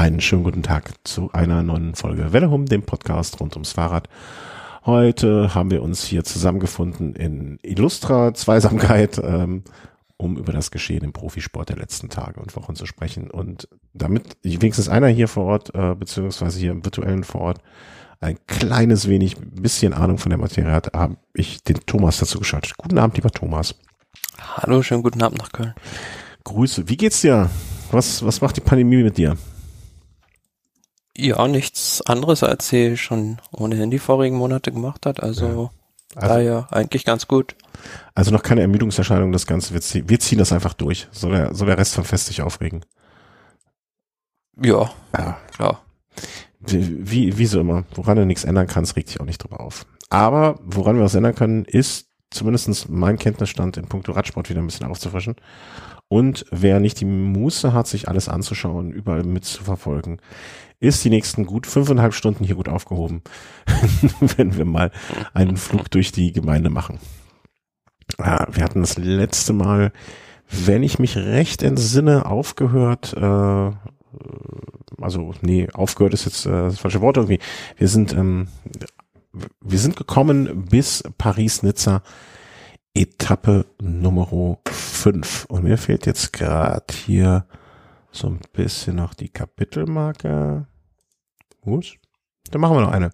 [0.00, 4.08] Einen schönen guten Tag zu einer neuen Folge Wellehum, dem Podcast rund ums Fahrrad.
[4.86, 9.62] Heute haben wir uns hier zusammengefunden in Illustra Zweisamkeit, ähm,
[10.16, 13.30] um über das Geschehen im Profisport der letzten Tage und Wochen zu sprechen.
[13.30, 17.58] Und damit wenigstens einer hier vor Ort, äh, beziehungsweise hier im virtuellen vor Ort,
[18.20, 22.72] ein kleines wenig, bisschen Ahnung von der Materie hat, habe ich den Thomas dazu geschaltet.
[22.78, 23.74] Guten Abend, lieber Thomas.
[24.40, 25.74] Hallo, schönen guten Abend nach Köln.
[26.44, 26.88] Grüße.
[26.88, 27.50] Wie geht's dir?
[27.90, 29.36] Was, was macht die Pandemie mit dir?
[31.20, 35.22] Ja, nichts anderes, als sie schon ohnehin die vorigen Monate gemacht hat.
[35.22, 35.50] Also, ja.
[36.14, 37.56] also daher eigentlich ganz gut.
[38.14, 39.74] Also noch keine Ermüdungserscheinung, das Ganze.
[39.74, 41.08] Wir, ziehen, wir ziehen das einfach durch.
[41.10, 42.86] Soll der, soll der Rest vom Fest sich aufregen?
[44.62, 45.38] Ja, ja.
[45.54, 45.82] klar.
[46.60, 47.84] Wie, wie, wie so immer.
[47.94, 49.84] Woran du nichts ändern kannst, regt dich auch nicht drüber auf.
[50.08, 54.66] Aber woran wir was ändern können, ist zumindestens mein Kenntnisstand in puncto Radsport wieder ein
[54.66, 55.36] bisschen aufzufrischen.
[56.08, 60.20] Und wer nicht die Muße hat, sich alles anzuschauen, überall mitzuverfolgen,
[60.80, 63.22] ist die nächsten gut fünfeinhalb Stunden hier gut aufgehoben,
[64.36, 64.90] wenn wir mal
[65.34, 66.98] einen Flug durch die Gemeinde machen.
[68.18, 69.92] Ja, wir hatten das letzte Mal,
[70.50, 73.70] wenn ich mich recht entsinne, aufgehört, äh,
[75.00, 77.38] also nee, aufgehört ist jetzt äh, das falsche Wort irgendwie.
[77.76, 78.48] Wir sind ähm,
[79.60, 82.02] wir sind gekommen bis Paris-Nizza,
[82.94, 85.46] Etappe Nummer 5.
[85.46, 87.46] Und mir fehlt jetzt gerade hier
[88.10, 90.66] so ein bisschen noch die Kapitelmarke.
[91.60, 91.98] Gut.
[92.50, 93.10] Dann machen wir noch eine.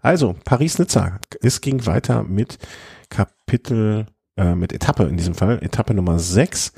[0.00, 1.18] Also, Paris-Nizza.
[1.42, 2.58] Es ging weiter mit
[3.08, 4.06] Kapitel,
[4.36, 6.72] äh, mit Etappe in diesem Fall, Etappe Nummer 6.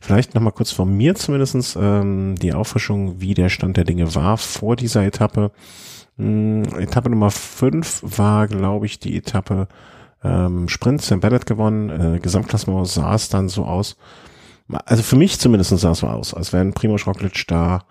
[0.00, 4.38] Vielleicht nochmal kurz von mir zumindestens ähm, die Auffrischung, wie der Stand der Dinge war
[4.38, 5.50] vor dieser Etappe.
[6.18, 9.68] Ähm, Etappe Nummer 5 war, glaube ich, die Etappe
[10.22, 11.90] ähm, Sprint, Sam Bennett gewonnen.
[11.90, 13.96] Äh, Gesamtklassement sah es dann so aus.
[14.86, 17.84] Also für mich zumindest sah es so aus, als wenn Primoz Roglic da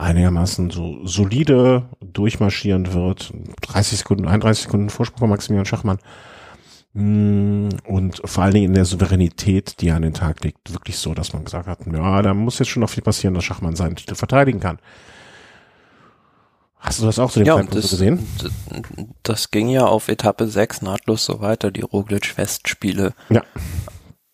[0.00, 3.32] einigermaßen so solide durchmarschieren wird.
[3.62, 5.98] 30 Sekunden, 31 Sekunden Vorsprung von Maximilian Schachmann.
[6.92, 10.98] Mm, und vor allen Dingen in der Souveränität, die er an den Tag legt, wirklich
[10.98, 13.76] so, dass man gesagt hat, ja, da muss jetzt schon noch viel passieren, dass Schachmann
[13.76, 14.78] seinen Titel verteidigen kann.
[16.80, 18.26] Hast du das auch zu dem ja, Zeitpunkt das, gesehen?
[19.22, 23.12] Das ging ja auf Etappe 6 nahtlos so weiter, die Roglic-Festspiele.
[23.28, 23.42] Ja.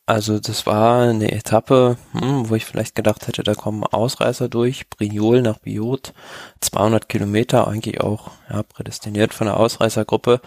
[0.09, 4.89] Also das war eine Etappe, hm, wo ich vielleicht gedacht hätte, da kommen Ausreißer durch,
[4.89, 6.15] Brignol nach Biot,
[6.61, 10.41] 200 Kilometer, eigentlich auch ja, prädestiniert von der Ausreißergruppe.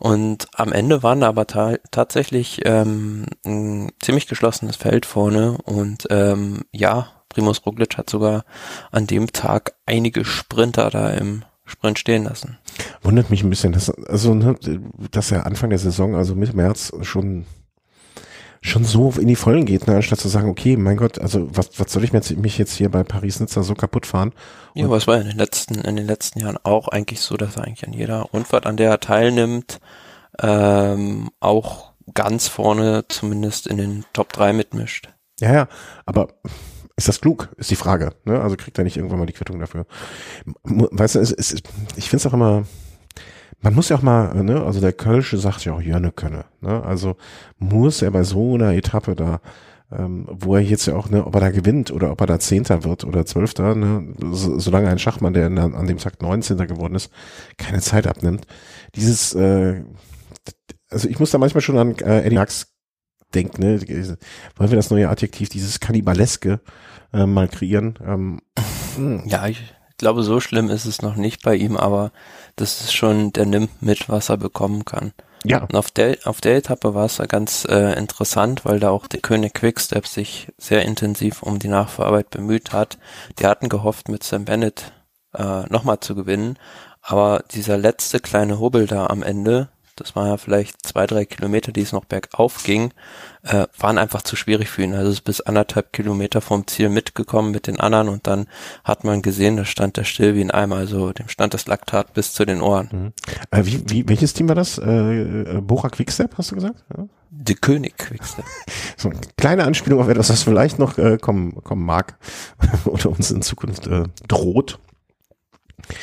[0.00, 6.62] Und am Ende waren aber ta tatsächlich ähm, ein ziemlich geschlossenes Feld vorne und ähm,
[6.72, 8.44] ja, Primus Roglic hat sogar
[8.90, 12.58] an dem Tag einige Sprinter da im Sprint stehen lassen.
[13.02, 14.56] Wundert mich ein bisschen, dass, also, ne,
[15.12, 17.46] dass er Anfang der Saison, also Mitte März schon
[18.64, 21.78] schon so in die Vollen geht, ne, anstatt zu sagen, okay, mein Gott, also was,
[21.78, 24.32] was soll ich mir jetzt, mich jetzt hier bei Paris-Nizza so kaputt fahren?
[24.74, 27.58] Und ja, was war in den letzten, in den letzten Jahren auch eigentlich so, dass
[27.58, 29.80] eigentlich an jeder Rundfahrt, an der er teilnimmt,
[30.40, 35.10] ähm, auch ganz vorne zumindest in den Top 3 mitmischt.
[35.40, 35.68] Ja, ja,
[36.06, 36.28] aber
[36.96, 38.14] ist das klug, ist die Frage.
[38.24, 38.40] Ne?
[38.40, 39.84] Also kriegt er nicht irgendwann mal die Quittung dafür.
[40.64, 41.52] Weißt du, es, es,
[41.96, 42.64] ich finde es auch immer,
[43.64, 46.44] man muss ja auch mal, ne, also der Kölsche sagt ja auch Jönne könne.
[46.60, 46.84] Ne?
[46.84, 47.16] Also
[47.58, 49.40] muss er bei so einer Etappe da,
[49.90, 52.38] ähm, wo er jetzt ja auch, ne, ob er da gewinnt oder ob er da
[52.38, 56.66] Zehnter wird oder Zwölfter, ne, so, solange ein Schachmann, der in, an dem Tag Neunzehnter
[56.66, 57.10] geworden ist,
[57.56, 58.46] keine Zeit abnimmt.
[58.96, 59.82] Dieses, äh,
[60.90, 62.66] also ich muss da manchmal schon an äh, Eddie Max
[63.34, 66.60] denken, ne, wollen wir das neue Adjektiv, dieses Kannibaleske
[67.14, 67.98] äh, mal kreieren.
[68.06, 68.40] Ähm,
[68.96, 69.22] hm.
[69.24, 72.12] ja, ich glaube, so schlimm ist es noch nicht bei ihm, aber
[72.56, 75.12] das ist schon, der nimmt mit, was er bekommen kann.
[75.44, 75.58] Ja.
[75.62, 79.06] Und auf der, auf der Etappe war es ja ganz äh, interessant, weil da auch
[79.06, 82.98] der König Quickstep sich sehr intensiv um die Nachverarbeit bemüht hat.
[83.38, 84.92] Die hatten gehofft, mit Sam Bennett
[85.34, 86.58] äh, nochmal zu gewinnen,
[87.02, 91.72] aber dieser letzte kleine Hubbel da am Ende, das waren ja vielleicht zwei, drei Kilometer,
[91.72, 92.92] die es noch bergauf ging,
[93.42, 94.94] äh, waren einfach zu schwierig für ihn.
[94.94, 98.46] Also es ist bis anderthalb Kilometer vom Ziel mitgekommen mit den anderen und dann
[98.82, 102.14] hat man gesehen, da stand der still wie ein Eimer, also dem stand das Laktat
[102.14, 102.88] bis zu den Ohren.
[102.92, 103.12] Mhm.
[103.50, 104.78] Äh, wie, wie, welches Team war das?
[104.78, 106.84] Äh, äh, Bora Quickstep, hast du gesagt?
[106.96, 107.06] Ja.
[107.30, 108.44] Der König Quickstep.
[108.96, 112.16] so eine kleine Anspielung auf etwas, was vielleicht noch äh, kommen, kommen mag
[112.84, 114.78] oder uns in Zukunft äh, droht.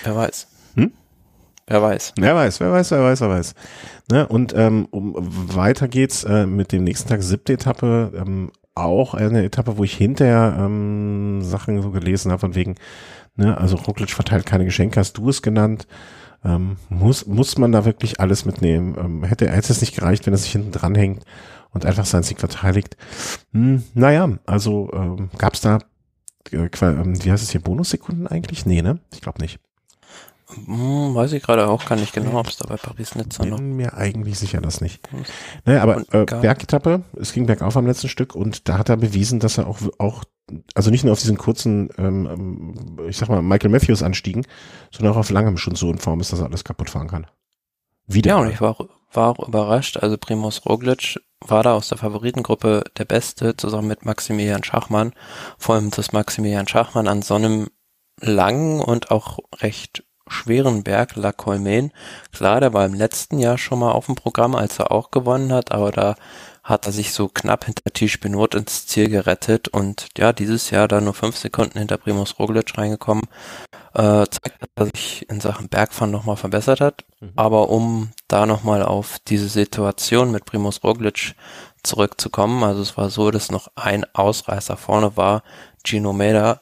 [0.04, 0.48] Wer weiß.
[0.76, 0.94] Hm?
[1.68, 2.14] Wer weiß.
[2.18, 3.56] Wer weiß, wer weiß, wer weiß, wer weiß.
[4.12, 4.28] Ne?
[4.28, 5.16] Und ähm, um,
[5.56, 9.96] weiter geht's äh, mit dem nächsten Tag, siebte Etappe, ähm, auch eine Etappe, wo ich
[9.96, 12.76] hinterher ähm, Sachen so gelesen habe, von wegen,
[13.36, 15.88] ne, also Roglic verteilt keine Geschenke, hast du es genannt.
[16.44, 18.96] Ähm, muss, muss man da wirklich alles mitnehmen?
[18.98, 21.24] Ähm, hätte, hätte es nicht gereicht, wenn er sich hinten dranhängt
[21.72, 22.98] und einfach seinen Sieg verteidigt?
[23.54, 25.80] Hm, naja, also ähm, gab es da
[26.52, 28.66] äh, ähm, wie heißt es hier, Bonussekunden eigentlich?
[28.66, 29.00] Nee, ne?
[29.14, 29.60] Ich glaube nicht.
[30.66, 33.58] Hm, weiß ich gerade auch gar nicht genau, ob es da bei Paris-Nizza noch.
[33.58, 35.02] Bin mir eigentlich sicher, dass nicht.
[35.66, 39.40] Naja, aber äh, Bergetappe, es ging bergauf am letzten Stück und da hat er bewiesen,
[39.40, 40.24] dass er auch, auch
[40.76, 44.46] also nicht nur auf diesen kurzen, ähm, ähm, ich sag mal, Michael Matthews Anstiegen,
[44.92, 47.28] sondern auch auf langem schon so in Form ist, dass er alles kaputt fahren kann.
[48.08, 48.32] Wieder.
[48.32, 49.98] Ja, und ich war auch, war auch überrascht.
[49.98, 55.14] Also Primus Roglic war da aus der Favoritengruppe der Beste, zusammen mit Maximilian Schachmann.
[55.58, 57.70] Vor allem, dass Maximilian Schachmann an so einem
[58.20, 61.92] langen und auch recht schweren Berg La Colmaine.
[62.32, 65.52] Klar, der war im letzten Jahr schon mal auf dem Programm, als er auch gewonnen
[65.52, 66.16] hat, aber da
[66.64, 70.88] hat er sich so knapp hinter Tisch Benot ins Ziel gerettet und ja, dieses Jahr
[70.88, 73.24] da nur fünf Sekunden hinter Primus Roglic reingekommen.
[73.94, 77.04] Äh, zeigt, dass er sich in Sachen Bergfahren nochmal verbessert hat.
[77.20, 77.34] Mhm.
[77.36, 81.36] Aber um da nochmal auf diese Situation mit Primus Roglic
[81.84, 85.44] zurückzukommen, also es war so, dass noch ein Ausreißer vorne war,
[85.84, 86.62] Gino Meda,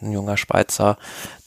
[0.00, 0.96] ein junger Schweizer,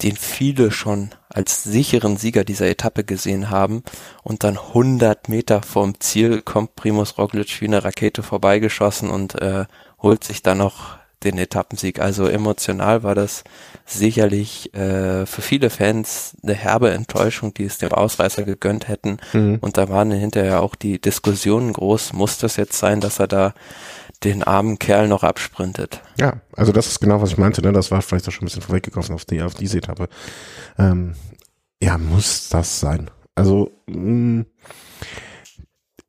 [0.03, 3.83] den viele schon als sicheren Sieger dieser Etappe gesehen haben.
[4.23, 9.65] Und dann 100 Meter vom Ziel kommt Primus Roglic wie eine Rakete vorbeigeschossen und äh,
[10.01, 11.99] holt sich dann noch den Etappensieg.
[11.99, 13.43] Also emotional war das
[13.85, 19.17] sicherlich äh, für viele Fans eine herbe Enttäuschung, die es dem Ausreißer gegönnt hätten.
[19.33, 19.57] Mhm.
[19.59, 23.53] Und da waren hinterher auch die Diskussionen groß, muss das jetzt sein, dass er da
[24.23, 26.01] den armen Kerl noch absprintet.
[26.19, 27.61] Ja, also das ist genau, was ich meinte.
[27.61, 27.71] Ne?
[27.73, 30.07] Das war vielleicht auch schon ein bisschen vorweggegriffen auf, die, auf diese Etappe.
[30.77, 31.15] Ähm,
[31.81, 33.11] ja, muss das sein.
[33.35, 34.45] Also mh, mm,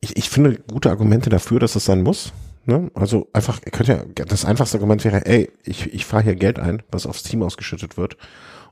[0.00, 2.32] ich, ich finde gute Argumente dafür, dass es sein muss.
[2.64, 2.90] Ne?
[2.94, 6.58] Also einfach, ihr könnt ja, das einfachste Argument wäre, ey, ich, ich fahre hier Geld
[6.58, 8.16] ein, was aufs Team ausgeschüttet wird.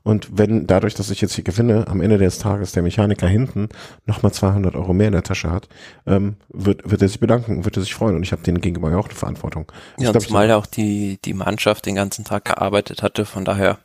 [0.05, 3.69] Und wenn dadurch, dass ich jetzt hier gewinne, am Ende des Tages der Mechaniker hinten
[4.05, 5.67] nochmal 200 Euro mehr in der Tasche hat,
[6.05, 8.15] ähm, wird, wird er sich bedanken, wird er sich freuen.
[8.15, 9.71] Und ich habe denen gegenüber ja auch eine Verantwortung.
[9.97, 13.25] Ja, glaub, zumal ja auch die, die Mannschaft den ganzen Tag gearbeitet hatte.
[13.25, 13.79] Von daher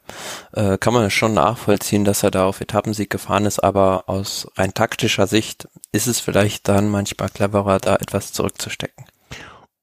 [0.53, 3.59] äh, kann man es schon nachvollziehen, dass er da auf Etappensieg gefahren ist.
[3.59, 9.07] Aber aus rein taktischer Sicht ist es vielleicht dann manchmal cleverer, da etwas zurückzustecken.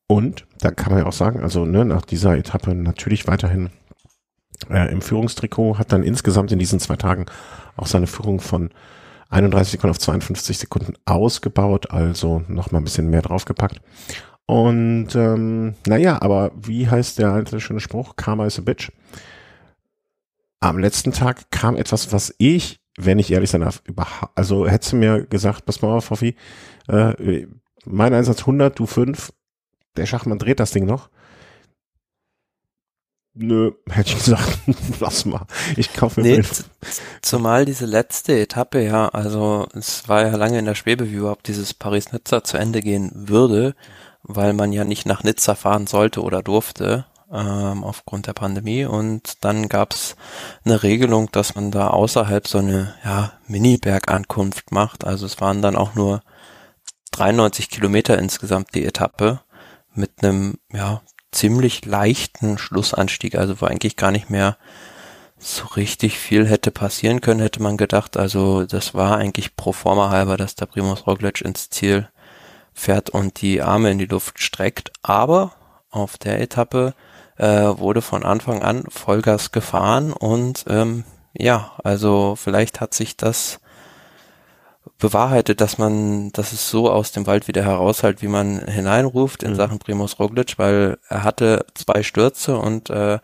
[0.08, 3.72] Und da kann man ja auch sagen, also ne, nach dieser Etappe natürlich weiterhin
[4.70, 7.26] äh, im Führungstrikot, hat dann insgesamt in diesen zwei Tagen
[7.76, 8.70] auch seine Führung von
[9.30, 13.82] 31 Sekunden auf 52 Sekunden ausgebaut, also nochmal ein bisschen mehr draufgepackt.
[14.46, 18.16] Und ähm, naja, aber wie heißt der alte schöne Spruch?
[18.16, 18.92] Karma is a bitch.
[20.62, 24.94] Am letzten Tag kam etwas, was ich, wenn ich ehrlich sein darf, überhaupt, also hättest
[24.94, 26.36] du mir gesagt, pass mal auf, Hoffi,
[26.88, 27.46] äh,
[27.86, 29.34] mein Einsatz 100, du 5,
[29.98, 31.10] der Schachmann dreht das Ding noch.
[33.40, 34.60] Nö, hätte ich gesagt,
[35.00, 35.46] lass mal.
[35.76, 36.46] Ich kaufe mir nee,
[37.22, 41.48] Zumal diese letzte Etappe, ja, also es war ja lange in der Schwebe, wie überhaupt
[41.48, 43.76] dieses Paris-Nizza zu Ende gehen würde,
[44.24, 48.86] weil man ja nicht nach Nizza fahren sollte oder durfte ähm, aufgrund der Pandemie.
[48.86, 50.16] Und dann gab's
[50.66, 55.06] eine Regelung, dass man da außerhalb so eine ja, Mini-Bergankunft macht.
[55.06, 56.22] Also es waren dann auch nur
[57.12, 59.42] 93 Kilometer insgesamt die Etappe
[59.94, 61.02] mit einem ja
[61.32, 64.58] ziemlich leichten Schlussanstieg, also wo eigentlich gar nicht mehr
[65.38, 68.18] so richtig viel hätte passieren können, hätte man gedacht.
[68.18, 72.10] Also das war eigentlich pro forma halber, dass der Primus Roglic ins Ziel
[72.74, 74.92] fährt und die Arme in die Luft streckt.
[75.04, 75.54] Aber
[75.90, 76.94] auf der Etappe
[77.38, 81.04] äh, wurde von Anfang an Vollgas gefahren und ähm,
[81.34, 83.60] ja, also vielleicht hat sich das
[84.98, 89.52] bewahrheitet, dass man, dass es so aus dem Wald wieder heraushält, wie man hineinruft in
[89.52, 89.56] mhm.
[89.56, 93.20] Sachen Primus Roglic, weil er hatte zwei Stürze und äh,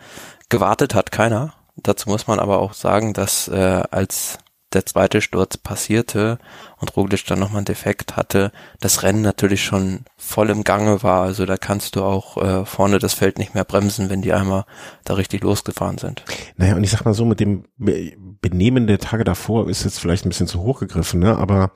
[0.49, 1.53] gewartet hat keiner.
[1.75, 4.37] Dazu muss man aber auch sagen, dass äh, als
[4.73, 6.39] der zweite Sturz passierte
[6.77, 11.23] und Roglic dann nochmal einen Defekt hatte, das Rennen natürlich schon voll im Gange war.
[11.23, 14.65] Also da kannst du auch äh, vorne das Feld nicht mehr bremsen, wenn die einmal
[15.05, 16.23] da richtig losgefahren sind.
[16.57, 20.25] Naja, und ich sag mal so, mit dem Benehmen der Tage davor ist jetzt vielleicht
[20.25, 21.37] ein bisschen zu hoch gegriffen, ne?
[21.37, 21.71] Aber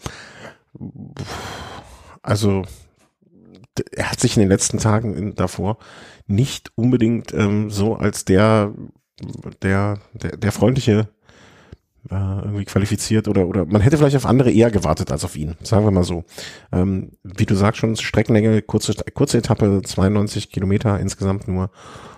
[2.21, 2.63] also
[3.91, 5.77] er hat sich in den letzten Tagen davor
[6.27, 8.73] nicht unbedingt ähm, so als der
[9.61, 11.09] der der, der freundliche
[12.09, 15.55] äh, irgendwie qualifiziert oder oder man hätte vielleicht auf andere eher gewartet als auf ihn,
[15.61, 16.23] sagen wir mal so.
[16.71, 21.69] Ähm, wie du sagst schon, Streckenlänge, kurze kurze Etappe, 92 Kilometer insgesamt nur.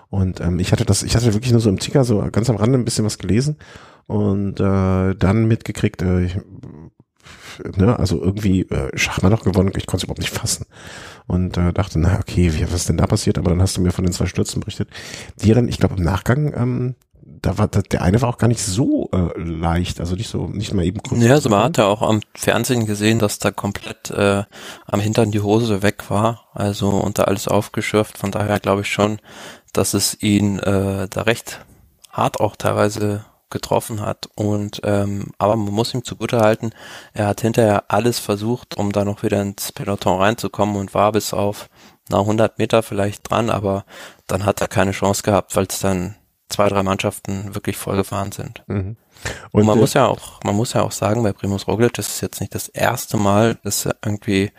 [0.10, 2.56] Und ähm, ich hatte das, ich hatte wirklich nur so im Ticker so ganz am
[2.56, 3.58] Rande ein bisschen was gelesen
[4.08, 6.38] und äh, dann mitgekriegt, äh, ich,
[7.76, 10.66] ne, also irgendwie äh, Schachmann noch gewonnen, ich konnte es überhaupt nicht fassen
[11.28, 13.38] und äh, dachte, na okay, wie, was ist denn da passiert?
[13.38, 14.90] Aber dann hast du mir von den zwei Stürzen berichtet,
[15.40, 16.96] dann, ich glaube im Nachgang ähm,
[17.42, 20.74] da war der eine war auch gar nicht so äh, leicht, also nicht so nicht
[20.74, 21.22] mal eben kurz.
[21.22, 24.44] Ja, also man hat ja auch am Fernsehen gesehen, dass da komplett äh,
[24.86, 28.18] am Hintern die Hose weg war, also unter alles aufgeschürft.
[28.18, 29.20] Von daher glaube ich schon,
[29.74, 31.66] dass es ihn äh, da recht
[32.12, 34.30] hart auch teilweise getroffen hat.
[34.36, 36.72] Und ähm, aber man muss ihm zugute halten,
[37.14, 41.34] er hat hinterher alles versucht, um da noch wieder ins Peloton reinzukommen und war bis
[41.34, 41.70] auf
[42.10, 43.86] na 100 Meter vielleicht dran, aber
[44.28, 46.16] dann hat er keine Chance gehabt, weil es dann
[46.50, 48.64] zwei, drei Mannschaften wirklich vollgefahren sind.
[48.68, 48.98] Mhm.
[49.52, 51.94] Und, und, man äh, muss ja auch, man muss ja auch sagen, bei Primus Roglic,
[51.94, 54.52] das ist jetzt nicht das erste Mal, dass er irgendwie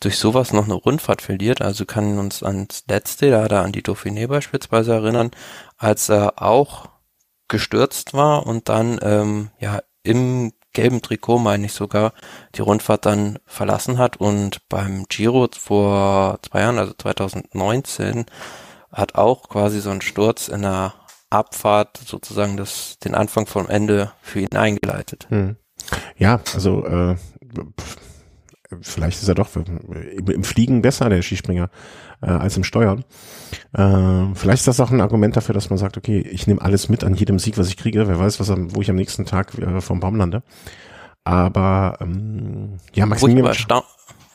[0.00, 1.60] durch sowas noch eine Rundfahrt verliert.
[1.60, 5.30] Also kann uns ans letzte, da hat er an die Dauphiné beispielsweise erinnern,
[5.78, 6.88] als er auch
[7.48, 12.12] gestürzt war und dann ähm, ja im gelben Trikot, meine ich sogar,
[12.54, 18.26] die Rundfahrt dann verlassen hat und beim Giro vor zwei Jahren, also 2019,
[18.90, 20.94] hat auch quasi so ein Sturz in der
[21.32, 25.26] Abfahrt sozusagen das, den Anfang vom Ende für ihn eingeleitet.
[25.30, 25.56] Hm.
[26.16, 27.16] Ja, also äh,
[28.80, 31.70] vielleicht ist er doch im Fliegen besser, der Skispringer,
[32.20, 33.04] äh, als im Steuern.
[33.72, 36.88] Äh, vielleicht ist das auch ein Argument dafür, dass man sagt, okay, ich nehme alles
[36.88, 38.08] mit an jedem Sieg, was ich kriege.
[38.08, 40.42] Wer weiß, was am, wo ich am nächsten Tag äh, vom Baum lande.
[41.24, 43.54] Aber ähm, ja, Maximilian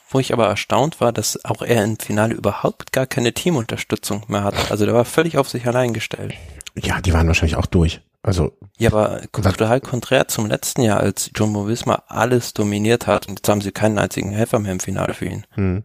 [0.09, 4.43] wo ich aber erstaunt war, dass auch er im Finale überhaupt gar keine Teamunterstützung mehr
[4.43, 4.71] hat.
[4.71, 6.33] Also der war völlig auf sich allein gestellt.
[6.81, 8.01] Ja, die waren wahrscheinlich auch durch.
[8.23, 13.39] Also ja, aber total konträr zum letzten Jahr, als Jumbo Visma alles dominiert hat und
[13.39, 15.45] jetzt haben sie keinen einzigen Helfer mehr im Finale für ihn.
[15.51, 15.83] Hm.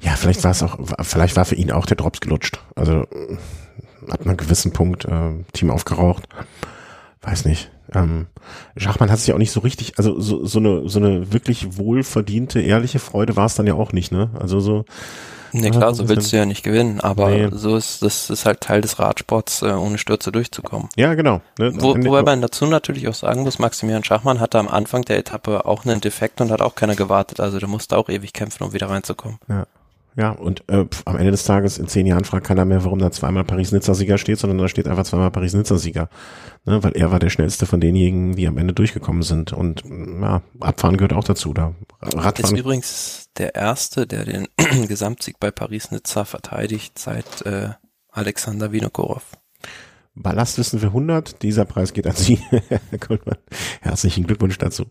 [0.00, 2.60] Ja, vielleicht war es auch, vielleicht war für ihn auch der Drops gelutscht.
[2.76, 3.06] Also
[4.08, 6.28] ab einem gewissen Punkt äh, Team aufgeraucht.
[7.22, 7.70] Weiß nicht.
[7.92, 8.26] Ähm,
[8.76, 11.76] Schachmann hat sich ja auch nicht so richtig, also so, so eine so eine wirklich
[11.76, 14.30] wohlverdiente ehrliche Freude war es dann ja auch nicht, ne?
[14.38, 14.84] Also so
[15.52, 17.48] Ne, klar, so willst du ja nicht gewinnen, aber nee.
[17.52, 20.88] so ist das ist halt Teil des Radsports, äh, ohne Stürze durchzukommen.
[20.96, 21.40] Ja, genau.
[21.58, 25.18] Ne, Wo, wobei man dazu natürlich auch sagen muss, Maximilian Schachmann hatte am Anfang der
[25.18, 28.64] Etappe auch einen Defekt und hat auch keiner gewartet, also der musste auch ewig kämpfen,
[28.64, 29.38] um wieder reinzukommen.
[29.48, 29.66] Ja.
[30.16, 33.12] Ja, und äh, am Ende des Tages in zehn Jahren fragt keiner mehr, warum da
[33.12, 36.08] zweimal Paris-Nizza-Sieger steht, sondern da steht einfach zweimal Paris-Nizza-Sieger.
[36.66, 39.52] Ne, weil er war der schnellste von denjenigen, die am Ende durchgekommen sind.
[39.52, 39.82] Und
[40.20, 41.54] ja, Abfahren gehört auch dazu.
[41.54, 42.54] Da Radfahren.
[42.54, 44.48] Ist übrigens der erste, der den
[44.86, 47.70] Gesamtsieg bei Paris-Nizza verteidigt seit äh,
[48.10, 49.24] Alexander Vinokorov.
[50.14, 51.42] Ballastwissen für 100.
[51.42, 52.36] Dieser Preis geht an Sie,
[52.68, 53.38] Herr Goldmann.
[53.80, 54.84] Herzlichen Glückwunsch dazu.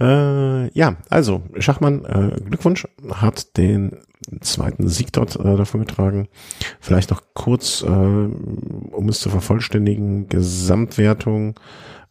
[0.00, 3.98] Äh, ja, also Schachmann, äh, Glückwunsch, hat den
[4.40, 6.28] zweiten Sieg dort äh, davon getragen.
[6.80, 11.60] Vielleicht noch kurz, äh, um es zu vervollständigen, Gesamtwertung.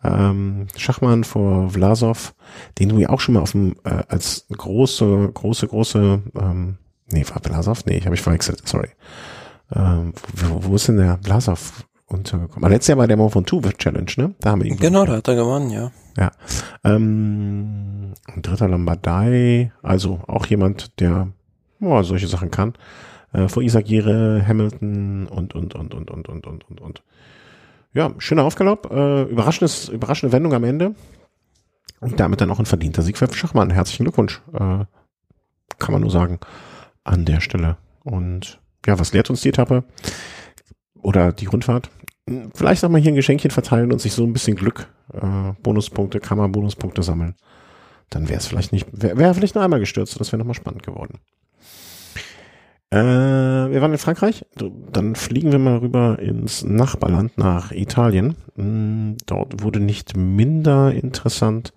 [0.04, 2.34] Ähm, Schachmann vor Vlasov,
[2.80, 6.78] den du ja auch schon mal auf dem, äh, als große, große, große, ähm,
[7.12, 7.86] nee, war Vlasov?
[7.86, 8.90] Nee, ich habe mich verwechselt, sorry.
[9.74, 12.70] Ähm, wo, wo ist denn der Vlasov untergekommen?
[12.70, 14.36] letztes Jahr war der Mont Ventoux Challenge, ne?
[14.40, 15.92] Da haben wir ihn Genau, da hat er gewonnen, ja.
[16.18, 16.32] Ja.
[16.84, 21.30] Ähm, dritter Lombardei, also auch jemand, der
[21.82, 22.74] oh, solche Sachen kann.
[23.34, 27.04] Äh, vor Isagire, Hamilton und, und, und, und, und, und, und, und, und.
[27.94, 30.96] Ja, schöner Aufgalopp, äh, überraschendes, überraschende Wendung am Ende.
[32.00, 33.70] Und damit dann auch ein verdienter Sieg für Schachmann.
[33.70, 34.86] Herzlichen Glückwunsch, äh,
[35.80, 36.40] kann man nur sagen,
[37.04, 37.78] an der Stelle.
[38.04, 39.84] Und ja, was lehrt uns die Etappe?
[41.02, 41.90] Oder die Rundfahrt?
[42.54, 46.20] Vielleicht auch mal hier ein Geschenkchen verteilen und sich so ein bisschen Glück, äh, Bonuspunkte,
[46.20, 47.36] Kammer-Bonuspunkte sammeln.
[48.10, 50.84] Dann wäre es vielleicht nicht, wäre wär vielleicht nur einmal gestürzt, das wäre nochmal spannend
[50.84, 51.20] geworden.
[52.94, 54.46] Äh, wir waren in Frankreich.
[54.92, 58.36] Dann fliegen wir mal rüber ins Nachbarland nach Italien.
[58.56, 61.74] Mm, dort wurde nicht minder interessant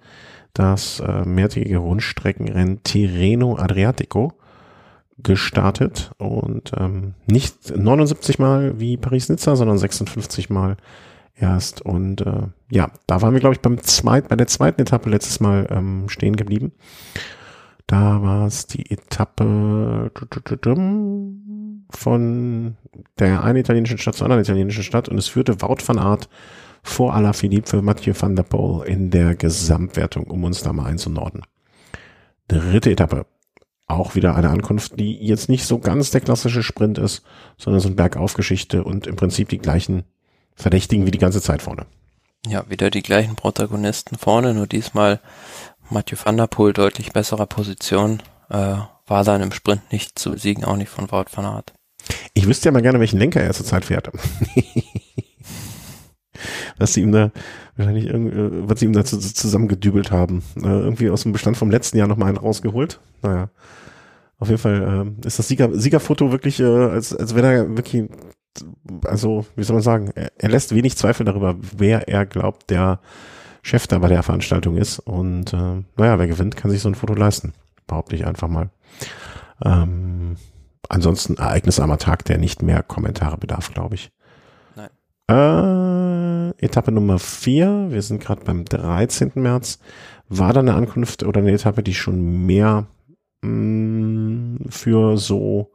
[0.52, 4.34] das äh, mehrtägige Rundstreckenrennen Tirreno Adriatico
[5.22, 10.76] gestartet und ähm, nicht 79 Mal wie Paris-Nizza, sondern 56 Mal
[11.34, 11.80] erst.
[11.80, 15.40] Und äh, ja, da waren wir, glaube ich, beim zweit, bei der zweiten Etappe letztes
[15.40, 16.72] Mal ähm, stehen geblieben.
[17.86, 20.10] Da war es die Etappe
[21.90, 22.76] von
[23.18, 26.28] der einen italienischen Stadt zur anderen italienischen Stadt und es führte Wout van Aert
[26.82, 31.42] vor Alaphilippe für Mathieu van der Poel in der Gesamtwertung, um uns da mal einzunorden.
[32.48, 33.26] Dritte Etappe.
[33.88, 37.22] Auch wieder eine Ankunft, die jetzt nicht so ganz der klassische Sprint ist,
[37.56, 40.02] sondern so ein Bergaufgeschichte und im Prinzip die gleichen
[40.56, 41.86] Verdächtigen wie die ganze Zeit vorne.
[42.46, 45.20] Ja, wieder die gleichen Protagonisten vorne, nur diesmal
[45.90, 48.76] Mathieu van der Poel deutlich besserer Position, äh,
[49.06, 51.72] war dann im Sprint nicht zu besiegen, auch nicht von Wout van Aert.
[52.34, 54.10] Ich wüsste ja mal gerne, welchen Lenker er zurzeit fährt.
[56.78, 57.30] was sie ihm da
[57.76, 60.42] wahrscheinlich irgendwie, was sie ihm da zusammengedübelt haben.
[60.56, 63.00] Äh, irgendwie aus dem Bestand vom letzten Jahr nochmal einen rausgeholt.
[63.22, 63.50] Naja.
[64.38, 68.04] Auf jeden Fall äh, ist das Sieger, Siegerfoto wirklich, äh, als, als wenn er wirklich,
[69.04, 73.00] also, wie soll man sagen, er, er lässt wenig Zweifel darüber, wer er glaubt, der
[73.66, 75.00] Chef da bei der Veranstaltung ist.
[75.00, 77.52] Und äh, naja, wer gewinnt, kann sich so ein Foto leisten.
[77.88, 78.70] Behaupte ich einfach mal.
[79.64, 80.36] Ähm,
[80.88, 84.12] ansonsten ereignisarmer Tag, der nicht mehr Kommentare bedarf, glaube ich.
[84.76, 86.52] Nein.
[86.56, 89.32] Äh, Etappe Nummer 4, wir sind gerade beim 13.
[89.34, 89.80] März,
[90.28, 92.86] war da eine Ankunft oder eine Etappe, die schon mehr
[93.42, 95.72] mh, mm, für so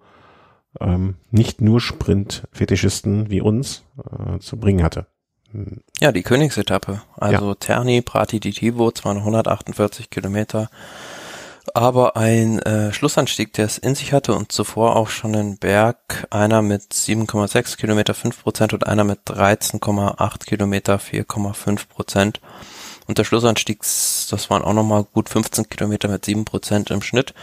[0.80, 5.08] ähm, nicht nur Sprint-Fetischisten wie uns äh, zu bringen hatte.
[6.00, 7.02] Ja, die Königsetappe.
[7.18, 7.56] Also ja.
[7.56, 10.70] Terni, Prati di Tivo, 248 Kilometer.
[11.74, 16.28] Aber ein äh, Schlussanstieg, der es in sich hatte und zuvor auch schon ein Berg,
[16.30, 22.42] einer mit 7,6 Kilometer 5 Prozent und einer mit 13,8 Kilometer 4,5 Prozent.
[23.08, 27.34] Und der Schlussanstieg, das waren auch nochmal gut 15 Kilometer mit 7 Prozent im Schnitt.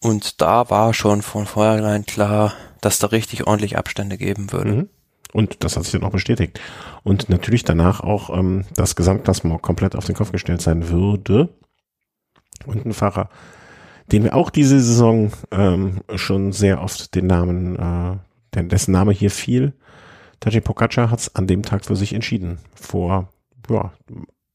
[0.00, 4.72] Und da war schon von vornherein klar, dass da richtig ordentlich Abstände geben würde.
[4.72, 4.88] Mhm.
[5.36, 6.58] Und das hat sich dann auch bestätigt.
[7.02, 11.50] Und natürlich danach auch ähm, das Gesamtklassement komplett auf den Kopf gestellt sein würde.
[12.64, 13.28] Und ein Fahrer,
[14.10, 19.30] den wir auch diese Saison ähm, schon sehr oft den Namen, äh, dessen Name hier
[19.30, 19.74] fiel,
[20.40, 22.56] Taji Pogacar hat es an dem Tag für sich entschieden.
[22.74, 23.28] Vor
[23.68, 23.92] ja,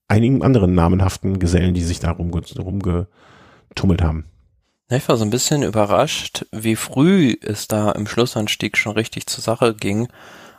[0.07, 4.25] einigen anderen namenhaften Gesellen, die sich da rumge rumgetummelt haben.
[4.89, 9.43] Ich war so ein bisschen überrascht, wie früh es da im Schlussanstieg schon richtig zur
[9.43, 10.07] Sache ging.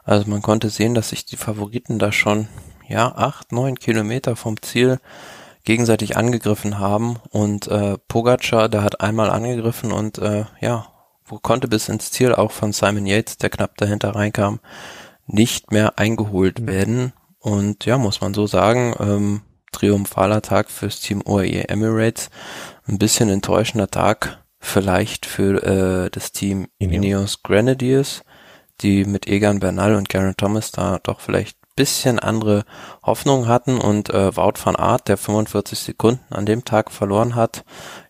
[0.05, 2.49] Also man konnte sehen, dass sich die Favoriten da schon,
[2.89, 4.99] ja, acht, neun Kilometer vom Ziel
[5.65, 10.87] gegenseitig angegriffen haben und äh, Pogacar, der hat einmal angegriffen und äh, ja,
[11.25, 14.61] wo konnte bis ins Ziel auch von Simon Yates, der knapp dahinter reinkam,
[15.27, 16.67] nicht mehr eingeholt mhm.
[16.67, 17.13] werden.
[17.39, 19.43] Und ja, muss man so sagen, ähm,
[19.73, 22.31] triumphaler Tag fürs Team OAE Emirates,
[22.87, 28.23] ein bisschen enttäuschender Tag vielleicht für äh, das Team Ineos Grenadiers
[28.81, 32.65] die mit Egan Bernal und Garen Thomas da doch vielleicht bisschen andere
[33.03, 37.65] Hoffnungen hatten und äh, Wout van Aert, der 45 Sekunden an dem Tag verloren hat,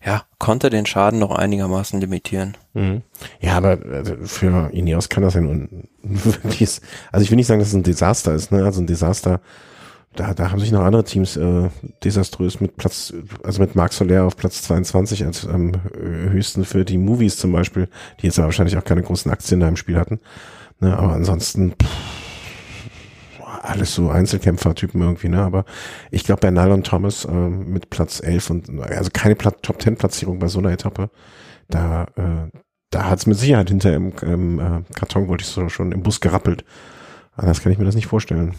[0.04, 2.56] ja, konnte den Schaden noch einigermaßen limitieren.
[2.74, 3.02] Mhm.
[3.40, 6.80] Ja, aber also für Ineos kann das ja nun wirklich,
[7.12, 9.40] also ich will nicht sagen, dass es ein Desaster ist, ne, also ein Desaster,
[10.14, 11.70] da, da haben sich noch andere Teams äh,
[12.04, 16.98] desaströs mit Platz, also mit Marc Soler auf Platz 22 als ähm, höchsten für die
[16.98, 17.88] Movies zum Beispiel,
[18.20, 20.20] die jetzt aber wahrscheinlich auch keine großen Aktien da im Spiel hatten.
[20.82, 21.88] Ne, aber ansonsten pff,
[23.62, 25.40] alles so Einzelkämpfer-Typen irgendwie, ne?
[25.40, 25.64] Aber
[26.10, 30.58] ich glaube, Bernal und Thomas äh, mit Platz 11 und also keine Top-10-Platzierung bei so
[30.58, 31.10] einer Etappe,
[31.68, 32.58] da, äh,
[32.90, 36.20] da hat's mit Sicherheit hinter im, im äh, Karton, wollte ich so schon im Bus
[36.20, 36.64] gerappelt.
[37.36, 38.56] Anders kann ich mir das nicht vorstellen.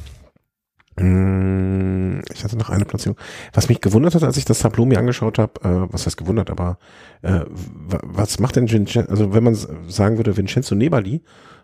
[0.95, 3.17] Mm, ich hatte noch eine Platzierung.
[3.51, 6.49] Was mich gewundert hat, als ich das Tableau mir angeschaut habe, äh, was heißt gewundert,
[6.49, 6.77] aber
[7.21, 9.55] äh, was macht denn Vincenzo, also wenn man
[9.89, 11.21] sagen würde, Vincenzo Nebali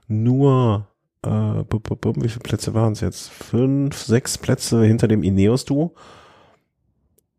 [0.09, 0.87] nur,
[1.23, 3.29] äh, wie viele Plätze waren es jetzt?
[3.29, 5.93] Fünf, sechs Plätze hinter dem Ineos-Duo.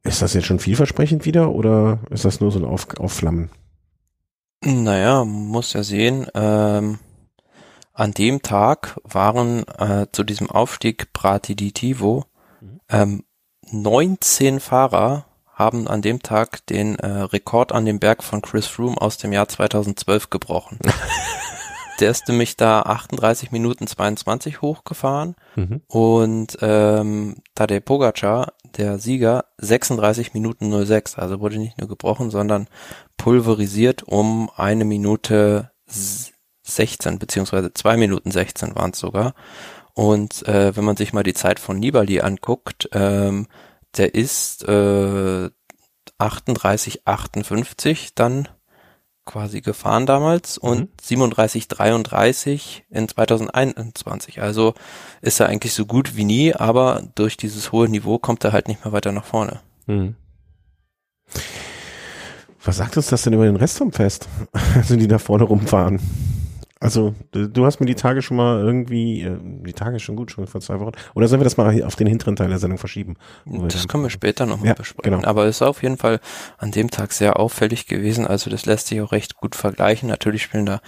[0.03, 3.51] Ist das jetzt schon vielversprechend wieder oder ist das nur so ein Auf Aufflammen?
[4.65, 6.27] Naja, muss ja sehen.
[6.35, 6.99] Ähm,
[7.93, 12.25] an dem Tag waren äh, zu diesem Aufstieg Pratiditivo
[12.61, 12.81] mhm.
[12.89, 13.25] ähm,
[13.73, 19.01] 19 Fahrer haben an dem Tag den äh, Rekord an dem Berg von Chris Froome
[19.01, 20.79] aus dem Jahr 2012 gebrochen.
[22.01, 25.83] Der ist nämlich da 38 Minuten 22 hochgefahren mhm.
[25.87, 31.17] und ähm, Tadej Pogacar, der Sieger, 36 Minuten 06.
[31.17, 32.69] Also wurde nicht nur gebrochen, sondern
[33.19, 35.71] pulverisiert um eine Minute
[36.63, 39.35] 16 beziehungsweise zwei Minuten 16 waren es sogar.
[39.93, 43.47] Und äh, wenn man sich mal die Zeit von Nibali anguckt, ähm,
[43.97, 45.51] der ist äh,
[46.19, 48.49] 38, 58 dann
[49.31, 50.89] quasi gefahren damals und mhm.
[51.01, 54.43] 37, 33 in 2021.
[54.43, 54.75] Also
[55.23, 58.67] ist er eigentlich so gut wie nie, aber durch dieses hohe Niveau kommt er halt
[58.67, 59.61] nicht mehr weiter nach vorne.
[59.87, 60.17] Mhm.
[62.65, 64.29] Was sagt uns das denn über den Rest vom Fest?
[64.75, 66.01] Also die da vorne rumfahren?
[66.83, 70.47] Also, du hast mir die Tage schon mal irgendwie, äh, die Tage schon gut, schon
[70.47, 70.93] vor zwei Wochen.
[71.15, 73.17] Oder sollen wir das mal auf den hinteren Teil der Sendung verschieben?
[73.45, 75.19] Das können wir später nochmal ja, besprechen.
[75.19, 75.29] Genau.
[75.29, 76.21] Aber es ist auf jeden Fall
[76.57, 78.27] an dem Tag sehr auffällig gewesen.
[78.27, 80.09] Also das lässt sich auch recht gut vergleichen.
[80.09, 80.81] Natürlich spielen da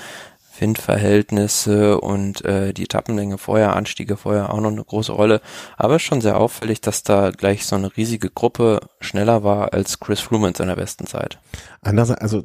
[0.59, 5.43] Windverhältnisse und äh, die Etappenlänge vorher, Anstiege vorher auch noch eine große Rolle.
[5.77, 9.75] Aber es ist schon sehr auffällig, dass da gleich so eine riesige Gruppe schneller war
[9.75, 11.39] als Chris Froome in seiner besten Zeit.
[11.83, 12.45] Andererseits, also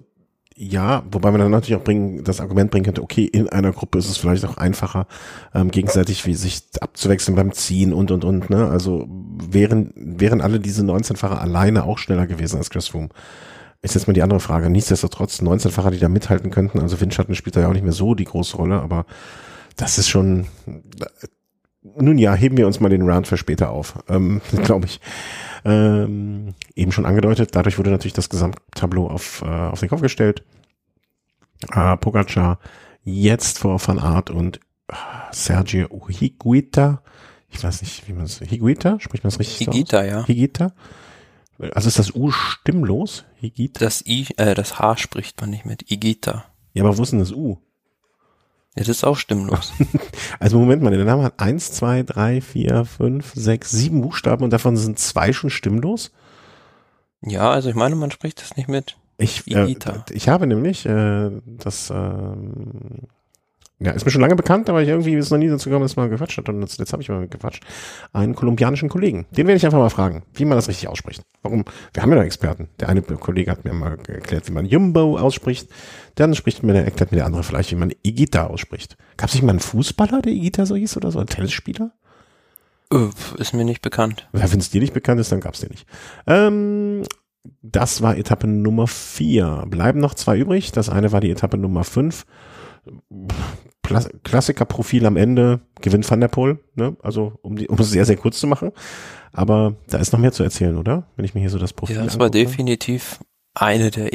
[0.60, 4.00] ja, wobei man dann natürlich auch bringen, das Argument bringen könnte, okay, in einer Gruppe
[4.00, 5.06] ist es vielleicht auch einfacher,
[5.54, 8.68] ähm, gegenseitig wie sich abzuwechseln beim Ziehen und und und, ne?
[8.68, 13.10] Also wären, wären alle diese 19-Fahrer alleine auch schneller gewesen als Chris Froome.
[13.84, 14.72] Ist jetzt mal die andere Frage.
[14.72, 18.16] Nichtsdestotrotz, 19-Fahrer, die da mithalten könnten, also Windschatten spielt da ja auch nicht mehr so
[18.16, 19.06] die große Rolle, aber
[19.76, 20.48] das ist schon,
[21.84, 25.00] nun ja, heben wir uns mal den Round für später auf, ähm, glaube ich
[25.68, 27.56] ähm, eben schon angedeutet.
[27.56, 30.44] Dadurch wurde natürlich das Gesamttableau auf, äh, auf den Kopf gestellt.
[31.72, 32.60] Äh, Pogacar
[33.04, 34.94] jetzt vor Van Art und äh,
[35.32, 37.02] Sergio Higuita.
[37.50, 40.26] Ich weiß nicht, wie man es, Higuita, spricht man es richtig Higita, so ja.
[40.26, 40.74] Higita.
[41.74, 43.26] Also ist das U stimmlos?
[43.40, 43.84] Higita?
[43.84, 45.90] Das I, äh, das H spricht man nicht mit.
[45.92, 46.46] Igita.
[46.74, 47.58] Ja, aber wo ist denn das U?
[48.78, 49.74] Ja, das ist auch stimmlos.
[50.40, 54.54] also Moment mal, der Name hat eins, zwei, drei, vier, fünf, sechs, sieben Buchstaben und
[54.54, 56.12] davon sind zwei schon stimmlos?
[57.22, 58.96] Ja, also ich meine, man spricht das nicht mit.
[59.18, 59.76] Ich, äh,
[60.12, 63.08] ich habe nämlich äh, das ähm,
[63.80, 65.96] ja, ist mir schon lange bekannt, aber ich irgendwie ist noch nie dazu gekommen, dass
[65.96, 66.50] man gequatscht hat.
[66.50, 67.64] Und jetzt, jetzt habe ich mal gequatscht.
[68.12, 69.28] Einen kolumbianischen Kollegen.
[69.32, 71.22] Den werde ich einfach mal fragen, wie man das richtig ausspricht.
[71.44, 71.64] Warum?
[71.94, 72.70] Wir haben ja da Experten.
[72.80, 75.70] Der eine Kollege hat mir mal erklärt, wie man Jumbo ausspricht.
[76.16, 78.98] Dann spricht mir der, erklärt mir der andere vielleicht, wie man Igita ausspricht.
[79.16, 81.20] Gab es nicht mal einen Fußballer, der Igita so hieß oder so?
[81.20, 81.92] Ein Tennisspieler?
[82.92, 84.28] Öh, ist mir nicht bekannt.
[84.32, 85.86] Wenn es dir nicht bekannt ist, dann gab es den nicht.
[86.26, 87.04] Ähm,
[87.62, 89.66] das war Etappe Nummer vier.
[89.68, 90.72] Bleiben noch zwei übrig.
[90.72, 92.26] Das eine war die Etappe Nummer fünf.
[94.24, 96.96] Klassikerprofil am Ende gewinnt Van der Poel, ne?
[97.02, 98.72] Also um, die, um es sehr, sehr kurz zu machen.
[99.32, 101.04] Aber da ist noch mehr zu erzählen, oder?
[101.16, 103.20] Wenn ich mir hier so das Profil Ja, das war definitiv
[103.54, 104.10] eine der,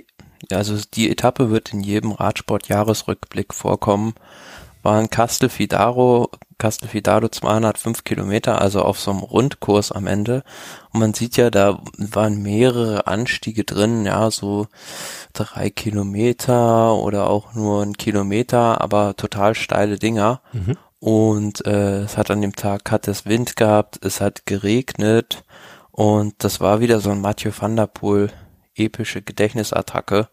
[0.51, 4.15] also die Etappe wird in jedem Radsport-Jahresrückblick vorkommen
[4.83, 5.11] waren
[6.63, 10.45] Castelfidaro, Castelfidaro 205 Kilometer, also auf so einem Rundkurs am Ende.
[10.93, 14.69] Und man sieht ja, da waren mehrere Anstiege drin, ja, so
[15.33, 20.41] drei Kilometer oder auch nur ein Kilometer, aber total steile Dinger.
[20.53, 20.77] Mhm.
[21.01, 25.43] Und äh, es hat an dem Tag hat es Wind gehabt, es hat geregnet
[25.91, 28.31] und das war wieder so ein Mathieu van der Poel
[28.77, 30.29] epische Gedächtnisattacke,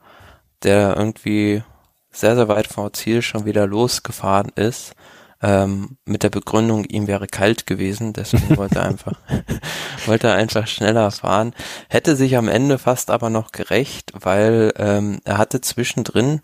[0.62, 1.64] der irgendwie
[2.12, 4.94] sehr, sehr weit vor Ziel schon wieder losgefahren ist.
[5.42, 9.14] Ähm, mit der Begründung, ihm wäre kalt gewesen, deswegen wollte er einfach,
[10.06, 11.54] wollte er einfach schneller fahren.
[11.88, 16.42] Hätte sich am Ende fast aber noch gerecht, weil ähm, er hatte zwischendrin,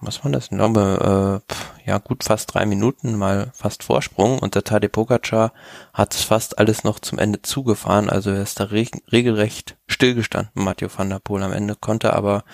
[0.00, 4.62] was war das, glaube, äh, ja gut fast drei Minuten mal fast Vorsprung und der
[4.62, 5.52] Tadej Pogacar
[5.92, 10.62] hat es fast alles noch zum Ende zugefahren, also er ist da re regelrecht stillgestanden,
[10.62, 12.44] Mathieu van der Poel am Ende, konnte aber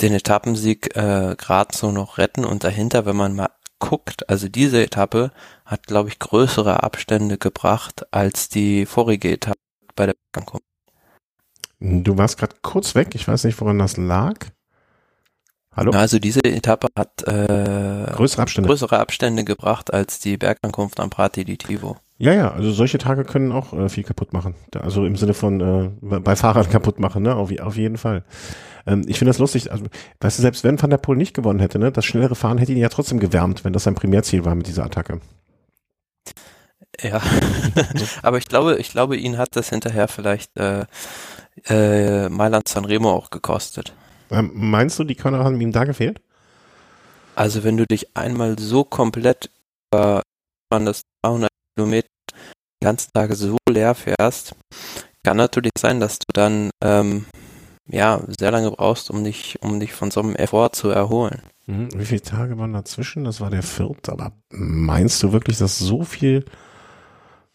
[0.00, 2.44] den Etappensieg äh, gerade so noch retten.
[2.44, 3.50] Und dahinter, wenn man mal
[3.82, 5.32] guckt, also diese Etappe
[5.66, 9.58] hat, glaube ich, größere Abstände gebracht als die vorige Etappe
[9.96, 10.64] bei der Ankunft.
[11.80, 14.46] Du warst gerade kurz weg, ich weiß nicht, woran das lag.
[15.74, 15.90] Hallo?
[15.92, 18.68] Also diese Etappe hat äh, größere, Abstände.
[18.68, 21.96] größere Abstände gebracht als die Bergankunft am Prati di Tivo.
[22.18, 24.54] Ja, ja, also solche Tage können auch äh, viel kaputt machen.
[24.78, 27.34] Also im Sinne von äh, bei Fahrrad kaputt machen, ne?
[27.34, 28.22] Auf, auf jeden Fall.
[28.86, 29.70] Ähm, ich finde das lustig.
[29.70, 29.84] Also,
[30.20, 32.72] weißt du, selbst wenn Van der Poel nicht gewonnen hätte, ne, das schnellere Fahren hätte
[32.72, 35.20] ihn ja trotzdem gewärmt, wenn das sein Primärziel war mit dieser Attacke.
[37.00, 37.20] Ja,
[38.22, 40.84] aber ich glaube, ich glaube, ihn hat das hinterher vielleicht äh,
[41.68, 43.92] äh, Mailand Sanremo auch gekostet.
[44.30, 46.20] Ähm, meinst du, die Körner haben ihm da gefehlt?
[47.34, 49.50] Also wenn du dich einmal so komplett
[49.90, 50.22] über
[50.70, 54.54] das 200 Kilometer die ganzen Tage so leer fährst,
[55.24, 57.26] kann natürlich sein, dass du dann ähm,
[57.86, 61.42] ja sehr lange brauchst, um dich, um dich von so einem Effort zu erholen.
[61.66, 61.88] Mhm.
[61.94, 63.24] Wie viele Tage waren dazwischen?
[63.24, 66.44] Das war der vierte, aber meinst du wirklich, dass so viel?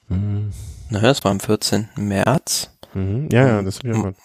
[0.08, 0.52] Hm.
[0.90, 1.90] Naja, es war am 14.
[1.98, 2.72] März.
[2.94, 3.30] Mhm.
[3.32, 4.16] Ja, ja, das ist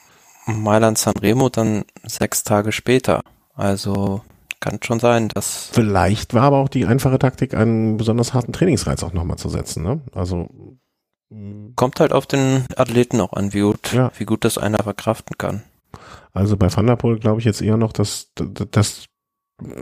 [0.46, 3.22] Mailand Sanremo dann sechs Tage später.
[3.54, 4.22] Also
[4.60, 5.68] kann schon sein, dass.
[5.72, 9.82] Vielleicht war aber auch die einfache Taktik, einen besonders harten Trainingsreiz auch nochmal zu setzen,
[9.82, 10.00] ne?
[10.14, 10.48] Also.
[11.76, 14.12] Kommt halt auf den Athleten auch an, wie gut, ja.
[14.18, 15.62] wie gut das einer verkraften kann.
[16.32, 19.06] Also bei Van der Poel glaube ich jetzt eher noch, dass, dass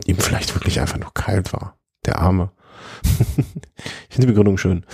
[0.05, 1.77] ihm vielleicht wirklich einfach nur kalt war.
[2.05, 2.51] Der Arme.
[3.37, 4.85] ich finde die Begründung schön.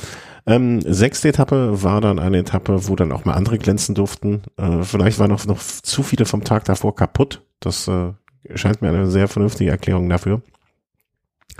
[0.45, 4.43] Ähm, sechste Etappe war dann eine Etappe, wo dann auch mal andere glänzen durften.
[4.55, 7.43] Äh, vielleicht waren noch, noch zu viele vom Tag davor kaputt.
[7.59, 8.13] Das äh,
[8.55, 10.41] scheint mir eine sehr vernünftige Erklärung dafür.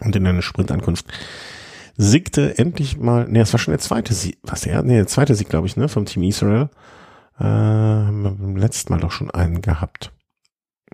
[0.02, 1.06] Und in einer Sprintankunft
[1.98, 5.36] siegte endlich mal, ne, das war schon der zweite Sieg, was der, ne, der zweite
[5.36, 6.70] Sieg, glaube ich, ne, vom Team Israel.
[7.40, 10.12] Äh, haben wir beim letzten Mal doch schon einen gehabt.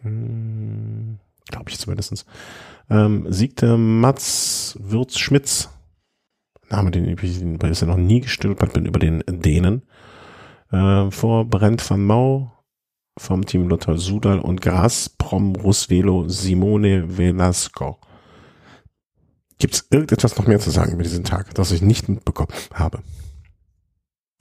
[0.02, 2.26] Hm, glaube ich zumindestens.
[2.90, 5.70] Ähm, siegte Mats Würz-Schmitz.
[6.70, 9.84] Name, den ich ja noch nie gestülpert bin über den Dänen.
[10.72, 12.52] Äh, vor Brent van Mau,
[13.18, 18.00] vom Team Lothar Sudal und Gazprom Rusvelo Simone Velasco.
[19.60, 23.04] Gibt es irgendetwas noch mehr zu sagen über diesen Tag, das ich nicht mitbekommen habe?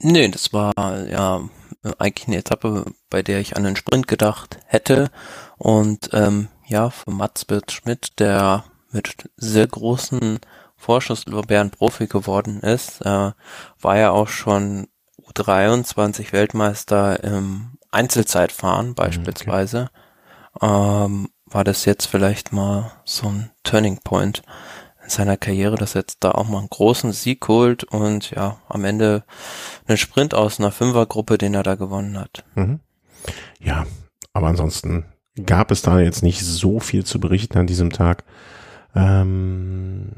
[0.01, 0.73] Nee, das war
[1.07, 1.47] ja
[1.97, 5.09] eigentlich eine Etappe, bei der ich an den Sprint gedacht hätte.
[5.57, 10.39] Und ähm, ja, für Mats Birt Schmidt, der mit sehr großen
[10.75, 13.31] Vorschusslorbeeren Profi geworden ist, äh,
[13.81, 14.87] war ja auch schon
[15.29, 19.89] U23 Weltmeister im Einzelzeitfahren mhm, beispielsweise,
[20.53, 21.05] okay.
[21.05, 24.43] ähm, war das jetzt vielleicht mal so ein Turning Point in
[25.13, 28.83] seiner Karriere, dass er jetzt da auch mal einen großen Sieg holt und ja, am
[28.85, 29.23] Ende
[29.87, 32.43] einen Sprint aus einer Fünfergruppe, den er da gewonnen hat.
[32.55, 32.79] Mhm.
[33.59, 33.85] Ja,
[34.33, 35.05] aber ansonsten
[35.45, 38.23] gab es da jetzt nicht so viel zu berichten an diesem Tag.
[38.95, 40.09] Ähm,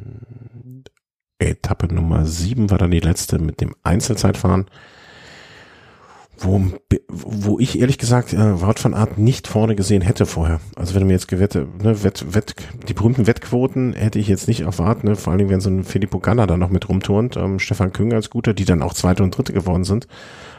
[1.40, 4.66] Etappe Nummer 7 war dann die letzte mit dem Einzelzeitfahren
[6.46, 6.62] wo,
[7.10, 10.60] wo ich ehrlich gesagt äh, Wout von Art nicht vorne gesehen hätte vorher.
[10.76, 12.56] Also wenn du mir jetzt gewette, ne, Wett, Wett,
[12.88, 15.84] die berühmten Wettquoten hätte ich jetzt nicht erwartet, ne, vor allen Dingen, wenn so ein
[15.84, 19.24] Filippo Ganna da noch mit rumturnt, ähm, Stefan Künger als guter, die dann auch zweite
[19.24, 20.08] und dritte geworden sind.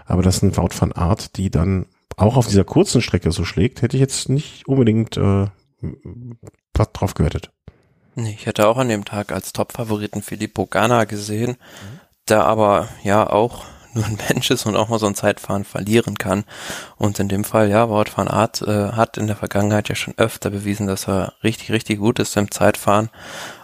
[0.05, 3.83] Aber das ein Wout von Art, die dann auch auf dieser kurzen Strecke so schlägt,
[3.83, 5.47] hätte ich jetzt nicht unbedingt äh,
[6.75, 7.51] was drauf gewettet.
[8.15, 12.01] Nee, ich hätte auch an dem Tag als Top-Favoriten Filippo Ganna gesehen, mhm.
[12.29, 13.65] der aber ja auch
[13.97, 16.45] nur ein Mensch ist und auch mal so ein Zeitfahren verlieren kann.
[16.97, 20.15] Und in dem Fall, ja, Wout van Art äh, hat in der Vergangenheit ja schon
[20.17, 23.11] öfter bewiesen, dass er richtig, richtig gut ist im Zeitfahren.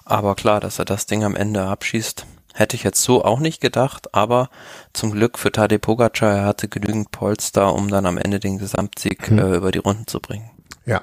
[0.04, 3.60] Aber klar, dass er das Ding am Ende abschießt, hätte ich jetzt so auch nicht
[3.60, 4.14] gedacht.
[4.14, 4.48] Aber
[4.92, 9.28] zum Glück für Tadej Pogacar, er hatte genügend Polster, um dann am Ende den Gesamtsieg
[9.28, 9.38] hm.
[9.38, 10.50] äh, über die Runden zu bringen.
[10.86, 11.02] Ja.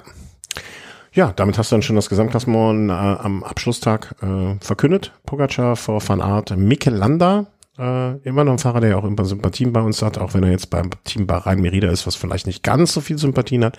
[1.12, 5.12] Ja, damit hast du dann schon das Gesamtklassement äh, am Abschlusstag äh, verkündet.
[5.26, 6.54] Pogacar vor Van Aert,
[6.86, 7.46] Landa,
[7.80, 10.42] äh, immer noch ein Fahrer, der ja auch immer Sympathien bei uns hat, auch wenn
[10.42, 13.78] er jetzt beim Team Bahrain Merida ist, was vielleicht nicht ganz so viel Sympathien hat.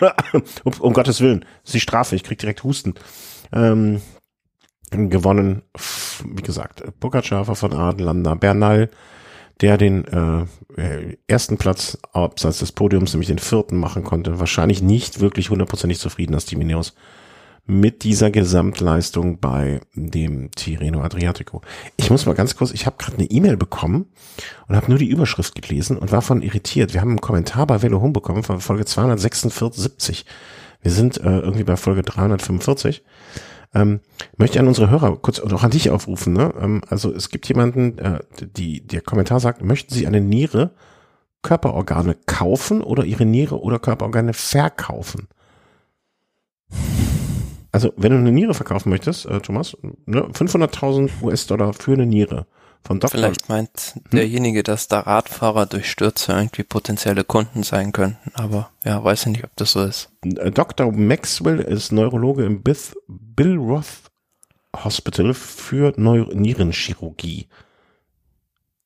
[0.64, 2.94] um, um, Gottes Willen, ist die Strafe, ich krieg direkt Husten.
[3.52, 4.00] Ähm,
[4.90, 5.62] gewonnen,
[6.24, 8.90] wie gesagt, Pogacar von Adenlander, Bernal,
[9.60, 15.20] der den äh, ersten Platz abseits des Podiums, nämlich den vierten machen konnte, wahrscheinlich nicht
[15.20, 16.94] wirklich hundertprozentig zufrieden als Team Ineos
[17.66, 21.62] mit dieser Gesamtleistung bei dem Tirreno Adriatico.
[21.96, 24.06] Ich muss mal ganz kurz, ich habe gerade eine E-Mail bekommen
[24.68, 26.94] und habe nur die Überschrift gelesen und war von irritiert.
[26.94, 30.26] Wir haben einen Kommentar bei Velo Home bekommen von Folge 246.
[30.80, 33.02] Wir sind äh, irgendwie bei Folge 345.
[33.74, 34.00] Ähm,
[34.36, 36.32] möchte an unsere Hörer kurz und auch an dich aufrufen.
[36.32, 36.54] Ne?
[36.60, 40.70] Ähm, also es gibt jemanden, äh, die der Kommentar sagt, möchten Sie eine Niere
[41.42, 45.28] Körperorgane kaufen oder Ihre Niere oder Körperorgane verkaufen?
[47.76, 52.46] Also, wenn du eine Niere verkaufen möchtest, äh, Thomas, ne, 500.000 US-Dollar für eine Niere
[52.82, 53.10] von Dr.
[53.10, 54.02] Vielleicht meint hm?
[54.18, 59.32] derjenige, dass da Radfahrer durch Stürze irgendwie potenzielle Kunden sein könnten, aber ja, weiß ich
[59.32, 60.08] nicht, ob das so ist.
[60.24, 60.90] Äh, Dr.
[60.90, 64.10] Maxwell ist Neurologe im Bith Bill Roth
[64.74, 67.46] Hospital für Neu Nierenchirurgie.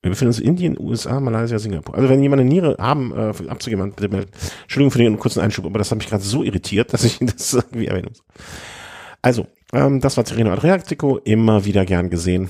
[0.01, 1.95] Wir befinden uns in Indien, USA, Malaysia, Singapur.
[1.95, 4.31] Also wenn jemand eine Niere haben, äh, abzugeben, bitte melden.
[4.63, 7.53] Entschuldigung für den kurzen Einschub, aber das hat mich gerade so irritiert, dass ich das
[7.53, 8.21] irgendwie erwähnen muss.
[9.21, 12.49] Also, ähm, das war Terreno Adriatico, immer wieder gern gesehen.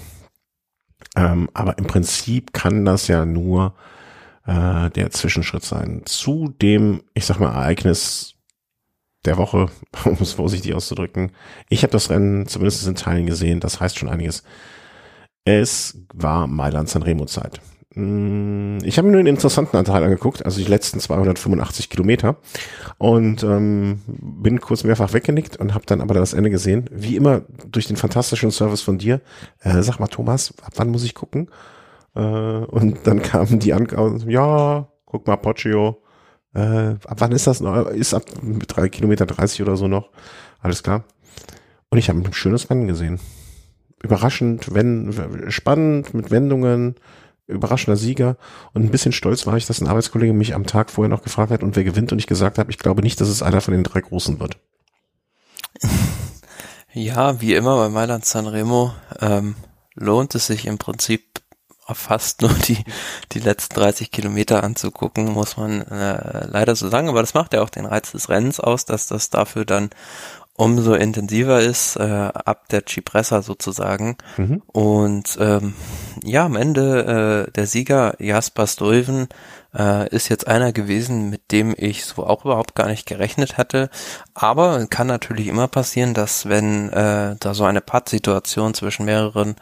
[1.16, 3.76] Ähm, aber im Prinzip kann das ja nur
[4.46, 8.36] äh, der Zwischenschritt sein zu dem, ich sag mal, Ereignis
[9.26, 9.68] der Woche,
[10.06, 11.32] um es vorsichtig auszudrücken.
[11.70, 14.44] Ich habe das Rennen zumindest in Teilen gesehen, das heißt schon einiges.
[15.44, 17.62] Es war Mailand Sanremo Zeit.
[17.94, 22.38] Mm, ich habe mir nur den interessanten Anteil angeguckt, also die letzten 285 Kilometer
[22.98, 26.90] und ähm, bin kurz mehrfach weggenickt und habe dann aber das Ende gesehen.
[26.92, 29.22] Wie immer durch den fantastischen Service von dir.
[29.60, 31.50] Äh, sag mal, Thomas, ab wann muss ich gucken?
[32.16, 33.88] Äh, und dann kamen die an,
[34.28, 36.02] ja, guck mal, Poggio.
[36.54, 37.88] Äh, ab wann ist das noch?
[37.88, 38.24] Ist ab
[38.68, 40.10] drei Kilometer 30 oder so noch.
[40.60, 41.04] Alles klar.
[41.90, 43.20] Und ich habe ein schönes Rennen gesehen.
[44.02, 45.14] Überraschend, wenn
[45.50, 46.96] spannend mit Wendungen
[47.48, 48.38] überraschender Sieger.
[48.74, 51.52] Und ein bisschen stolz war ich, dass ein Arbeitskollege mich am Tag vorher noch gefragt
[51.52, 53.74] hat, und wer gewinnt, und ich gesagt habe, ich glaube nicht, dass es einer von
[53.74, 54.58] den drei Großen wird.
[56.94, 59.56] Ja, wie immer bei Mailand Sanremo ähm,
[59.96, 61.42] lohnt es sich im Prinzip
[61.94, 62.84] fast nur die,
[63.32, 67.10] die letzten 30 Kilometer anzugucken, muss man äh, leider so sagen.
[67.10, 69.90] Aber das macht ja auch den Reiz des Rennens aus, dass das dafür dann
[70.58, 74.18] umso intensiver ist, äh, ab der Cipressa sozusagen.
[74.38, 74.62] Mhm.
[74.68, 75.74] Und ähm,
[76.24, 79.28] ja, am Ende äh, der Sieger Jasper Stuyven
[79.78, 83.90] äh, ist jetzt einer gewesen, mit dem ich so auch überhaupt gar nicht gerechnet hatte.
[84.34, 89.56] Aber kann natürlich immer passieren, dass wenn äh, da so eine Pattsituation zwischen mehreren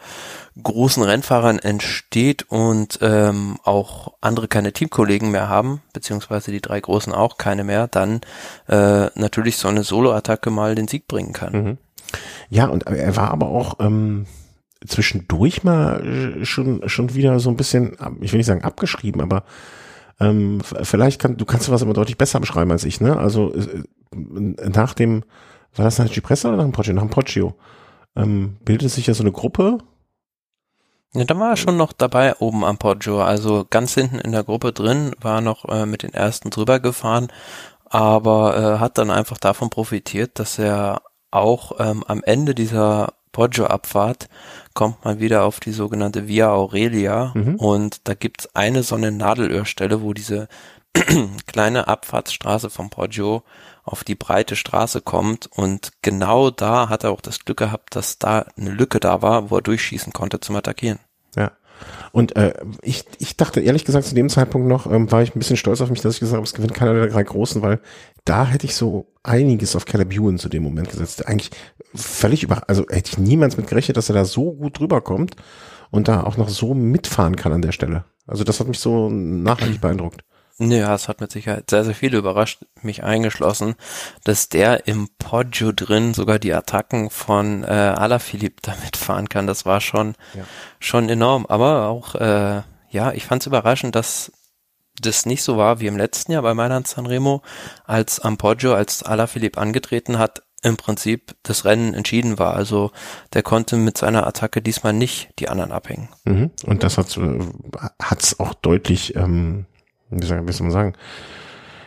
[0.62, 7.13] großen Rennfahrern entsteht und ähm, auch andere keine Teamkollegen mehr haben, beziehungsweise die drei großen
[7.13, 8.22] auch keine mehr, dann
[8.67, 11.54] äh, natürlich so eine Solo-Attacke mal den Sieg bringen kann.
[11.54, 11.78] Mhm.
[12.50, 14.26] Ja, und er war aber auch ähm,
[14.86, 19.43] zwischendurch mal schon schon wieder so ein bisschen, ich will nicht sagen abgeschrieben, aber
[20.19, 23.17] ähm, vielleicht kann, du kannst was immer deutlich besser beschreiben als ich, ne?
[23.17, 25.23] Also äh, nach dem,
[25.75, 26.93] war das nach Cipressa oder nach dem Poggio?
[26.93, 27.55] Nach dem Poggio.
[28.15, 29.77] Ähm, bildet sich ja so eine Gruppe.
[31.13, 33.21] Ja, da war er schon noch dabei oben am Poggio.
[33.21, 37.29] Also ganz hinten in der Gruppe drin, war noch äh, mit den ersten drüber gefahren,
[37.86, 41.01] aber äh, hat dann einfach davon profitiert, dass er
[41.32, 44.27] auch ähm, am Ende dieser Poggio-Abfahrt
[44.80, 47.56] kommt man wieder auf die sogenannte Via Aurelia mhm.
[47.56, 50.48] und da gibt's eine so eine Nadelöhrstelle, wo diese
[51.48, 53.44] kleine Abfahrtsstraße vom Poggio
[53.84, 58.20] auf die breite Straße kommt und genau da hat er auch das Glück gehabt, dass
[58.20, 61.00] da eine Lücke da war, wo er durchschießen konnte zum Attackieren.
[61.36, 61.52] Ja.
[62.12, 65.39] Und äh, ich, ich dachte ehrlich gesagt zu dem Zeitpunkt noch, ähm, war ich ein
[65.39, 67.80] bisschen stolz auf mich, dass ich gesagt habe, es gewinnt keiner der drei Großen, weil
[68.26, 71.28] da hätte ich so einiges auf Caleb Ewan zu dem Moment gesetzt.
[71.28, 71.52] Eigentlich
[71.94, 75.36] völlig über, also hätte ich niemals mit gerechnet, dass er da so gut drüber kommt
[75.92, 78.06] und da auch noch so mitfahren kann an der Stelle.
[78.28, 80.24] Also das hat mich so nachhaltig beeindruckt.
[80.60, 83.76] Ja, es hat mit Sicherheit sehr, sehr viele überrascht, mich eingeschlossen,
[84.26, 89.48] dass der im Poggio drin sogar die Attacken von äh, Alaphilippe damit fahren kann.
[89.48, 90.43] Das war schon, ja.
[90.80, 91.45] schon enorm.
[91.45, 94.34] Aber auch, äh, ja, ich fand es überraschend, dass
[95.00, 97.41] das nicht so war wie im letzten Jahr bei Mailand Sanremo,
[97.86, 102.54] als am Poggio, als Alaphilippe angetreten hat, im Prinzip das Rennen entschieden war.
[102.54, 102.91] Also
[103.32, 106.10] der konnte mit seiner Attacke diesmal nicht die anderen abhängen.
[106.26, 106.52] Mhm.
[106.65, 109.67] Und das hat es auch deutlich ähm,
[110.10, 110.93] wie soll, man sagen,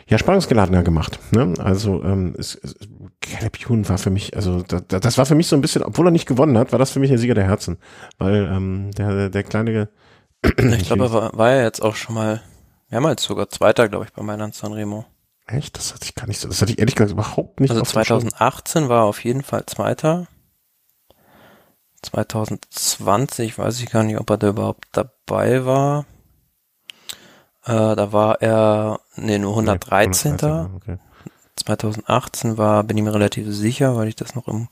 [0.07, 1.19] ja, spannungsgeladener gemacht.
[1.31, 1.53] Ne?
[1.59, 2.75] Also ähm, es, es,
[3.21, 3.57] Caleb
[3.89, 6.27] war für mich, also da, das war für mich so ein bisschen, obwohl er nicht
[6.27, 7.77] gewonnen hat, war das für mich ein Sieger der Herzen.
[8.17, 9.89] Weil ähm, der, der kleine
[10.43, 12.41] Ich glaube, er war, war ja jetzt auch schon mal
[12.89, 15.05] mehrmals sogar Zweiter, glaube ich, bei Mailand Sanremo.
[15.47, 15.77] Echt?
[15.77, 17.71] Das hatte ich gar nicht so, das hatte ich ehrlich gesagt überhaupt nicht.
[17.71, 20.27] Also 2018 war er auf jeden Fall Zweiter.
[22.01, 26.05] 2020 weiß ich gar nicht, ob er da überhaupt dabei war.
[27.65, 30.33] Äh, da war er, nee, nur 113.
[30.33, 30.97] Okay.
[31.55, 34.67] 2018 war, bin ich mir relativ sicher, weil ich das noch im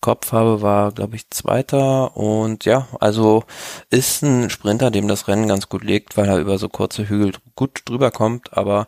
[0.00, 2.16] Kopf habe, war, glaube ich, Zweiter.
[2.16, 3.44] Und ja, also
[3.90, 7.32] ist ein Sprinter, dem das Rennen ganz gut liegt, weil er über so kurze Hügel
[7.56, 8.56] gut drüber kommt.
[8.56, 8.86] Aber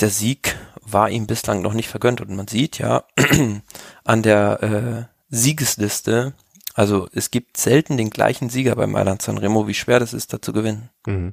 [0.00, 2.20] der Sieg war ihm bislang noch nicht vergönnt.
[2.20, 3.04] Und man sieht ja
[4.04, 6.34] an der äh, Siegesliste,
[6.76, 10.42] also es gibt selten den gleichen Sieger bei Mailand Sanremo, wie schwer das ist, da
[10.42, 10.90] zu gewinnen.
[11.06, 11.32] Mhm.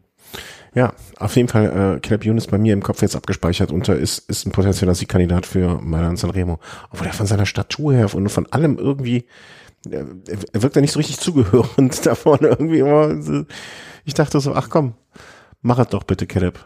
[0.73, 4.19] Ja, auf jeden Fall, äh, Caleb ist bei mir im Kopf jetzt abgespeichert und ist,
[4.29, 6.59] ist ein potenzieller Siegkandidat für Mailand Sanremo.
[6.91, 9.25] Obwohl er von seiner Statur her und von allem irgendwie,
[9.85, 10.05] äh,
[10.53, 13.45] er wirkt ja nicht so richtig zugehörend da vorne irgendwie immer.
[14.05, 14.93] Ich dachte so, ach komm,
[15.61, 16.57] mach es doch bitte, Caleb.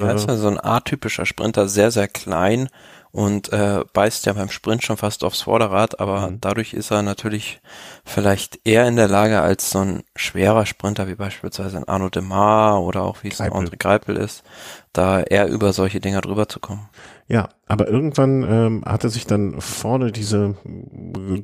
[0.00, 2.70] Ja, ist ja so ein atypischer Sprinter, sehr, sehr klein
[3.16, 6.38] und äh, beißt ja beim Sprint schon fast aufs Vorderrad, aber mhm.
[6.42, 7.62] dadurch ist er natürlich
[8.04, 12.82] vielleicht eher in der Lage als so ein schwerer Sprinter wie beispielsweise ein Arno Demar
[12.82, 14.44] oder auch wie es ein André Greipel ist,
[14.92, 16.90] da eher über solche Dinger drüber zu kommen.
[17.26, 20.54] Ja, aber irgendwann ähm, hatte sich dann vorne diese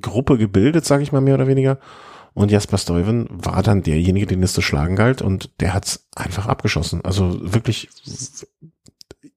[0.03, 1.79] Gruppe gebildet, sage ich mal mehr oder weniger.
[2.35, 6.49] Und Jasper Stuyven war dann derjenige, den es zu schlagen galt und der hat's einfach
[6.49, 7.03] abgeschossen.
[7.03, 7.89] Also wirklich,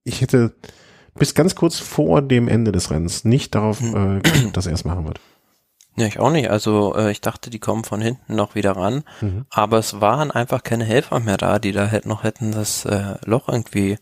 [0.04, 0.52] ich hätte
[1.18, 4.20] bis ganz kurz vor dem Ende des Rennens nicht darauf, mhm.
[4.24, 5.20] äh, dass er es machen wird.
[5.96, 6.50] Ja, ich auch nicht.
[6.50, 9.46] Also äh, ich dachte, die kommen von hinten noch wieder ran, mhm.
[9.48, 13.14] aber es waren einfach keine Helfer mehr da, die da hätten noch hätten das äh,
[13.24, 13.96] Loch irgendwie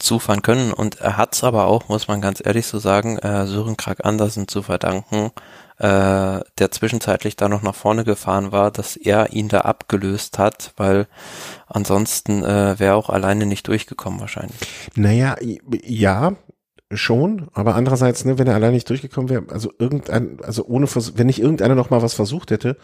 [0.00, 0.72] zufahren können.
[0.72, 4.48] Und er hat's aber auch, muss man ganz ehrlich so sagen, äh, Sören Krag Andersen
[4.48, 5.30] zu verdanken,
[5.78, 10.72] äh, der zwischenzeitlich da noch nach vorne gefahren war, dass er ihn da abgelöst hat,
[10.76, 11.06] weil
[11.66, 14.58] ansonsten äh, wäre auch alleine nicht durchgekommen wahrscheinlich.
[14.94, 15.36] Naja,
[15.82, 16.34] ja,
[16.90, 21.26] schon, aber andererseits, ne, wenn er allein nicht durchgekommen wäre, also irgendein, also ohne, wenn
[21.26, 22.76] nicht irgendeiner noch mal was versucht hätte,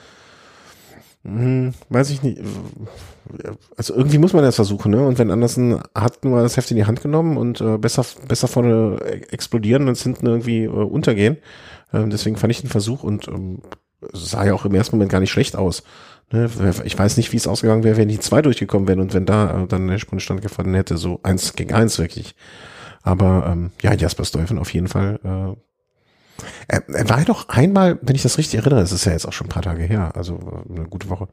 [1.25, 2.39] hm, weiß ich nicht.
[3.79, 5.07] Also irgendwie muss man das versuchen, ne?
[5.07, 8.47] Und wenn Andersen hat nur das Heft in die Hand genommen und äh, besser, besser
[8.47, 8.99] vorne
[9.31, 11.39] explodieren und hinten irgendwie äh, untergehen.
[11.95, 13.63] Ähm, deswegen fand ich den Versuch und ähm,
[14.13, 15.83] sah ja auch im ersten Moment gar nicht schlecht aus.
[16.33, 16.51] Ne?
[16.85, 19.63] Ich weiß nicht, wie es ausgegangen wäre, wenn die zwei durchgekommen wären und wenn da
[19.63, 22.35] äh, dann der Sprintstand gefunden hätte, so eins gegen eins wirklich.
[23.03, 25.21] Aber ähm, ja, Jasper Stuyven auf jeden Fall.
[25.23, 25.57] Äh,
[26.67, 29.27] er, er war ja doch einmal, wenn ich das richtig erinnere, es ist ja jetzt
[29.27, 31.29] auch schon ein paar Tage her, also äh, eine gute Woche.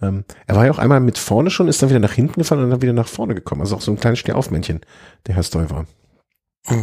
[0.00, 2.64] Ähm, er war ja auch einmal mit vorne schon, ist dann wieder nach hinten gefahren
[2.64, 3.60] und dann wieder nach vorne gekommen.
[3.60, 4.80] Also auch so ein kleines Stehaufmännchen,
[5.26, 5.86] der Herr Stuyver.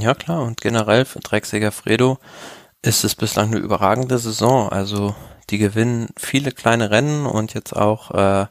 [0.01, 2.19] Ja klar, und generell für Drecksäger Fredo
[2.81, 4.69] ist es bislang eine überragende Saison.
[4.69, 5.15] Also
[5.49, 8.47] die gewinnen viele kleine Rennen und jetzt auch äh,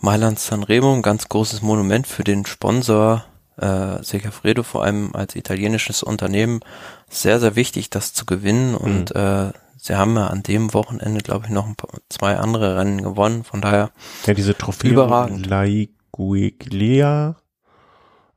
[0.00, 3.24] Mailand Sanremo, ein ganz großes Monument für den Sponsor
[3.56, 6.60] äh, Segafredo vor allem als italienisches Unternehmen
[7.08, 8.72] sehr, sehr wichtig, das zu gewinnen.
[8.72, 8.76] Mhm.
[8.76, 12.76] Und äh, sie haben ja an dem Wochenende, glaube ich, noch ein paar, zwei andere
[12.76, 13.44] Rennen gewonnen.
[13.44, 13.90] Von daher
[14.26, 15.46] ja, diese Trophäe überragend.
[15.46, 17.36] Laiguiglia,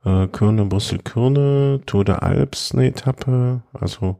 [0.04, 3.62] äh, Kürne, Brüssel, Kürne, Tour de Alps eine Etappe.
[3.72, 4.18] Also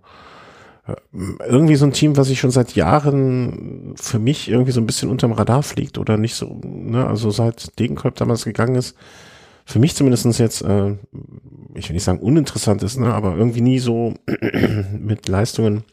[1.12, 5.10] irgendwie so ein Team, was ich schon seit Jahren für mich irgendwie so ein bisschen
[5.10, 8.96] unterm Radar fliegt oder nicht so, ne, also seit Degenkolb damals gegangen ist,
[9.64, 10.96] für mich zumindestens jetzt, äh,
[11.74, 14.14] ich will nicht sagen uninteressant ist, ne, aber irgendwie nie so
[14.98, 15.84] mit Leistungen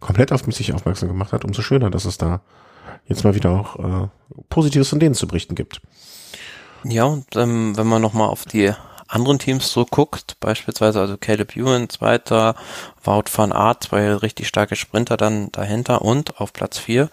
[0.00, 2.40] komplett auf sich aufmerksam gemacht hat, umso schöner, dass es da
[3.06, 4.08] jetzt mal wieder auch äh,
[4.48, 5.82] Positives von denen zu berichten gibt.
[6.84, 8.72] Ja, und ähm, wenn man nochmal auf die
[9.08, 12.54] anderen Teams so guckt, beispielsweise also Caleb Ewan, zweiter,
[13.02, 17.10] Wout van Aert, zwei richtig starke Sprinter dann dahinter und auf Platz vier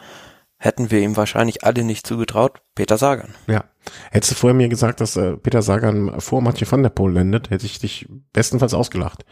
[0.62, 3.34] hätten wir ihm wahrscheinlich alle nicht zugetraut, Peter Sagan.
[3.48, 3.64] Ja.
[4.12, 7.50] Hättest du vorher mir gesagt, dass äh, Peter Sagan vor Mathieu van der Poel landet,
[7.50, 9.26] hätte ich dich bestenfalls ausgelacht.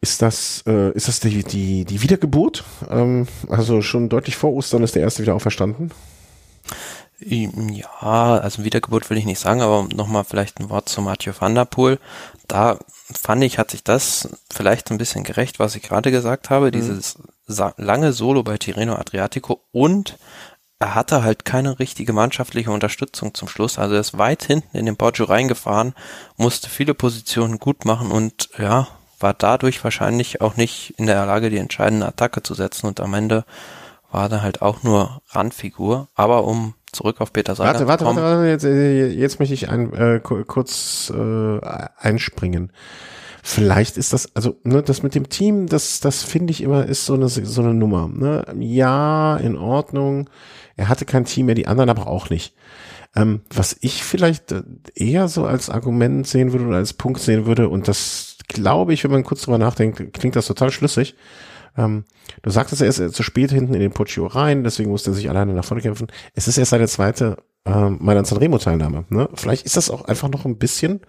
[0.00, 2.64] Ist das, äh, ist das die, die, die Wiedergeburt?
[2.88, 5.90] Ähm, also schon deutlich vor Ostern ist der erste wieder auferstanden?
[7.18, 11.54] Ja, also Wiedergeburt will ich nicht sagen, aber nochmal vielleicht ein Wort zu Mathieu van
[11.54, 11.98] der Poel.
[12.46, 16.66] Da fand ich, hat sich das vielleicht ein bisschen gerecht, was ich gerade gesagt habe,
[16.66, 16.72] mhm.
[16.72, 17.18] dieses
[17.76, 20.18] lange Solo bei Tirreno Adriatico und
[20.78, 23.78] er hatte halt keine richtige mannschaftliche Unterstützung zum Schluss.
[23.78, 25.94] Also er ist weit hinten in den Poggio reingefahren,
[26.36, 28.88] musste viele Positionen gut machen und ja,
[29.18, 33.14] war dadurch wahrscheinlich auch nicht in der Lage, die entscheidende Attacke zu setzen und am
[33.14, 33.46] Ende
[34.10, 36.08] war er halt auch nur Randfigur.
[36.14, 37.74] Aber um zurück auf Peter Sagan.
[37.74, 41.60] Warte, warte, warte, warte, jetzt, äh, jetzt möchte ich ein, äh, kurz äh,
[41.98, 42.72] einspringen.
[43.42, 47.06] Vielleicht ist das, also ne, das mit dem Team, das, das finde ich immer ist
[47.06, 48.08] so eine so eine Nummer.
[48.12, 48.44] Ne?
[48.58, 50.28] Ja, in Ordnung.
[50.76, 52.54] Er hatte kein Team mehr, die anderen aber auch nicht.
[53.14, 54.62] Ähm, was ich vielleicht äh,
[54.94, 59.04] eher so als Argument sehen würde oder als Punkt sehen würde, und das glaube ich,
[59.04, 61.14] wenn man kurz drüber nachdenkt, klingt das total schlüssig.
[61.76, 62.04] Ähm,
[62.42, 65.28] du sagtest, er ist zu spät hinten in den Puccio rein, deswegen musste er sich
[65.28, 66.08] alleine nach vorne kämpfen.
[66.34, 69.04] Es ist erst seine zweite äh, Mailand Sanremo Teilnahme.
[69.08, 69.28] Ne?
[69.34, 71.00] Vielleicht ist das auch einfach noch ein bisschen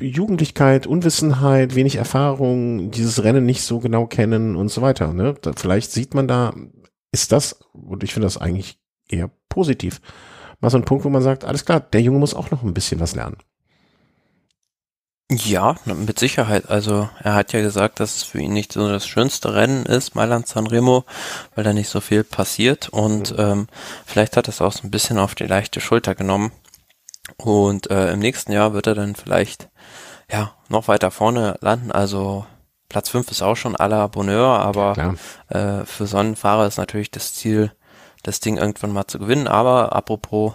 [0.00, 5.12] Jugendlichkeit, Unwissenheit, wenig Erfahrung, dieses Rennen nicht so genau kennen und so weiter.
[5.12, 5.34] Ne?
[5.40, 6.52] Da, vielleicht sieht man da,
[7.12, 10.00] ist das, und ich finde das eigentlich eher positiv,
[10.60, 12.74] mal so ein Punkt, wo man sagt, alles klar, der Junge muss auch noch ein
[12.74, 13.36] bisschen was lernen.
[15.30, 16.68] Ja, mit Sicherheit.
[16.68, 20.14] Also er hat ja gesagt, dass es für ihn nicht so das schönste Rennen ist,
[20.14, 21.04] Mailand Sanremo,
[21.54, 23.38] weil da nicht so viel passiert und mhm.
[23.38, 23.66] ähm,
[24.04, 26.52] vielleicht hat es auch so ein bisschen auf die leichte Schulter genommen.
[27.38, 29.70] Und äh, im nächsten Jahr wird er dann vielleicht
[30.30, 31.90] ja noch weiter vorne landen.
[31.90, 32.44] Also
[32.90, 35.16] Platz 5 ist auch schon à la Bonheur, aber
[35.48, 37.72] äh, für so einen Fahrer ist natürlich das Ziel,
[38.22, 39.48] das Ding irgendwann mal zu gewinnen.
[39.48, 40.52] Aber apropos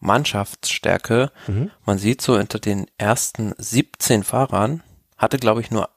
[0.00, 1.30] Mannschaftsstärke.
[1.46, 1.70] Mhm.
[1.84, 4.82] Man sieht so unter den ersten 17 Fahrern
[5.16, 5.90] hatte, glaube ich, nur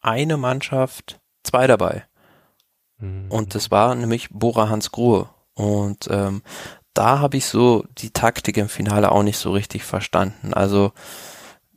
[0.00, 2.04] eine Mannschaft zwei dabei.
[2.98, 3.26] Mhm.
[3.28, 5.28] Und das war nämlich Bora Hans Grohe.
[5.54, 6.42] Und ähm,
[6.94, 10.54] da habe ich so die Taktik im Finale auch nicht so richtig verstanden.
[10.54, 10.92] Also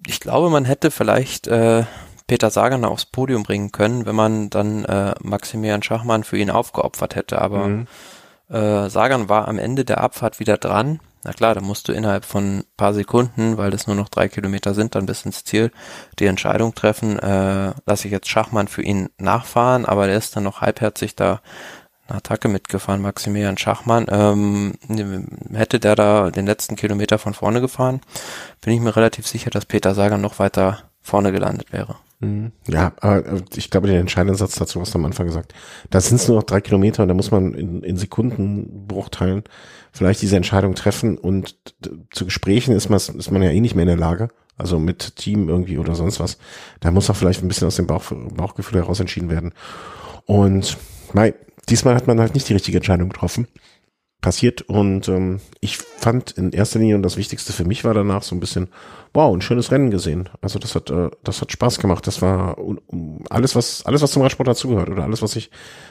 [0.07, 1.85] ich glaube, man hätte vielleicht äh,
[2.27, 7.15] Peter Sagan aufs Podium bringen können, wenn man dann äh, Maximilian Schachmann für ihn aufgeopfert
[7.15, 7.41] hätte.
[7.41, 7.87] Aber mhm.
[8.51, 12.25] Äh, Sagan war am Ende der Abfahrt wieder dran na klar, da musst du innerhalb
[12.25, 15.71] von paar Sekunden, weil das nur noch drei Kilometer sind, dann bis ins Ziel,
[16.17, 20.43] die Entscheidung treffen, äh, lasse ich jetzt Schachmann für ihn nachfahren, aber der ist dann
[20.43, 21.41] noch halbherzig da
[22.07, 24.07] eine Attacke mitgefahren, Maximilian Schachmann.
[24.09, 24.73] Ähm,
[25.53, 28.01] hätte der da den letzten Kilometer von vorne gefahren,
[28.61, 31.97] bin ich mir relativ sicher, dass Peter Sagan noch weiter vorne gelandet wäre.
[32.21, 32.51] Mhm.
[32.67, 35.53] Ja, aber äh, ich glaube, den entscheidenden Satz dazu hast du am Anfang gesagt.
[35.89, 39.43] Da sind es nur noch drei Kilometer und da muss man in, in Sekundenbruchteilen
[39.91, 41.55] vielleicht diese Entscheidung treffen und
[42.11, 45.15] zu Gesprächen ist man, ist man ja eh nicht mehr in der Lage, also mit
[45.15, 46.37] Team irgendwie oder sonst was.
[46.79, 49.53] Da muss auch vielleicht ein bisschen aus dem Bauch, Bauchgefühl heraus entschieden werden.
[50.25, 50.77] Und
[51.13, 51.33] mei,
[51.69, 53.47] diesmal hat man halt nicht die richtige Entscheidung getroffen.
[54.21, 58.21] Passiert und ähm, ich fand in erster Linie und das Wichtigste für mich war danach
[58.21, 58.69] so ein bisschen,
[59.13, 60.29] wow, ein schönes Rennen gesehen.
[60.41, 62.05] Also das hat, äh, das hat Spaß gemacht.
[62.05, 62.55] Das war
[63.31, 65.49] alles, was, alles, was zum Radsport dazugehört oder alles, was ich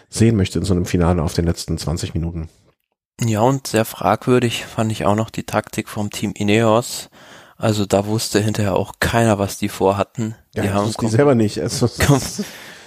[0.08, 2.48] sehen möchte in so einem Finale auf den letzten 20 Minuten.
[3.20, 7.10] Ja, und sehr fragwürdig fand ich auch noch die Taktik vom Team Ineos.
[7.56, 10.34] Also da wusste hinterher auch keiner, was die vorhatten.
[10.54, 11.60] Ja, die haben die selber nicht.
[11.60, 11.88] Also,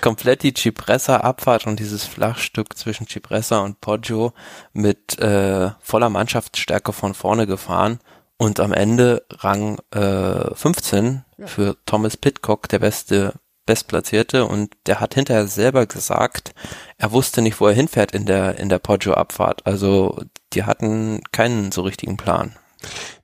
[0.03, 4.33] komplett die Cipressa-Abfahrt und dieses Flachstück zwischen Cipressa und Poggio
[4.73, 7.99] mit äh, voller Mannschaftsstärke von vorne gefahren
[8.37, 11.47] und am Ende Rang äh, 15 ja.
[11.47, 13.33] für Thomas Pitcock, der beste
[13.65, 16.53] Bestplatzierte und der hat hinterher selber gesagt,
[16.97, 19.65] er wusste nicht, wo er hinfährt in der, in der Poggio-Abfahrt.
[19.65, 22.57] Also, die hatten keinen so richtigen Plan.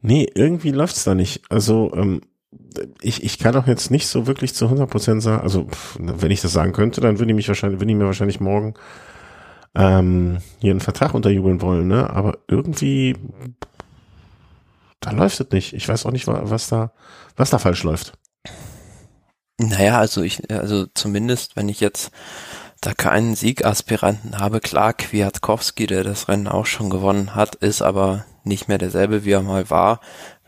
[0.02, 1.42] Nee, irgendwie läuft's da nicht.
[1.50, 2.22] Also, ähm,
[3.02, 6.54] ich, ich kann auch jetzt nicht so wirklich zu 100% sagen, also, wenn ich das
[6.54, 8.74] sagen könnte, dann würde ich mich wahrscheinlich, würde ich mir wahrscheinlich morgen,
[9.76, 12.10] ähm, hier einen Vertrag unterjubeln wollen, ne?
[12.10, 13.16] Aber irgendwie,
[15.00, 15.74] da läuft es nicht.
[15.74, 16.92] Ich weiß auch nicht, was da,
[17.36, 18.14] was da falsch läuft.
[19.60, 22.12] Naja, also ich, also zumindest, wenn ich jetzt
[22.82, 28.26] da keinen Siegaspiranten habe, klar, Kwiatkowski, der das Rennen auch schon gewonnen hat, ist aber
[28.44, 30.00] nicht mehr derselbe, wie er mal war.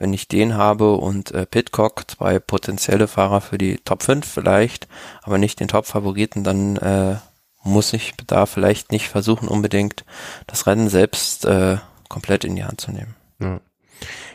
[0.01, 4.87] Wenn ich den habe und äh, Pitcock, zwei potenzielle Fahrer für die Top 5 vielleicht,
[5.21, 7.17] aber nicht den Top-Favoriten, dann äh,
[7.63, 10.03] muss ich da vielleicht nicht versuchen, unbedingt
[10.47, 11.77] das Rennen selbst äh,
[12.09, 13.13] komplett in die Hand zu nehmen.
[13.39, 13.59] Ja.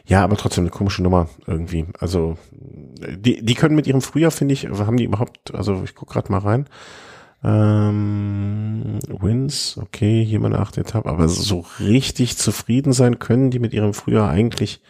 [0.05, 1.87] Ja, aber trotzdem eine komische Nummer irgendwie.
[1.99, 6.11] Also die, die können mit ihrem Frühjahr, finde ich, haben die überhaupt, also ich guck
[6.11, 6.69] gerade mal rein.
[7.43, 13.73] Ähm, Wins, okay, hier meine achte Etappe, aber so richtig zufrieden sein können die mit
[13.73, 14.81] ihrem Frühjahr eigentlich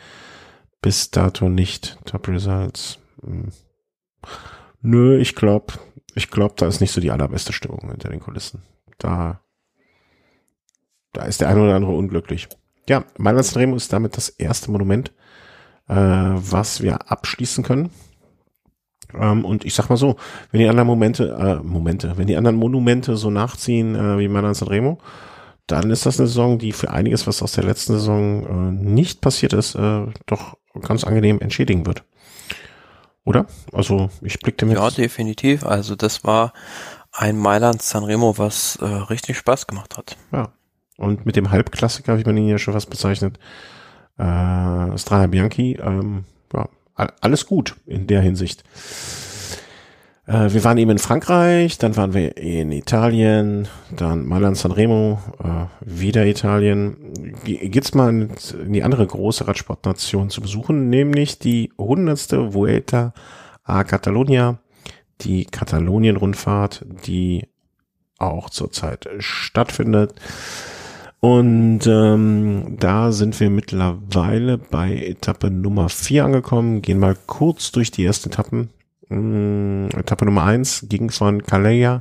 [0.87, 1.99] bis dato nicht.
[2.05, 3.01] Top Results.
[3.20, 3.49] Hm.
[4.82, 5.74] Nö, ich glaube,
[6.14, 8.62] ich glaube, da ist nicht so die allerbeste Stimmung hinter den Kulissen.
[8.97, 9.41] Da,
[11.12, 12.47] da ist der eine oder andere unglücklich.
[12.89, 15.12] Ja, Mailand Sanremo ist damit das erste Monument,
[15.89, 17.91] äh, was wir abschließen können.
[19.12, 20.14] Ähm, und ich sag mal so,
[20.53, 24.55] wenn die anderen Momente, äh, Momente, wenn die anderen Monumente so nachziehen äh, wie Mailand
[24.55, 25.01] Sanremo,
[25.66, 29.20] dann ist das eine Saison, die für einiges, was aus der letzten Saison äh, nicht
[29.20, 32.05] passiert ist, äh, doch ganz angenehm entschädigen wird.
[33.24, 33.47] Oder?
[33.72, 34.74] Also ich blickte mir.
[34.74, 35.64] Ja, definitiv.
[35.64, 36.53] Also das war
[37.12, 40.16] ein Mailand Sanremo, was äh, richtig Spaß gemacht hat.
[40.33, 40.53] Ja.
[40.97, 43.39] Und mit dem Halbklassiker, wie man ihn ja schon fast bezeichnet,
[44.16, 46.24] äh, Strana Bianchi, ähm,
[46.55, 48.64] ja, alles gut in der Hinsicht.
[50.27, 55.66] Äh, wir waren eben in Frankreich, dann waren wir in Italien, dann Mailand Sanremo, äh,
[55.81, 56.97] wieder Italien.
[57.45, 58.31] Geht's mal in,
[58.72, 63.14] die andere große Radsportnation zu besuchen, nämlich die hundertste Vuelta
[63.64, 64.59] a Catalunya,
[65.20, 67.47] die Katalonien-Rundfahrt, die
[68.18, 70.14] auch zurzeit stattfindet.
[71.20, 76.83] Und ähm, da sind wir mittlerweile bei Etappe Nummer 4 angekommen.
[76.83, 78.70] Gehen mal kurz durch die ersten Etappen.
[79.11, 82.00] Ähm, Etappe Nummer 1 ging von Calais.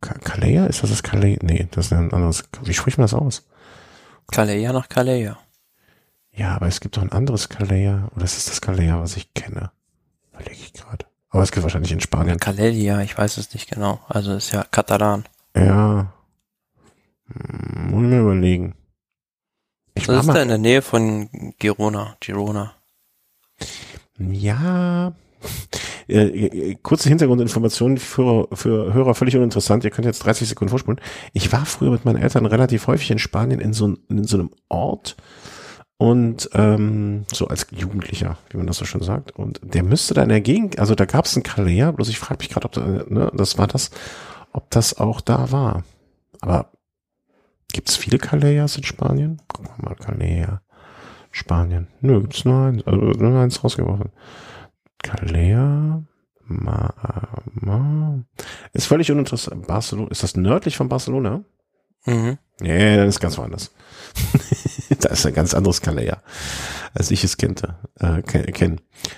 [0.00, 0.68] Calais?
[0.68, 1.38] Ist das das Calais?
[1.42, 2.44] Nee, das ist ein anderes.
[2.62, 3.46] Wie spricht man das aus?
[4.30, 5.32] Calais nach Calais.
[6.32, 8.00] Ja, aber es gibt doch ein anderes Calais.
[8.14, 9.72] Oder ist es das Calais, was ich kenne?
[10.32, 11.06] Überlege ich gerade.
[11.30, 12.38] Aber es gibt wahrscheinlich in Spanien.
[12.56, 14.00] Ja, ich weiß es nicht genau.
[14.08, 15.24] Also ist ja Katalan.
[15.54, 16.12] Ja,
[17.26, 18.74] hm, muss ich mir überlegen.
[19.94, 22.74] Ich das ist da in der Nähe von Girona, Girona.
[24.18, 25.12] Ja.
[26.08, 29.84] Äh, äh, kurze Hintergrundinformationen für, für Hörer völlig uninteressant.
[29.84, 31.00] Ihr könnt jetzt 30 Sekunden vorspulen.
[31.32, 34.50] Ich war früher mit meinen Eltern relativ häufig in Spanien in so, in so einem
[34.68, 35.16] Ort
[35.98, 39.32] und ähm, so als Jugendlicher, wie man das so schon sagt.
[39.32, 42.18] Und der müsste da in der Gegend, also da gab es einen Calea, bloß ich
[42.18, 43.90] frage mich gerade, ob da, ne, das war das,
[44.52, 45.84] ob das auch da war.
[46.40, 46.70] Aber
[47.72, 49.40] Gibt es viele Callejas in Spanien?
[49.48, 50.62] Guck mal, Calleja.
[51.30, 51.88] Spanien.
[52.00, 52.86] Nö, gibt's nur eins.
[52.86, 54.10] Also nur eins rausgeworfen.
[55.02, 56.02] Calleja.
[56.44, 56.94] Ma,
[57.52, 58.24] ma.
[58.72, 59.66] Ist völlig uninteressant.
[59.66, 60.10] Barcelona.
[60.10, 61.44] Ist das nördlich von Barcelona?
[62.06, 62.38] Mhm.
[62.60, 63.70] Nee, dann ist ganz woanders.
[65.00, 66.22] da ist ein ganz anderes Calleja,
[66.94, 68.76] als ich es kennte, äh, kenne.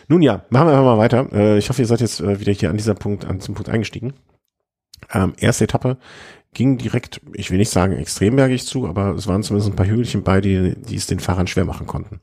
[0.09, 1.33] Nun ja, machen wir einfach mal weiter.
[1.33, 3.71] Äh, ich hoffe, ihr seid jetzt äh, wieder hier an dieser Punkt, an diesem Punkt
[3.71, 4.15] eingestiegen.
[5.13, 5.97] Ähm, erste Etappe
[6.53, 10.23] ging direkt, ich will nicht sagen extrembergig zu, aber es waren zumindest ein paar Hügelchen
[10.23, 12.21] bei, die, die es den Fahrern schwer machen konnten.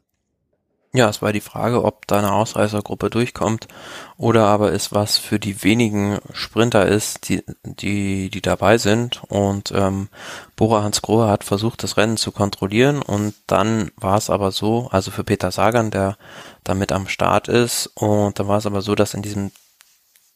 [0.93, 3.67] Ja, es war die Frage, ob da eine Ausreißergruppe durchkommt
[4.15, 9.21] oder aber es was für die wenigen Sprinter ist, die, die, die dabei sind.
[9.27, 10.07] Und ähm,
[10.55, 14.87] Bora Hans Grohe hat versucht, das Rennen zu kontrollieren und dann war es aber so,
[14.89, 16.17] also für Peter Sagan, der
[16.63, 19.51] damit am Start ist, und dann war es aber so, dass in diesem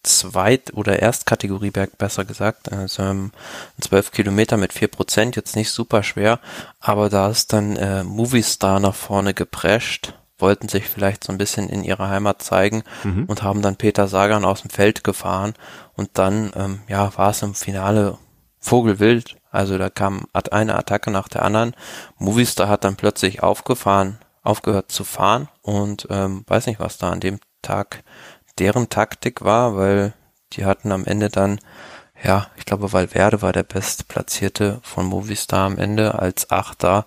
[0.03, 2.71] Zweit- oder Erstkategorieberg besser gesagt.
[2.71, 3.31] Also ähm,
[3.79, 6.39] 12 Kilometer mit 4 Prozent, jetzt nicht super schwer,
[6.79, 11.69] aber da ist dann äh, Movistar nach vorne geprescht, wollten sich vielleicht so ein bisschen
[11.69, 13.25] in ihrer Heimat zeigen mhm.
[13.25, 15.53] und haben dann Peter Sagan aus dem Feld gefahren
[15.95, 18.17] und dann, ähm, ja, war es im Finale
[18.59, 19.37] Vogelwild.
[19.51, 21.75] Also da kam eine Attacke nach der anderen.
[22.17, 27.19] Movistar hat dann plötzlich aufgefahren, aufgehört zu fahren und ähm, weiß nicht, was da an
[27.19, 28.03] dem Tag
[28.59, 30.13] deren Taktik war, weil
[30.53, 31.59] die hatten am Ende dann,
[32.23, 37.05] ja, ich glaube, Valverde war der bestplatzierte von Movistar am Ende als Achter.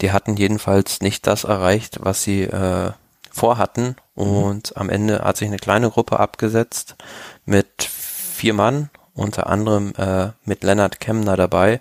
[0.00, 2.92] Die hatten jedenfalls nicht das erreicht, was sie äh,
[3.30, 3.96] vorhatten.
[4.14, 4.22] Mhm.
[4.22, 4.80] Und mhm.
[4.80, 6.96] am Ende hat sich eine kleine Gruppe abgesetzt
[7.44, 11.80] mit vier Mann, unter anderem äh, mit Lennart Kemner dabei,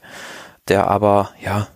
[0.68, 1.68] der aber, ja,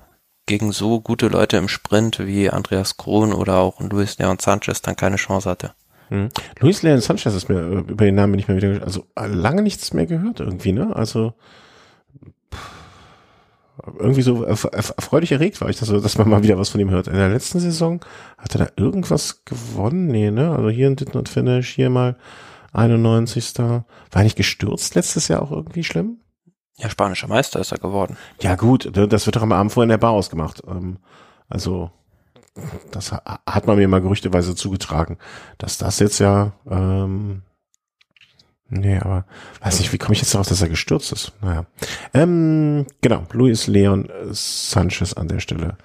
[0.45, 4.95] gegen so gute Leute im Sprint wie Andreas Krohn oder auch Luis Leon Sanchez dann
[4.95, 5.73] keine Chance hatte.
[6.09, 6.29] Hm.
[6.59, 9.61] Luis Leon Sanchez ist mir äh, über den Namen nicht mehr wieder, also äh, lange
[9.61, 10.95] nichts mehr gehört irgendwie, ne?
[10.95, 11.33] Also
[13.99, 17.07] irgendwie so erfreulich erregt war ich, dass, dass man mal wieder was von ihm hört.
[17.07, 18.03] In der letzten Saison
[18.37, 20.07] hat er da irgendwas gewonnen?
[20.07, 20.51] Nee, ne?
[20.51, 22.17] Also hier ein Did Not Finish, hier mal
[22.73, 23.57] 91.
[23.59, 26.17] War er nicht gestürzt letztes Jahr auch irgendwie schlimm?
[26.77, 28.17] Ja, spanischer Meister ist er geworden.
[28.41, 30.61] Ja gut, das wird doch am Abend vorher in der Bar ausgemacht.
[30.67, 30.97] Ähm,
[31.49, 31.91] also
[32.91, 35.17] das hat man mir mal gerüchteweise zugetragen,
[35.57, 37.43] dass das jetzt ja, ähm,
[38.69, 39.25] Nee, aber
[39.61, 41.31] weiß nicht, wie komme ich jetzt darauf, dass er gestürzt ist?
[41.41, 41.65] Naja.
[42.13, 45.77] Ähm, genau, Luis Leon Sanchez an der Stelle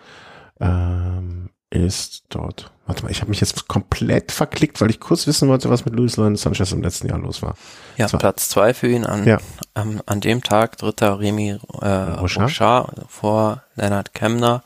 [0.61, 2.73] ähm, ist dort.
[2.87, 5.95] Warte mal, ich habe mich jetzt komplett verklickt, weil ich kurz wissen wollte, was mit
[5.95, 7.55] Luis Leon Sanchez im letzten Jahr los war.
[7.97, 9.39] Ja, war, Platz zwei für ihn an, ja.
[9.77, 14.65] ähm, an dem Tag, dritter Remy äh, Rochard vor Leonard Kemner.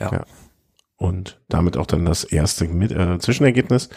[0.00, 0.10] Ja.
[0.10, 0.24] ja.
[1.02, 3.88] Und damit auch dann das erste mit, äh, Zwischenergebnis.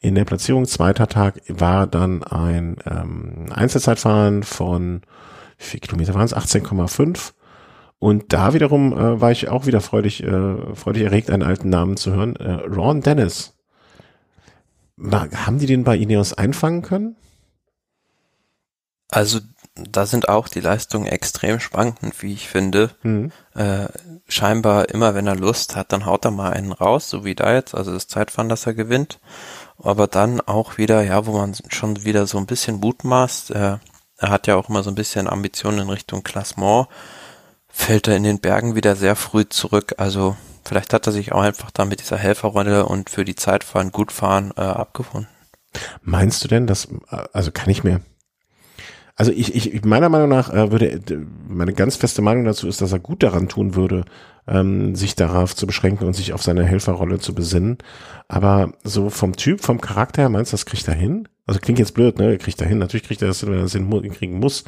[0.00, 5.02] In der Platzierung zweiter Tag war dann ein ähm, Einzelzeitfahren von
[5.58, 6.36] wie viel Kilometer waren es?
[6.36, 7.32] 18,5.
[7.98, 11.96] Und da wiederum äh, war ich auch wieder freudig, äh, freudig erregt, einen alten Namen
[11.96, 12.36] zu hören.
[12.36, 13.54] Äh, Ron Dennis.
[14.96, 17.16] War, haben die den bei Ineos einfangen können?
[19.08, 19.40] Also
[19.74, 22.90] da sind auch die Leistungen extrem schwankend, wie ich finde.
[23.02, 23.32] Mhm.
[23.54, 23.86] Äh,
[24.28, 27.52] scheinbar immer, wenn er Lust hat, dann haut er mal einen raus, so wie da
[27.52, 29.18] jetzt, also das Zeitfahren, dass er gewinnt
[29.82, 33.78] aber dann auch wieder, ja, wo man schon wieder so ein bisschen mutmaßt, äh,
[34.16, 36.88] er hat ja auch immer so ein bisschen Ambitionen in Richtung Klassement,
[37.68, 39.94] fällt er in den Bergen wieder sehr früh zurück.
[39.98, 43.90] Also vielleicht hat er sich auch einfach da mit dieser Helferrolle und für die Zeitfahren
[43.90, 45.28] gut fahren äh, abgefunden.
[46.02, 46.88] Meinst du denn, dass,
[47.32, 48.00] also kann ich mir,
[49.16, 51.00] also ich, ich meiner Meinung nach äh, würde,
[51.48, 54.04] meine ganz feste Meinung dazu ist, dass er gut daran tun würde,
[54.48, 57.78] ähm, sich darauf zu beschränken und sich auf seine Helferrolle zu besinnen.
[58.26, 61.28] Aber so vom Typ, vom Charakter her, meinst du, das kriegt er hin?
[61.46, 62.36] Also klingt jetzt blöd, ne?
[62.38, 62.78] Kriegt er hin.
[62.78, 64.64] Natürlich kriegt er das wenn er das hinkriegen muss.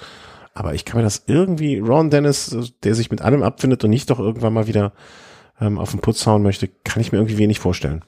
[0.54, 4.08] Aber ich kann mir das irgendwie, Ron Dennis, der sich mit allem abfindet und nicht
[4.08, 4.92] doch irgendwann mal wieder
[5.60, 8.04] ähm, auf den Putz hauen möchte, kann ich mir irgendwie wenig vorstellen.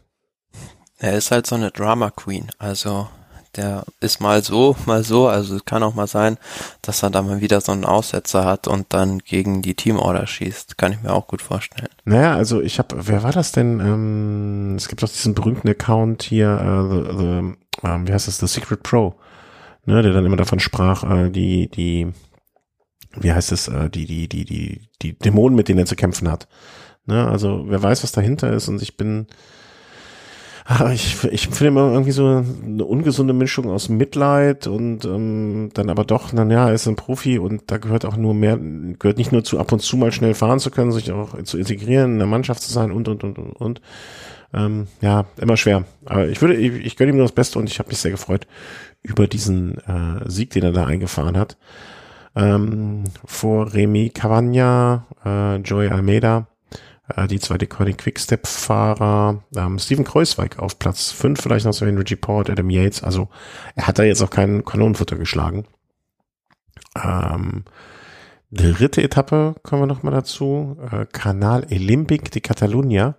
[0.98, 2.50] Er ist halt so eine Drama Queen.
[2.58, 3.08] Also
[3.58, 5.28] der ist mal so, mal so.
[5.28, 6.38] Also es kann auch mal sein,
[6.80, 10.78] dass er da mal wieder so einen Aussetzer hat und dann gegen die Teamorder schießt.
[10.78, 11.88] Kann ich mir auch gut vorstellen.
[12.04, 13.80] Naja, also ich habe, wer war das denn?
[13.80, 18.38] Ähm, es gibt doch diesen berühmten Account hier, äh, the, the, ähm, wie heißt das,
[18.38, 19.16] The Secret Pro,
[19.84, 22.12] ne, der dann immer davon sprach, äh, die, die,
[23.16, 26.30] wie heißt es, äh, die, die, die, die, die Dämonen, mit denen er zu kämpfen
[26.30, 26.48] hat.
[27.06, 29.26] Ne, also wer weiß, was dahinter ist und ich bin
[30.92, 36.04] ich, ich finde immer irgendwie so eine ungesunde Mischung aus Mitleid und ähm, dann aber
[36.04, 39.32] doch, na ja, er ist ein Profi und da gehört auch nur mehr, gehört nicht
[39.32, 42.18] nur zu ab und zu mal schnell fahren zu können, sich auch zu integrieren, in
[42.18, 43.80] der Mannschaft zu sein und und und und und.
[44.52, 45.84] Ähm, ja, immer schwer.
[46.04, 48.10] Aber ich würde, ich, ich gönne ihm nur das Beste und ich habe mich sehr
[48.10, 48.46] gefreut
[49.02, 51.56] über diesen äh, Sieg, den er da eingefahren hat.
[52.36, 56.46] Ähm, vor Remy Cavagna, äh, Joey Almeida
[57.28, 62.16] die zwei Decoding Quickstep-Fahrer, ähm, Steven Kreuzweig auf Platz 5, vielleicht noch so Henry G.
[62.16, 63.28] Port, Adam Yates, also
[63.74, 65.66] er hat da jetzt auch keinen Kanonenfutter geschlagen.
[67.02, 67.64] Ähm,
[68.50, 73.16] dritte Etappe kommen wir noch mal dazu, äh, Kanal Olympic de Catalunya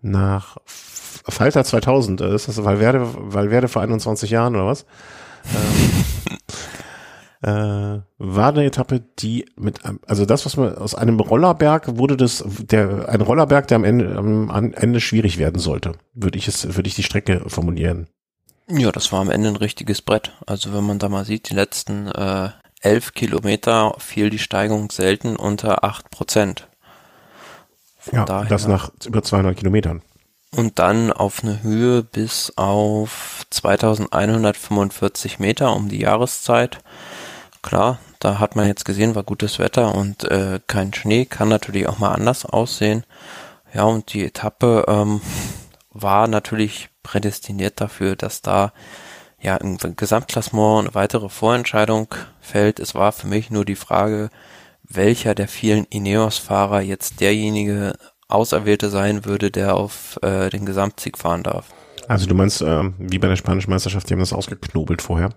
[0.00, 4.84] nach Falter 2000, äh, ist das Valverde, Valverde vor 21 Jahren oder was?
[5.54, 6.04] ähm,
[7.42, 12.44] äh, war eine Etappe, die mit, also das, was man aus einem Rollerberg wurde das,
[12.46, 16.88] der, ein Rollerberg, der am Ende, am Ende schwierig werden sollte, würde ich es, würde
[16.88, 18.06] ich die Strecke formulieren.
[18.68, 20.32] Ja, das war am Ende ein richtiges Brett.
[20.46, 25.36] Also wenn man da mal sieht, die letzten äh, elf Kilometer fiel die Steigung selten
[25.36, 26.68] unter acht Prozent.
[28.12, 30.02] ja, daher, das nach über 200 Kilometern.
[30.54, 36.80] Und dann auf eine Höhe bis auf 2145 Meter um die Jahreszeit.
[37.62, 41.88] Klar, da hat man jetzt gesehen, war gutes Wetter und äh, kein Schnee, kann natürlich
[41.88, 43.04] auch mal anders aussehen.
[43.72, 45.20] Ja, und die Etappe ähm,
[45.90, 48.72] war natürlich prädestiniert dafür, dass da
[49.40, 52.80] ja im Gesamtklassement eine weitere Vorentscheidung fällt.
[52.80, 54.30] Es war für mich nur die Frage,
[54.82, 57.94] welcher der vielen Ineos-Fahrer jetzt derjenige
[58.28, 61.66] Auserwählte sein würde, der auf äh, den Gesamtsieg fahren darf.
[62.08, 65.30] Also du meinst, äh, wie bei der spanischen Meisterschaft, die haben das ausgeknobelt vorher?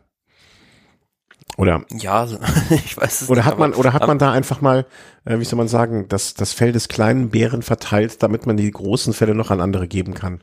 [1.57, 2.27] Oder ja,
[2.69, 4.85] ich weiß es Oder nicht, hat man oder hat man da einfach mal,
[5.23, 8.69] äh, wie soll man sagen, das das Fell des kleinen Bären verteilt, damit man die
[8.69, 10.41] großen Fälle noch an andere geben kann?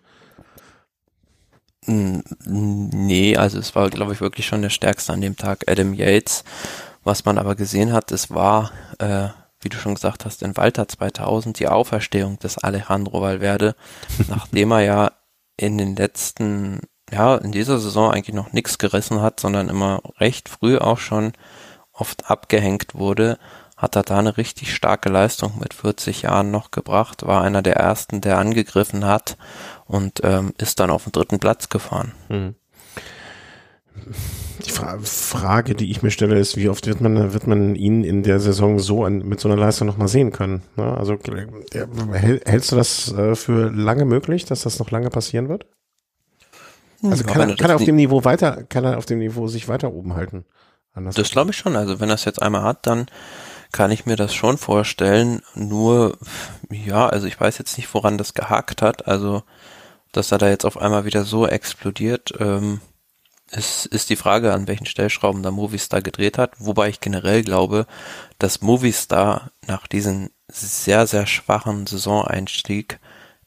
[1.84, 6.44] Nee, also es war, glaube ich, wirklich schon der stärkste an dem Tag, Adam Yates.
[7.02, 9.28] Was man aber gesehen hat, es war, äh,
[9.60, 13.74] wie du schon gesagt hast, in Walter 2000 die Auferstehung des Alejandro Valverde,
[14.28, 15.12] nachdem er ja
[15.56, 16.80] in den letzten
[17.12, 21.32] ja, in dieser Saison eigentlich noch nichts gerissen hat, sondern immer recht früh auch schon
[21.92, 23.38] oft abgehängt wurde,
[23.76, 27.76] hat er da eine richtig starke Leistung mit 40 Jahren noch gebracht, war einer der
[27.76, 29.36] ersten, der angegriffen hat
[29.86, 32.12] und ähm, ist dann auf den dritten Platz gefahren.
[32.28, 32.54] Hm.
[34.64, 38.04] Die Fra Frage, die ich mir stelle, ist, wie oft wird man, wird man ihn
[38.04, 40.62] in der Saison so an, mit so einer Leistung nochmal sehen können?
[40.76, 40.96] Ne?
[40.96, 41.18] Also
[42.12, 45.66] hältst du das äh, für lange möglich, dass das noch lange passieren wird?
[47.02, 49.68] Also kann er, kann er auf dem Niveau weiter, kann er auf dem Niveau sich
[49.68, 50.44] weiter oben halten?
[50.94, 51.76] Anders das glaube ich schon.
[51.76, 53.06] Also wenn er es jetzt einmal hat, dann
[53.72, 55.42] kann ich mir das schon vorstellen.
[55.54, 56.18] Nur,
[56.70, 59.08] ja, also ich weiß jetzt nicht, woran das gehakt hat.
[59.08, 59.42] Also,
[60.12, 62.80] dass er da jetzt auf einmal wieder so explodiert, ähm,
[63.50, 66.52] ist, ist die Frage, an welchen Stellschrauben da Movistar gedreht hat.
[66.58, 67.86] Wobei ich generell glaube,
[68.38, 72.98] dass Movistar nach diesem sehr, sehr schwachen Saisoneinstieg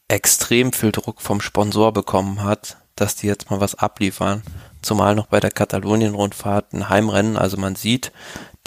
[0.07, 4.41] extrem viel Druck vom Sponsor bekommen hat, dass die jetzt mal was abliefern.
[4.81, 7.37] Zumal noch bei der Katalonien-Rundfahrt ein Heimrennen.
[7.37, 8.11] Also man sieht,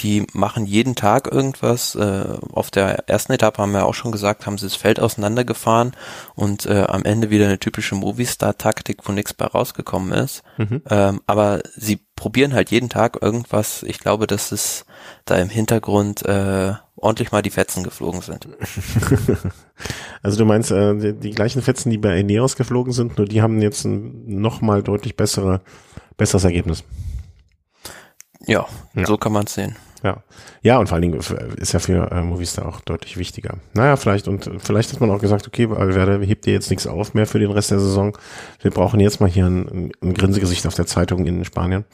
[0.01, 1.95] die machen jeden Tag irgendwas.
[1.95, 5.93] Äh, auf der ersten Etappe haben wir auch schon gesagt, haben sie das Feld auseinandergefahren
[6.35, 10.43] und äh, am Ende wieder eine typische Movistar-Taktik, wo nichts bei rausgekommen ist.
[10.57, 10.83] Mhm.
[10.89, 13.83] Ähm, aber sie probieren halt jeden Tag irgendwas.
[13.83, 14.85] Ich glaube, dass es
[15.25, 18.49] da im Hintergrund äh, ordentlich mal die Fetzen geflogen sind.
[20.23, 23.43] also du meinst äh, die, die, gleichen Fetzen, die bei Ineos geflogen sind, nur die
[23.43, 25.61] haben jetzt ein noch mal deutlich bessere,
[26.17, 26.85] besseres Ergebnis.
[28.47, 29.07] Ja, ja.
[29.07, 29.77] so kann man es sehen.
[30.03, 30.23] Ja.
[30.63, 31.19] Ja, und vor allen Dingen
[31.57, 33.59] ist ja für äh, Movistar auch deutlich wichtiger.
[33.75, 37.15] Naja, vielleicht, und vielleicht hat man auch gesagt, okay, Alverde hebt dir jetzt nichts auf
[37.15, 38.17] mehr für den Rest der Saison.
[38.61, 41.85] Wir brauchen jetzt mal hier ein, ein Grinsegesicht auf der Zeitung in Spanien.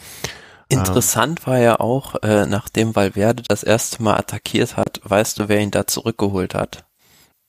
[0.69, 5.49] Interessant ähm, war ja auch, äh, nachdem Valverde das erste Mal attackiert hat, weißt du,
[5.49, 6.85] wer ihn da zurückgeholt hat?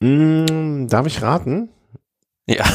[0.00, 1.70] Mm, darf ich raten?
[2.46, 2.64] Ja.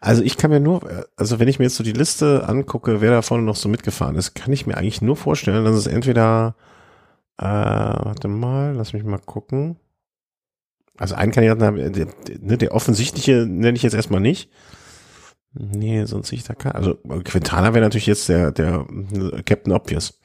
[0.00, 3.10] Also ich kann mir nur, also wenn ich mir jetzt so die Liste angucke, wer
[3.10, 6.56] da vorne noch so mitgefahren ist, kann ich mir eigentlich nur vorstellen, dass es entweder,
[7.36, 9.76] äh, warte mal, lass mich mal gucken.
[10.96, 14.50] Also einen Kandidaten haben, der, der, der offensichtliche nenne ich jetzt erstmal nicht.
[15.52, 16.76] Nee, sonst sehe ich da keinen.
[16.76, 16.94] Also
[17.24, 18.86] Quintana wäre natürlich jetzt der, der
[19.44, 20.18] Captain Obvious.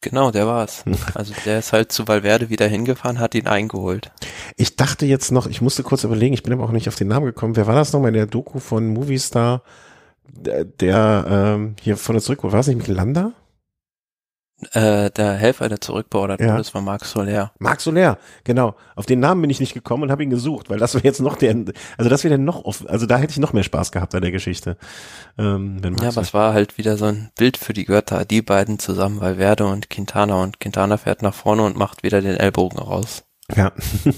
[0.00, 0.84] Genau, der war's.
[1.14, 4.10] Also der ist halt zu Valverde wieder hingefahren, hat ihn eingeholt.
[4.56, 7.08] Ich dachte jetzt noch, ich musste kurz überlegen, ich bin aber auch nicht auf den
[7.08, 7.56] Namen gekommen.
[7.56, 9.62] Wer war das nochmal in der Doku von Movistar,
[10.28, 13.32] der, der ähm, hier von der zurück, war es nicht Landa?
[14.72, 16.46] Äh, der Helfer, der zurückbeordert ja.
[16.46, 17.52] wurde, das war Marc Soler.
[17.58, 18.74] Marc Soler, genau.
[18.94, 21.20] Auf den Namen bin ich nicht gekommen und habe ihn gesucht, weil das wäre jetzt
[21.20, 21.54] noch der,
[21.98, 24.30] also das wäre noch, offen, also da hätte ich noch mehr Spaß gehabt an der
[24.30, 24.78] Geschichte.
[25.36, 28.40] Ähm, wenn ja, aber es war halt wieder so ein Bild für die Götter, die
[28.40, 32.36] beiden zusammen, weil Verde und Quintana und Quintana fährt nach vorne und macht wieder den
[32.36, 33.24] Ellbogen raus.
[33.54, 33.72] Ja,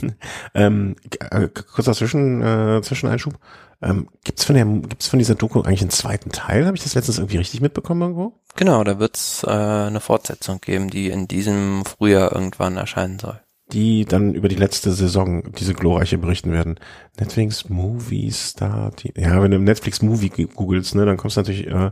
[0.55, 3.35] ähm, äh, kurzer Zwischen, äh, Zwischeneinschub.
[3.81, 6.67] Ähm, gibt's von der, gibt's von dieser Doku eigentlich einen zweiten Teil?
[6.67, 8.33] Habe ich das letztens irgendwie richtig mitbekommen irgendwo?
[8.57, 13.41] Genau, da wird's äh, eine Fortsetzung geben, die in diesem Frühjahr irgendwann erscheinen soll.
[13.73, 16.81] Die dann über die letzte Saison, diese glorreiche berichten werden.
[17.21, 21.91] Netflix Movie Star, ja, wenn du Netflix Movie googelst, ne, dann kommst du natürlich, äh,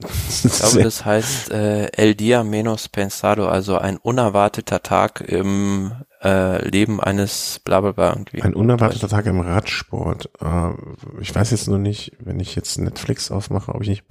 [0.00, 6.66] ich glaube, das heißt äh, El Dia Menos Pensado, also ein unerwarteter Tag im äh,
[6.68, 8.42] Leben eines Blablabla irgendwie.
[8.42, 10.30] Ein unerwarteter Tag im Radsport.
[10.40, 10.70] Äh,
[11.20, 14.04] ich weiß jetzt nur nicht, wenn ich jetzt Netflix aufmache, ob ich nicht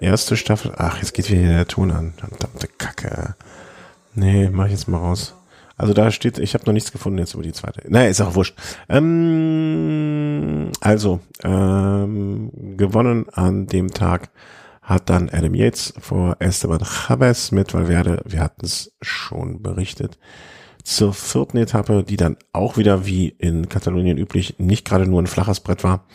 [0.00, 0.72] erste Staffel.
[0.76, 2.14] Ach, jetzt geht wieder der Ton an.
[2.16, 3.34] Verdammte Kacke.
[4.14, 5.34] Nee, mach ich jetzt mal raus.
[5.76, 7.82] Also da steht, ich habe noch nichts gefunden jetzt über die zweite.
[7.88, 8.56] Naja, ist auch wurscht.
[8.88, 14.30] Ähm, also, ähm, gewonnen an dem Tag
[14.88, 20.18] hat dann Adam Yates vor Esteban Chavez mit Valverde, wir hatten es schon berichtet,
[20.82, 25.26] zur vierten Etappe, die dann auch wieder wie in Katalonien üblich nicht gerade nur ein
[25.26, 26.06] flaches Brett war,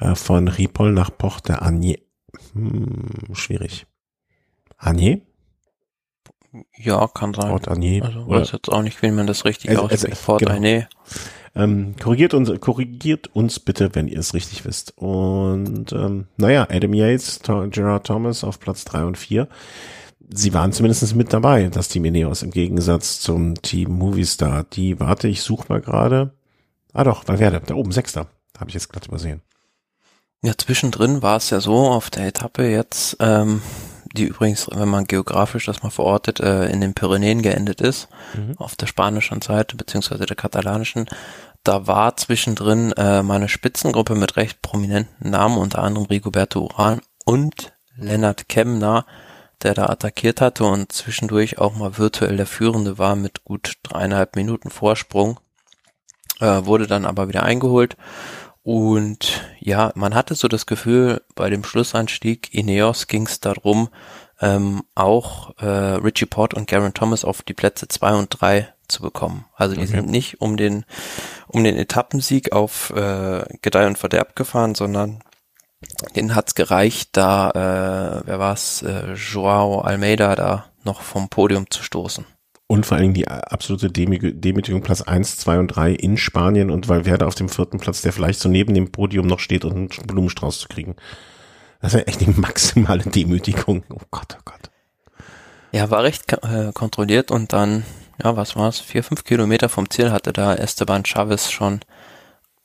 [0.00, 2.00] äh, von Ripoll nach Porte Agné.
[2.52, 3.86] Hm, schwierig.
[4.76, 5.22] Agné?
[6.76, 7.48] Ja, kann sein.
[7.48, 8.02] Port Agné.
[8.02, 10.06] Also weiß jetzt auch nicht, wie man das richtig also, ausspricht.
[10.06, 10.54] Also, Port genau.
[10.54, 10.88] Agné.
[11.54, 14.96] Ähm, korrigiert uns, korrigiert uns bitte, wenn ihr es richtig wisst.
[14.96, 19.48] Und ähm, naja, Adam Yates, Gerard Thomas auf Platz drei und vier
[20.32, 24.64] sie waren zumindest mit dabei, das Team Ineos, im Gegensatz zum Team Movistar.
[24.64, 26.32] Die, warte, ich suche mal gerade.
[26.92, 28.26] Ah doch, Valverde, da oben, Sechster.
[28.58, 29.42] Habe ich jetzt gerade übersehen.
[30.42, 33.60] Ja, zwischendrin war es ja so auf der Etappe jetzt, ähm,
[34.12, 38.56] die übrigens, wenn man geografisch das mal verortet, äh, in den Pyrenäen geendet ist, mhm.
[38.58, 41.06] auf der spanischen Seite, beziehungsweise der katalanischen.
[41.62, 47.72] Da war zwischendrin äh, meine Spitzengruppe mit recht prominenten Namen, unter anderem Rigoberto Uran und
[47.96, 49.06] Lennart Kemner,
[49.62, 54.36] der da attackiert hatte und zwischendurch auch mal virtuell der Führende war mit gut dreieinhalb
[54.36, 55.38] Minuten Vorsprung,
[56.40, 57.96] äh, wurde dann aber wieder eingeholt.
[58.62, 63.88] Und ja, man hatte so das Gefühl, bei dem Schlussanstieg Ineos ging es darum,
[64.40, 69.02] ähm, auch äh, Richie Port und Garen Thomas auf die Plätze zwei und drei zu
[69.02, 69.46] bekommen.
[69.54, 69.92] Also die okay.
[69.92, 70.84] sind nicht um den
[71.46, 75.22] um den Etappensieg auf äh, Gedeih und Verderb gefahren, sondern
[76.14, 81.82] den hat's gereicht, da, äh, wer war's, äh, Joao Almeida da noch vom Podium zu
[81.82, 82.26] stoßen.
[82.70, 86.88] Und vor allen Dingen die absolute Demütigung Platz eins, zwei und drei in Spanien und
[86.88, 89.88] Valverde auf dem vierten Platz, der vielleicht so neben dem Podium noch steht und einen
[90.06, 90.94] Blumenstrauß zu kriegen.
[91.80, 93.82] Das ist ja echt die maximale Demütigung.
[93.92, 94.70] Oh Gott, oh Gott.
[95.72, 97.82] Ja, war recht äh, kontrolliert und dann,
[98.22, 98.78] ja, was war's?
[98.78, 101.80] Vier, fünf Kilometer vom Ziel hatte da Esteban Chavez schon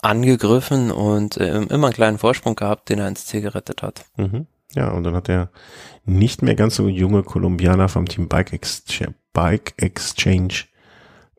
[0.04, 4.06] angegriffen und äh, immer einen kleinen Vorsprung gehabt, den er ins Ziel gerettet hat.
[4.18, 4.46] Mhm.
[4.76, 5.50] Ja, und dann hat der
[6.06, 10.66] nicht mehr ganz so junge Kolumbianer vom Team Bike, Exchange, Bike Exchange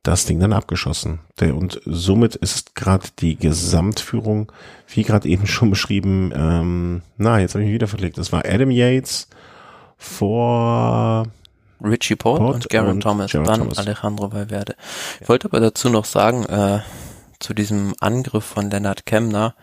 [0.07, 1.21] das Ding dann abgeschossen.
[1.41, 4.53] Der, und somit ist gerade die Gesamtführung,
[4.89, 8.19] wie gerade eben schon beschrieben, ähm, na, jetzt habe ich mich wieder verlegt.
[8.19, 9.29] Das war Adam Yates
[9.99, 11.27] vor
[11.83, 13.79] Richie Port, Port und Garen Thomas, Jared dann Thomas.
[13.79, 14.77] Alejandro Valverde.
[15.21, 16.81] Ich wollte aber dazu noch sagen, äh,
[17.39, 19.55] zu diesem Angriff von Lennart Kemner,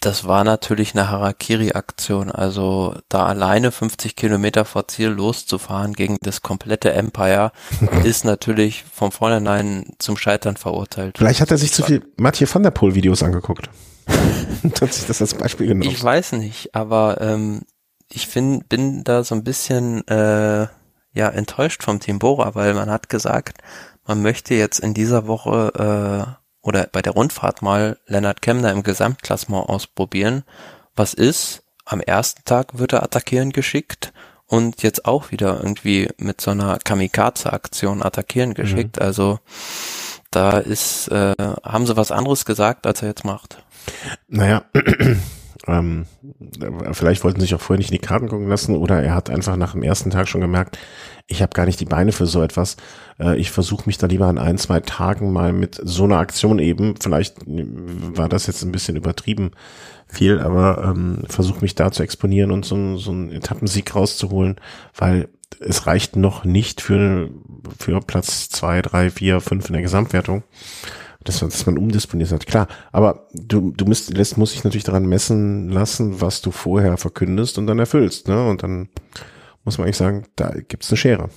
[0.00, 2.30] das war natürlich eine Harakiri-Aktion.
[2.30, 7.52] Also da alleine 50 Kilometer vor Ziel loszufahren gegen das komplette Empire
[8.04, 11.18] ist natürlich von vornherein zum Scheitern verurteilt.
[11.18, 13.70] Vielleicht hat er sich zu viel Mathieu van der Poel Videos angeguckt.
[14.62, 15.90] und hat sich das als Beispiel genommen.
[15.90, 17.62] Ich weiß nicht, aber ähm,
[18.08, 20.68] ich find, bin da so ein bisschen äh,
[21.12, 23.58] ja enttäuscht vom Team Bora, weil man hat gesagt,
[24.06, 28.82] man möchte jetzt in dieser Woche äh, oder bei der Rundfahrt mal Lennart Kemner im
[28.82, 30.44] Gesamtklassement ausprobieren.
[30.94, 31.62] Was ist?
[31.86, 34.12] Am ersten Tag wird er attackieren geschickt
[34.46, 38.96] und jetzt auch wieder irgendwie mit so einer Kamikaze-Aktion attackieren geschickt.
[38.96, 39.02] Mhm.
[39.02, 39.38] Also
[40.30, 43.62] da ist, äh, haben sie was anderes gesagt, als er jetzt macht.
[44.28, 44.64] Naja,
[45.66, 46.04] ähm,
[46.92, 49.30] vielleicht wollten sie sich auch vorher nicht in die Karten gucken lassen oder er hat
[49.30, 50.76] einfach nach dem ersten Tag schon gemerkt,
[51.30, 52.76] ich habe gar nicht die Beine für so etwas.
[53.20, 56.58] Äh, ich versuche mich da lieber an ein, zwei Tagen mal mit so einer Aktion
[56.58, 59.52] eben, vielleicht war das jetzt ein bisschen übertrieben
[60.08, 64.56] viel, aber ähm, versuche mich da zu exponieren und so, so einen Etappensieg rauszuholen,
[64.96, 65.28] weil
[65.60, 67.30] es reicht noch nicht für,
[67.78, 70.42] für Platz zwei, drei, vier, fünf in der Gesamtwertung
[71.24, 72.46] dass, dass man umdisponiert hat.
[72.46, 76.96] Klar, aber du, du musst, lässt, muss ich natürlich daran messen lassen, was du vorher
[76.96, 78.28] verkündest und dann erfüllst.
[78.28, 78.48] Ne?
[78.48, 78.88] Und dann
[79.68, 81.30] muss man eigentlich sagen, da gibt's eine Schere.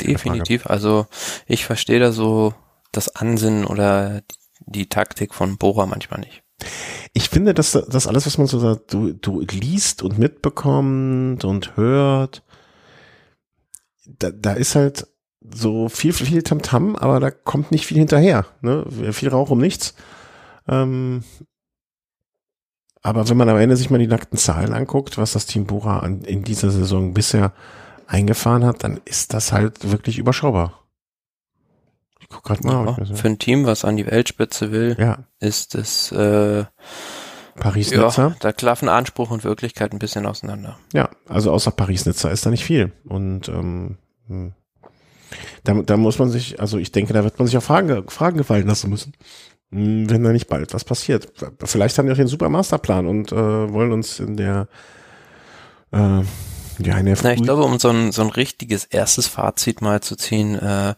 [0.00, 0.66] Definitiv.
[0.66, 1.06] Also
[1.46, 2.54] ich verstehe da so
[2.92, 4.36] das Ansinnen oder die,
[4.66, 6.42] die Taktik von Bora manchmal nicht.
[7.12, 11.76] Ich finde, dass das alles, was man so sagt, du, du liest und mitbekommt und
[11.76, 12.44] hört,
[14.06, 15.08] da, da ist halt
[15.40, 18.46] so viel, viel Tamtam, -Tam, aber da kommt nicht viel hinterher.
[18.60, 18.86] Ne?
[19.12, 19.94] Viel Rauch um nichts.
[20.68, 21.24] Ähm,
[23.02, 26.00] aber wenn man am Ende sich mal die nackten Zahlen anguckt, was das Team Bora
[26.00, 27.52] an, in dieser Saison bisher
[28.06, 30.84] eingefahren hat, dann ist das halt wirklich überschaubar.
[32.20, 32.96] Ich guck grad mal.
[32.98, 35.18] Ja, für ein Team, was an die Weltspitze will, ja.
[35.40, 36.64] ist es äh,
[37.56, 38.28] Paris-Nizza.
[38.28, 40.78] Ja, da klaffen Anspruch und Wirklichkeit ein bisschen auseinander.
[40.92, 42.92] Ja, also außer Paris-Nizza ist da nicht viel.
[43.04, 43.98] Und ähm,
[44.28, 44.52] hm.
[45.64, 48.38] da, da muss man sich, also ich denke, da wird man sich auch Fragen, Fragen
[48.38, 49.12] gefallen lassen müssen.
[49.72, 51.32] Hm, wenn da nicht bald was passiert.
[51.64, 54.68] Vielleicht haben wir auch den super Masterplan und äh, wollen uns in der
[55.92, 56.22] äh,
[56.78, 60.00] ja, in der Na, ich glaube, um so ein, so ein richtiges erstes Fazit mal
[60.00, 60.94] zu ziehen, äh,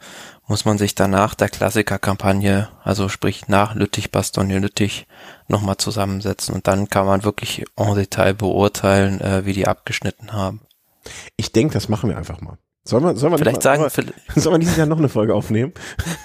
[0.47, 5.07] muss man sich danach der Klassikerkampagne, also sprich nach Lüttich, Bastogne, Lüttich,
[5.49, 10.61] nochmal zusammensetzen und dann kann man wirklich en Detail beurteilen, äh, wie die abgeschnitten haben.
[11.37, 12.57] Ich denke, das machen wir einfach mal.
[12.87, 15.73] Sollen wir, sollen wir vielleicht sagen, mal, sollen wir dieses Jahr noch eine Folge aufnehmen?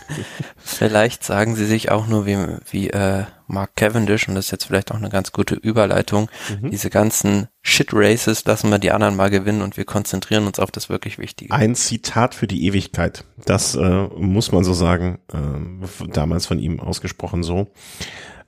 [0.57, 2.37] vielleicht sagen sie sich auch nur wie,
[2.69, 6.29] wie äh, Mark Cavendish, und das ist jetzt vielleicht auch eine ganz gute Überleitung,
[6.61, 6.69] mhm.
[6.69, 10.69] diese ganzen Shit Races lassen wir die anderen mal gewinnen und wir konzentrieren uns auf
[10.69, 11.53] das wirklich Wichtige.
[11.53, 13.23] Ein Zitat für die Ewigkeit.
[13.45, 17.67] Das äh, muss man so sagen, äh, damals von ihm ausgesprochen so.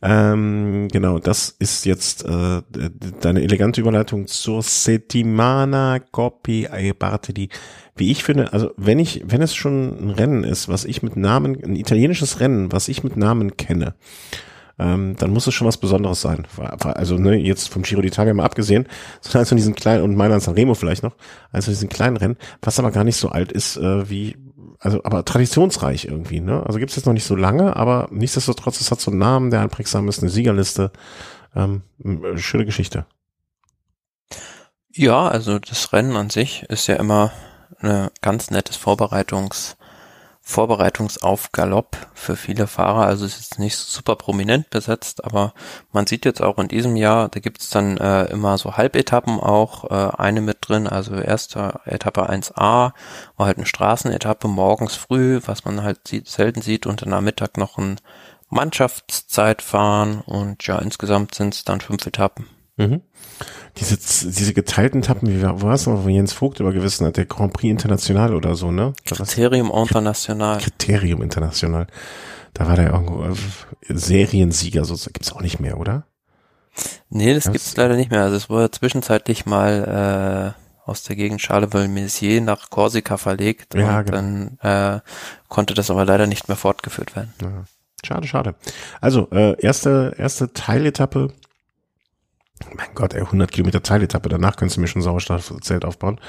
[0.04, 2.62] Ähm, genau, das ist jetzt äh,
[3.22, 7.50] deine elegante Überleitung zur Settimana Coppi Bartoli.
[7.96, 11.18] Wie ich finde, also wenn ich, wenn es schon ein Rennen ist, was ich mit
[11.18, 13.94] Namen, ein italienisches Rennen, was ich mit Namen kenne,
[14.80, 16.48] ähm, dann muss es schon was Besonderes sein.
[16.80, 18.88] Also ne, jetzt vom Giro d'Italia mal abgesehen,
[19.22, 21.16] sondern eins von diesen kleinen, und meiner San Remo vielleicht noch,
[21.52, 24.36] eins von diesen kleinen Rennen, was aber gar nicht so alt ist äh, wie
[24.82, 26.64] also aber traditionsreich irgendwie, ne?
[26.66, 29.52] Also gibt es jetzt noch nicht so lange, aber nichtsdestotrotz, es hat so einen Namen,
[29.52, 30.92] der einprägsam ist, eine Siegerliste.
[31.56, 31.84] Ähm,
[32.36, 33.06] schöne Geschichte.
[34.92, 37.32] Ja, also das Rennen an sich ist ja immer
[37.80, 39.76] ein ganz nettes Vorbereitungs-
[40.44, 43.06] Vorbereitungsauf Galopp für viele Fahrer.
[43.06, 45.54] Also es ist nicht super prominent besetzt, aber
[45.92, 49.90] man sieht jetzt auch in diesem Jahr, da gibt's dann äh, immer so Halbetappen auch,
[49.92, 52.94] äh, eine mit drin, also erste Etappe 1a war
[53.38, 57.58] halt eine Straßenetappe morgens früh, was man halt sieht, selten sieht und dann am Mittag
[57.58, 57.98] noch ein
[58.50, 62.48] Mannschaftszeitfahren und ja, insgesamt sind es dann fünf Etappen.
[62.78, 63.02] Mhm.
[63.78, 63.98] Diese,
[64.30, 67.54] diese geteilten Tappen, wie war es noch, wo Jens Vogt über gewissen hat, der Grand
[67.54, 68.94] Prix International oder so, ne?
[69.06, 70.58] Kriterium International.
[70.60, 71.88] Kriterium International.
[72.54, 73.34] Da war der irgendwo äh,
[73.88, 76.06] Seriensieger, so gibt's auch nicht mehr, oder?
[77.10, 78.24] Nee, das, das gibt's leider nicht mehr.
[78.24, 84.06] Also es wurde zwischenzeitlich mal äh, aus der Gegend Charleville-Mézières nach Korsika verlegt ja, und
[84.06, 84.18] genau.
[84.18, 85.00] dann äh,
[85.48, 87.34] konnte das aber leider nicht mehr fortgeführt werden.
[87.42, 87.64] Ja.
[88.04, 88.56] Schade, schade.
[89.00, 91.34] Also, äh, erste, erste Teiletappe.
[92.76, 94.30] Mein Gott, ey, 100 Kilometer Teiletappe.
[94.30, 96.20] Danach kannst du mir schon Sauerstoffzelt aufbauen.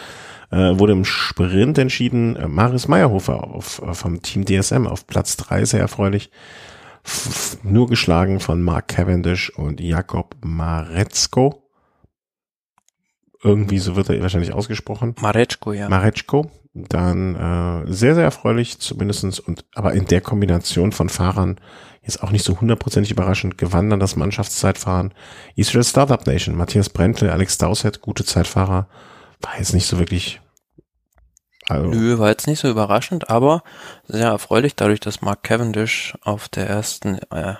[0.50, 2.36] Äh, wurde im Sprint entschieden.
[2.36, 6.30] Äh, Maris Meyerhofer auf, äh, vom Team DSM auf Platz drei sehr erfreulich.
[7.04, 11.68] F nur geschlagen von Mark Cavendish und Jakob Marezko.
[13.42, 15.16] Irgendwie so wird er wahrscheinlich ausgesprochen.
[15.20, 15.88] Mareczko, ja.
[15.88, 16.50] Mareczko.
[16.74, 21.60] Dann äh, sehr, sehr erfreulich, zumindestens und aber in der Kombination von Fahrern
[22.02, 25.12] jetzt auch nicht so hundertprozentig überraschend, gewann dann das Mannschaftszeitfahren.
[25.54, 28.88] Israel Startup Nation, Matthias Brentle, Alex Dowsett, gute Zeitfahrer,
[29.40, 30.40] war jetzt nicht so wirklich.
[31.68, 33.62] Also Nö, war jetzt nicht so überraschend, aber
[34.08, 37.54] sehr erfreulich, dadurch, dass Mark Cavendish auf der ersten äh,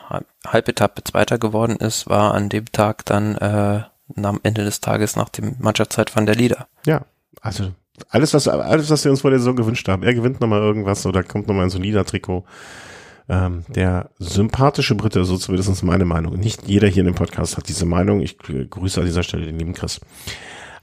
[0.45, 3.83] Halbetappe Zweiter geworden ist, war an dem Tag dann äh,
[4.21, 6.67] am Ende des Tages nach dem Mannschaftszeitfahren der Leader.
[6.85, 7.03] Ja,
[7.41, 7.73] also
[8.11, 10.03] alles, was, alles, was wir uns vor der Saison gewünscht haben.
[10.03, 12.45] Er gewinnt nochmal irgendwas oder kommt nochmal ein solider Trikot.
[13.29, 16.35] Ähm, der sympathische Brite, so zumindest meine Meinung.
[16.35, 18.21] Nicht jeder hier in dem Podcast hat diese Meinung.
[18.21, 20.01] Ich grüße an dieser Stelle den lieben Chris.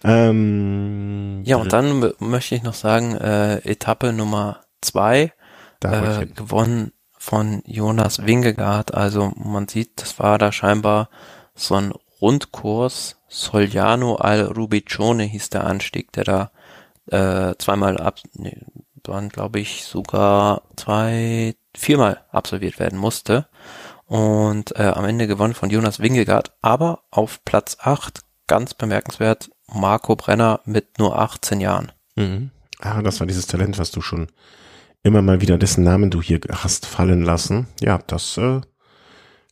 [0.04, 5.34] Ähm, ja, und dann möchte ich noch sagen, äh, Etappe Nummer zwei,
[5.84, 8.94] äh, gewonnen von Jonas Wingegaard.
[8.94, 11.10] Also man sieht, das war da scheinbar
[11.54, 13.18] so ein Rundkurs.
[13.28, 16.52] Soliano al Rubicone hieß der Anstieg, der da
[17.12, 18.58] äh, zweimal ab, nee,
[19.06, 23.48] waren glaube ich sogar zwei, viermal absolviert werden musste.
[24.06, 30.16] Und äh, am Ende gewonnen von Jonas Wingegaard, aber auf Platz 8, ganz bemerkenswert, Marco
[30.16, 31.92] Brenner mit nur 18 Jahren.
[32.16, 32.50] Mhm.
[32.80, 34.28] Ah, das war dieses Talent, was du schon
[35.04, 37.68] immer mal wieder, dessen Namen du hier hast fallen lassen.
[37.82, 38.62] Ja, das äh,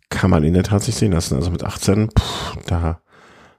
[0.09, 1.35] kann man in der Tat sich sehen lassen.
[1.35, 3.01] Also mit 18, pff, da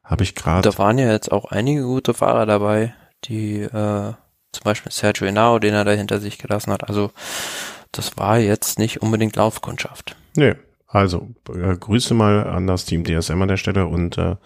[0.03, 0.69] habe ich gerade.
[0.69, 2.95] Da waren ja jetzt auch einige gute Fahrer dabei
[3.25, 4.13] die äh,
[4.53, 6.89] zum Beispiel Sergio Henao, den er da hinter sich gelassen hat.
[6.89, 7.11] Also
[7.93, 10.17] das war jetzt nicht unbedingt Laufkundschaft.
[10.37, 10.55] Nee,
[10.87, 14.37] also äh, Grüße mal an das Team DSM an der Stelle und äh,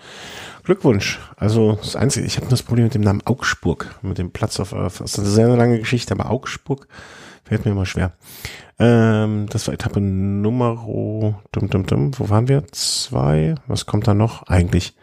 [0.65, 1.21] Glückwunsch.
[1.37, 4.73] Also das Einzige, ich habe das Problem mit dem Namen Augsburg, mit dem Platz auf,
[4.73, 6.89] auf das ist eine sehr lange Geschichte, aber Augsburg
[7.45, 8.13] fällt mir immer schwer.
[8.79, 10.85] Ähm, das war Etappe Nummer,
[11.53, 12.65] dum, dum, dum, wo waren wir?
[12.73, 13.55] Zwei.
[13.67, 14.45] Was kommt da noch?
[14.45, 14.97] Eigentlich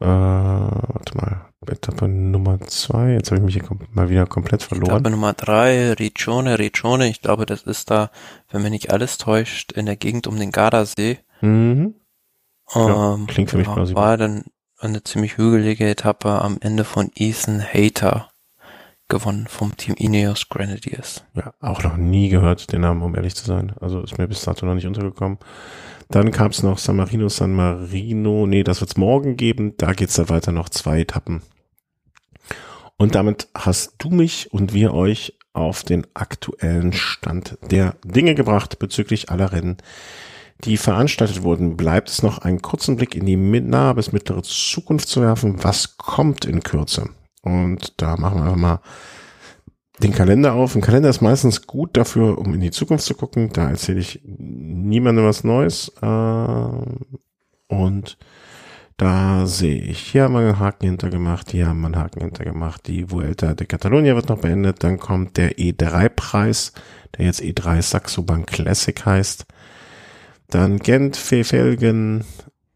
[0.00, 3.12] äh, warte mal, Etappe Nummer zwei.
[3.12, 4.90] Jetzt habe ich mich hier mal wieder komplett verloren.
[4.90, 7.08] Etappe Nummer drei, Riccione, Riccione.
[7.08, 8.10] Ich glaube, das ist da,
[8.50, 11.18] wenn mich nicht alles täuscht, in der Gegend um den Gardasee.
[11.40, 11.94] Mhm.
[12.74, 14.44] Ja, ähm, klingt für mich genau, War dann
[14.78, 18.28] eine ziemlich hügelige Etappe am Ende von Ethan Hater
[19.08, 21.24] gewonnen vom Team Ineos Grenadiers.
[21.34, 23.74] Ja, auch noch nie gehört, den Namen, um ehrlich zu sein.
[23.80, 25.38] Also ist mir bis dato noch nicht untergekommen.
[26.08, 28.46] Dann gab es noch San Marino, San Marino.
[28.46, 29.74] Nee, das wird's morgen geben.
[29.76, 31.42] Da geht's dann weiter noch zwei Etappen.
[32.96, 38.78] Und damit hast du mich und wir euch auf den aktuellen Stand der Dinge gebracht
[38.78, 39.76] bezüglich aller Rennen,
[40.64, 41.76] die veranstaltet wurden.
[41.76, 45.62] Bleibt es noch einen kurzen Blick in die nahe bis mittlere Zukunft zu werfen.
[45.62, 47.10] Was kommt in Kürze?
[47.42, 48.80] Und da machen wir einfach mal
[49.98, 50.74] den Kalender auf.
[50.74, 53.50] Ein Kalender ist meistens gut dafür, um in die Zukunft zu gucken.
[53.52, 55.92] Da erzähle ich niemandem was Neues.
[56.00, 56.66] Äh,
[57.68, 58.16] und
[59.02, 62.86] da sehe ich, hier haben wir einen Haken hintergemacht, hier haben wir einen Haken hintergemacht.
[62.86, 64.84] Die Vuelta de Catalunya wird noch beendet.
[64.84, 66.72] Dann kommt der E3-Preis,
[67.16, 69.46] der jetzt E3 Saxo Bank Classic heißt.
[70.48, 72.24] Dann Gent, Fefelgen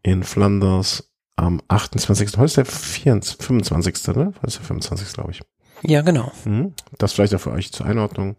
[0.03, 2.37] in Flanders am 28.
[2.37, 4.15] Heute ist der 24, 25.
[4.15, 4.33] Ne?
[4.37, 5.13] Heute ist der 25.
[5.13, 5.41] glaube ich.
[5.83, 6.31] Ja, genau.
[6.43, 8.35] Hm, das vielleicht auch für euch zur Einordnung.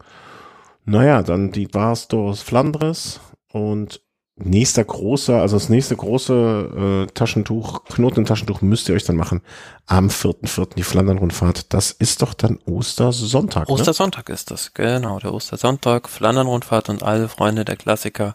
[0.84, 2.08] Naja, dann die Bars
[2.42, 3.20] Flandres
[3.52, 4.02] und
[4.38, 9.42] nächster großer, also das nächste große äh, Taschentuch, Knoten Taschentuch müsst ihr euch dann machen
[9.86, 10.74] am 4.4.
[10.76, 11.72] die Flandern-Rundfahrt.
[11.72, 13.68] Das ist doch dann Ostersonntag.
[13.68, 13.74] Ne?
[13.74, 14.34] Ostersonntag ne?
[14.34, 18.34] ist das, genau, der Ostersonntag, Flandern-Rundfahrt und alle Freunde der Klassiker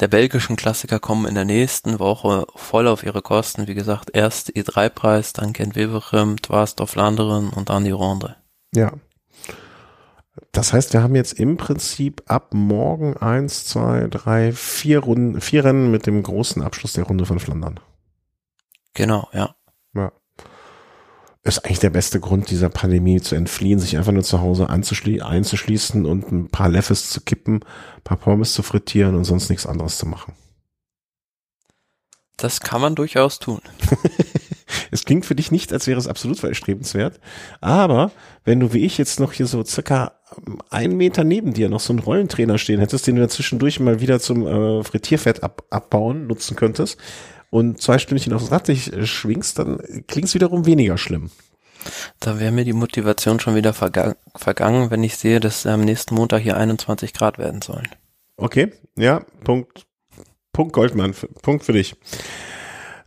[0.00, 3.66] der belgischen Klassiker kommen in der nächsten Woche voll auf ihre Kosten.
[3.66, 8.36] Wie gesagt, erst E3-Preis, dann Kent Weverem, Dwarsdorf Landeren und dann die Ronde.
[8.74, 8.92] Ja.
[10.52, 15.64] Das heißt, wir haben jetzt im Prinzip ab morgen eins, zwei, drei, vier Runden, vier
[15.64, 17.80] Rennen mit dem großen Abschluss der Runde von Flandern.
[18.94, 19.54] Genau, ja.
[19.94, 20.12] Ja
[21.46, 26.04] ist eigentlich der beste Grund dieser Pandemie zu entfliehen, sich einfach nur zu Hause einzuschließen
[26.04, 27.64] und ein paar Leffes zu kippen,
[27.96, 30.34] ein paar Pommes zu frittieren und sonst nichts anderes zu machen.
[32.36, 33.60] Das kann man durchaus tun.
[34.90, 37.20] es klingt für dich nicht, als wäre es absolut erstrebenswert.
[37.60, 38.10] Aber
[38.44, 40.12] wenn du wie ich jetzt noch hier so circa
[40.70, 44.20] einen Meter neben dir noch so einen Rollentrainer stehen hättest, den du zwischendurch mal wieder
[44.20, 46.98] zum äh, Frittierfett ab abbauen nutzen könntest,
[47.50, 51.30] und zwei Stündchen aufs Rad dich schwingst, dann klingt es wiederum weniger schlimm.
[52.18, 56.14] Da wäre mir die Motivation schon wieder verga vergangen, wenn ich sehe, dass am nächsten
[56.14, 57.88] Montag hier 21 Grad werden sollen.
[58.36, 59.86] Okay, ja, Punkt,
[60.52, 61.94] Punkt Goldmann, Punkt für dich.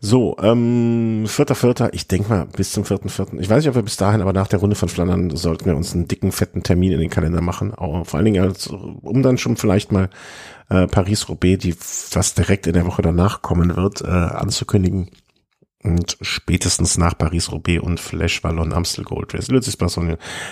[0.02, 3.38] So, ähm, vierter, vierter, ich denke mal bis zum vierten, vierten.
[3.40, 5.76] Ich weiß nicht, ob wir bis dahin, aber nach der Runde von Flandern sollten wir
[5.76, 7.74] uns einen dicken, fetten Termin in den Kalender machen.
[7.74, 10.10] Auch, vor allen Dingen, als, um dann schon vielleicht mal
[10.70, 15.10] äh, Paris-Roubaix, die fast direkt in der Woche danach kommen wird, äh, anzukündigen.
[15.84, 19.78] Und spätestens nach Paris-Roubaix und Flash Wallon Amstel Gold Race, Lützis.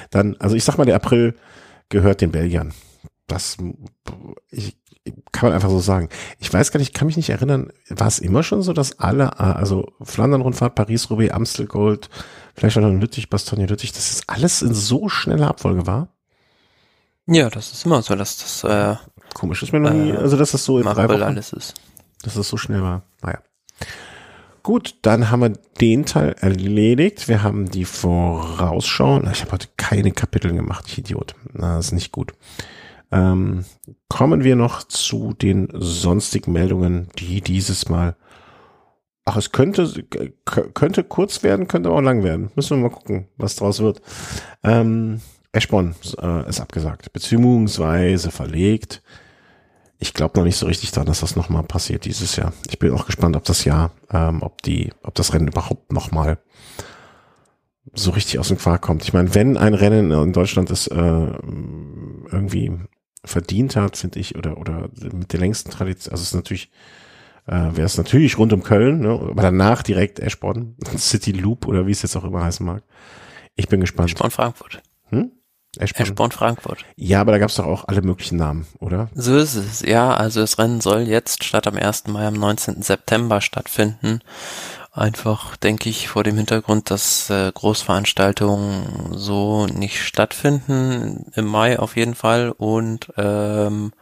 [0.10, 1.36] Dann, also ich sag mal, der April
[1.88, 2.74] gehört den Belgiern.
[3.28, 3.58] Das,
[4.52, 4.78] ich,
[5.32, 6.10] kann man einfach so sagen.
[6.39, 9.39] Ich weiß gar nicht, kann mich nicht erinnern, war es immer schon so, dass alle,
[9.39, 12.10] also Flandern-Rundfahrt, Paris-Roubaix, Amstel Gold,
[12.55, 16.10] vielleicht auch noch Lüttich, Bastogne, Lüttich, dass es alles in so schneller Abfolge war?
[17.28, 18.95] Ja, das ist immer so, dass das, äh,
[19.34, 21.74] Komisch ist mir noch nie, äh, also dass das so in Wochen, alles ist.
[22.24, 23.03] Dass das so schnell war.
[23.22, 23.39] Naja.
[24.64, 27.28] Gut, dann haben wir den Teil erledigt.
[27.28, 29.22] Wir haben die Vorausschau.
[29.32, 31.36] Ich habe heute keine Kapitel gemacht, ich Idiot.
[31.53, 32.34] Na, ist nicht gut.
[33.12, 33.66] Ähm,
[34.10, 38.16] kommen wir noch zu den sonstigen Meldungen, die dieses Mal.
[39.26, 40.05] Ach, es könnte,
[40.45, 42.51] könnte kurz werden, könnte aber auch lang werden.
[42.55, 44.01] Müssen wir mal gucken, was draus wird.
[44.64, 49.01] Ähm, Eschborn äh, ist abgesagt, beziehungsweise verlegt
[49.99, 52.53] ich glaube noch nicht so richtig daran, dass das nochmal passiert dieses Jahr.
[52.70, 56.38] Ich bin auch gespannt, ob das Jahr, ähm, ob die, ob das Rennen überhaupt nochmal
[57.93, 59.03] so richtig aus dem Quark kommt.
[59.03, 60.95] Ich meine, wenn ein Rennen in Deutschland es äh,
[62.32, 62.74] irgendwie
[63.28, 66.70] verdient hat, finde ich, oder oder mit der längsten Tradition, also es ist natürlich,
[67.46, 71.88] äh, wäre es natürlich rund um Köln, ne, aber danach direkt Eschborn, City Loop oder
[71.88, 72.84] wie es jetzt auch immer heißen mag.
[73.56, 74.10] Ich bin gespannt.
[74.10, 74.82] Eschborn Frankfurt.
[75.10, 75.32] Hm?
[75.78, 76.08] Eschborn.
[76.08, 76.86] Eschborn Frankfurt.
[76.96, 79.10] Ja, aber da gab es doch auch alle möglichen Namen, oder?
[79.14, 80.14] So ist es, ja.
[80.14, 82.08] Also das Rennen soll jetzt statt am 1.
[82.08, 82.82] Mai am 19.
[82.82, 84.22] September stattfinden.
[84.98, 91.95] Einfach, denke ich, vor dem Hintergrund, dass äh, Großveranstaltungen so nicht stattfinden, im Mai auf
[91.95, 92.50] jeden Fall.
[92.50, 93.93] Und ähm,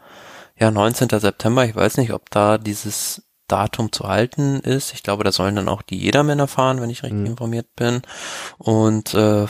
[0.58, 1.10] ja, 19.
[1.20, 4.94] September, ich weiß nicht, ob da dieses Datum zu halten ist.
[4.94, 7.26] Ich glaube, da sollen dann auch die Jedermänner fahren, wenn ich richtig mhm.
[7.26, 8.02] informiert bin.
[8.58, 9.48] Und äh,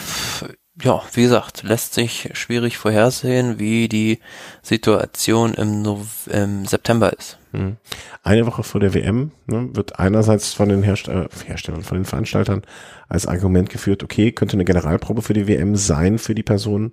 [0.82, 4.20] ja, wie gesagt, lässt sich schwierig vorhersehen, wie die
[4.62, 7.38] Situation im, no im September ist.
[7.52, 7.78] Hm.
[8.24, 12.64] Eine Woche vor der WM ne, wird einerseits von den Herstell Herstellern, von den Veranstaltern
[13.08, 16.92] als Argument geführt, okay, könnte eine Generalprobe für die WM sein für die Personen.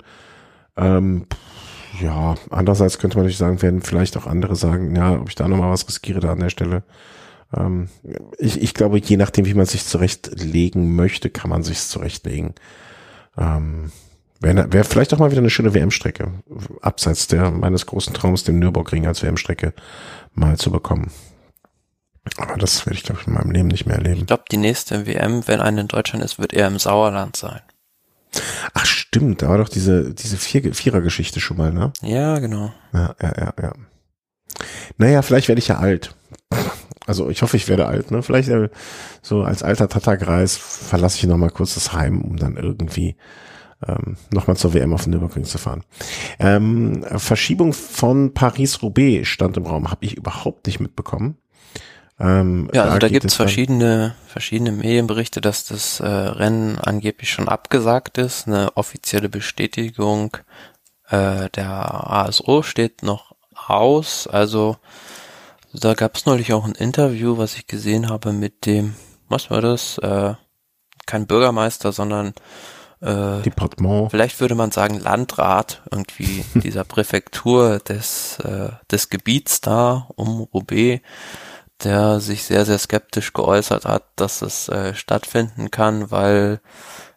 [0.77, 1.27] Ähm,
[2.01, 5.49] ja, andererseits könnte man natürlich sagen, werden vielleicht auch andere sagen, ja, ob ich da
[5.49, 6.85] nochmal was riskiere da an der Stelle.
[7.55, 7.89] Ähm,
[8.39, 12.55] ich, ich glaube, je nachdem, wie man sich zurechtlegen möchte, kann man sich zurechtlegen.
[13.37, 13.91] Ähm,
[14.43, 16.33] Wäre wär vielleicht auch mal wieder eine schöne WM-Strecke,
[16.81, 19.73] abseits der meines großen Traums, den Nürburgring als WM-Strecke
[20.35, 21.13] mal zu bekommen.
[22.39, 24.21] Aber das werde ich, glaube ich, in meinem Leben nicht mehr erleben.
[24.21, 27.61] Ich glaube, die nächste WM, wenn eine in Deutschland ist, wird eher im Sauerland sein.
[28.75, 31.93] Ach stimmt, da war doch diese, diese Vier Vierer-Geschichte schon mal, ne?
[32.03, 32.73] Ja, genau.
[32.93, 33.73] Ja, ja, ja, ja.
[34.97, 36.17] Naja, vielleicht werde ich ja alt.
[37.07, 38.23] Also ich hoffe, ich werde alt, ne?
[38.23, 38.69] Vielleicht äh,
[39.23, 43.17] so als alter Tatterkreis verlasse ich nochmal kurz das Heim, um dann irgendwie
[43.87, 45.83] ähm, nochmal zur WM auf den Nürburgring zu fahren.
[46.39, 51.37] Ähm, Verschiebung von Paris-Roubaix stand im Raum, habe ich überhaupt nicht mitbekommen.
[52.21, 57.31] Ähm, ja, also da, da gibt es verschiedene, verschiedene Medienberichte, dass das äh, Rennen angeblich
[57.31, 58.47] schon abgesagt ist.
[58.47, 60.37] Eine offizielle Bestätigung
[61.09, 64.29] äh, der ASO steht noch aus.
[64.29, 64.77] Also
[65.73, 68.95] da gab es neulich auch ein Interview, was ich gesehen habe mit dem,
[69.29, 69.99] was war das?
[69.99, 70.35] Äh,
[71.07, 72.35] kein Bürgermeister, sondern
[73.01, 74.11] äh, Departement.
[74.11, 81.03] Vielleicht würde man sagen Landrat irgendwie dieser Präfektur des, äh, des Gebiets da um Roubaix,
[81.83, 86.61] der sich sehr, sehr skeptisch geäußert hat, dass es äh, stattfinden kann, weil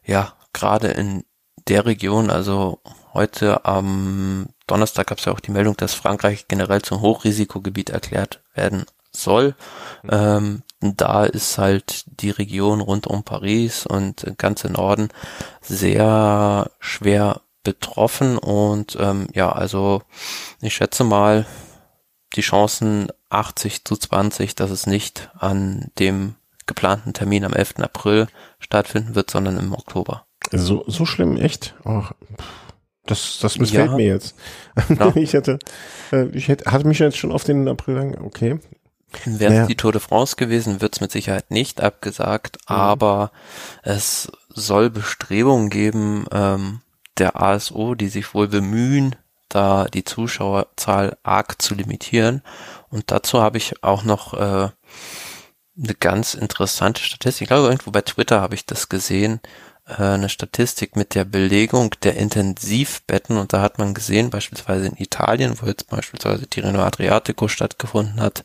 [0.03, 1.23] ja gerade in
[1.67, 2.79] der Region, also
[3.13, 8.41] heute am Donnerstag gab es ja auch die Meldung, dass Frankreich generell zum Hochrisikogebiet erklärt
[8.53, 9.55] werden soll.
[10.03, 10.09] Mhm.
[10.11, 15.09] Ähm, da ist halt die Region rund um Paris und ganz im Norden
[15.61, 20.03] sehr schwer betroffen und ähm, ja, also
[20.61, 21.45] ich schätze mal
[22.35, 26.35] die Chancen 80 zu 20, dass es nicht an dem
[26.67, 27.75] geplanten Termin am 11.
[27.79, 28.27] April
[28.59, 30.25] stattfinden wird, sondern im Oktober.
[30.51, 31.75] So, so schlimm, echt?
[31.85, 32.03] Oh,
[33.05, 33.95] das, das missfällt ja.
[33.95, 34.35] mir jetzt.
[34.99, 35.15] Ja.
[35.15, 35.59] ich hätte,
[36.11, 38.59] äh, ich hätte, hatte mich jetzt schon auf den April lang, okay.
[39.23, 39.67] Wäre es naja.
[39.67, 42.75] die Tour de France gewesen, wird es mit Sicherheit nicht abgesagt, mhm.
[42.75, 43.31] aber
[43.83, 46.81] es soll Bestrebungen geben, ähm,
[47.17, 49.15] der ASO, die sich wohl bemühen,
[49.47, 52.41] da die Zuschauerzahl arg zu limitieren.
[52.89, 54.69] Und dazu habe ich auch noch äh,
[55.77, 57.45] eine ganz interessante Statistik.
[57.45, 59.39] Ich glaube, irgendwo bei Twitter habe ich das gesehen.
[59.87, 64.97] Äh, eine Statistik mit der Belegung der Intensivbetten und da hat man gesehen, beispielsweise in
[64.97, 68.43] Italien, wo jetzt beispielsweise Tirreno Adriatico stattgefunden hat,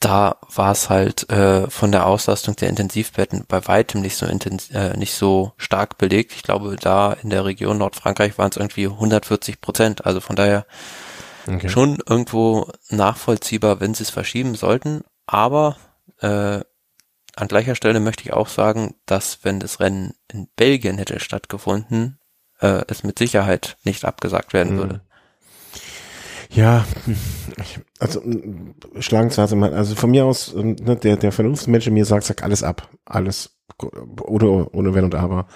[0.00, 4.70] da war es halt äh, von der Auslastung der Intensivbetten bei weitem nicht so intens
[4.70, 6.32] äh, nicht so stark belegt.
[6.32, 10.06] Ich glaube, da in der Region Nordfrankreich waren es irgendwie 140 Prozent.
[10.06, 10.64] Also von daher
[11.46, 11.68] okay.
[11.68, 15.02] schon irgendwo nachvollziehbar, wenn sie es verschieben sollten.
[15.26, 15.76] Aber
[16.22, 16.60] äh,
[17.40, 22.18] an gleicher Stelle möchte ich auch sagen, dass wenn das Rennen in Belgien hätte stattgefunden,
[22.60, 24.78] äh, es mit Sicherheit nicht abgesagt werden mhm.
[24.78, 25.00] würde.
[26.52, 26.84] Ja,
[28.00, 28.20] also
[28.98, 32.62] Schlagenzeit, also von mir aus, ähm, ne, der, der Vernunftsmensch in mir sagt, sag alles
[32.62, 32.88] ab.
[33.04, 35.46] Alles ohne, ohne Wenn und Aber.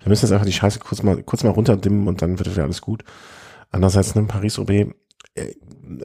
[0.00, 2.64] Wir müssen jetzt einfach die Scheiße kurz mal, kurz mal runterdimmen und dann wird wieder
[2.64, 3.04] alles gut.
[3.70, 4.92] Andererseits, ne, Paris-Roubaix,
[5.34, 5.54] äh,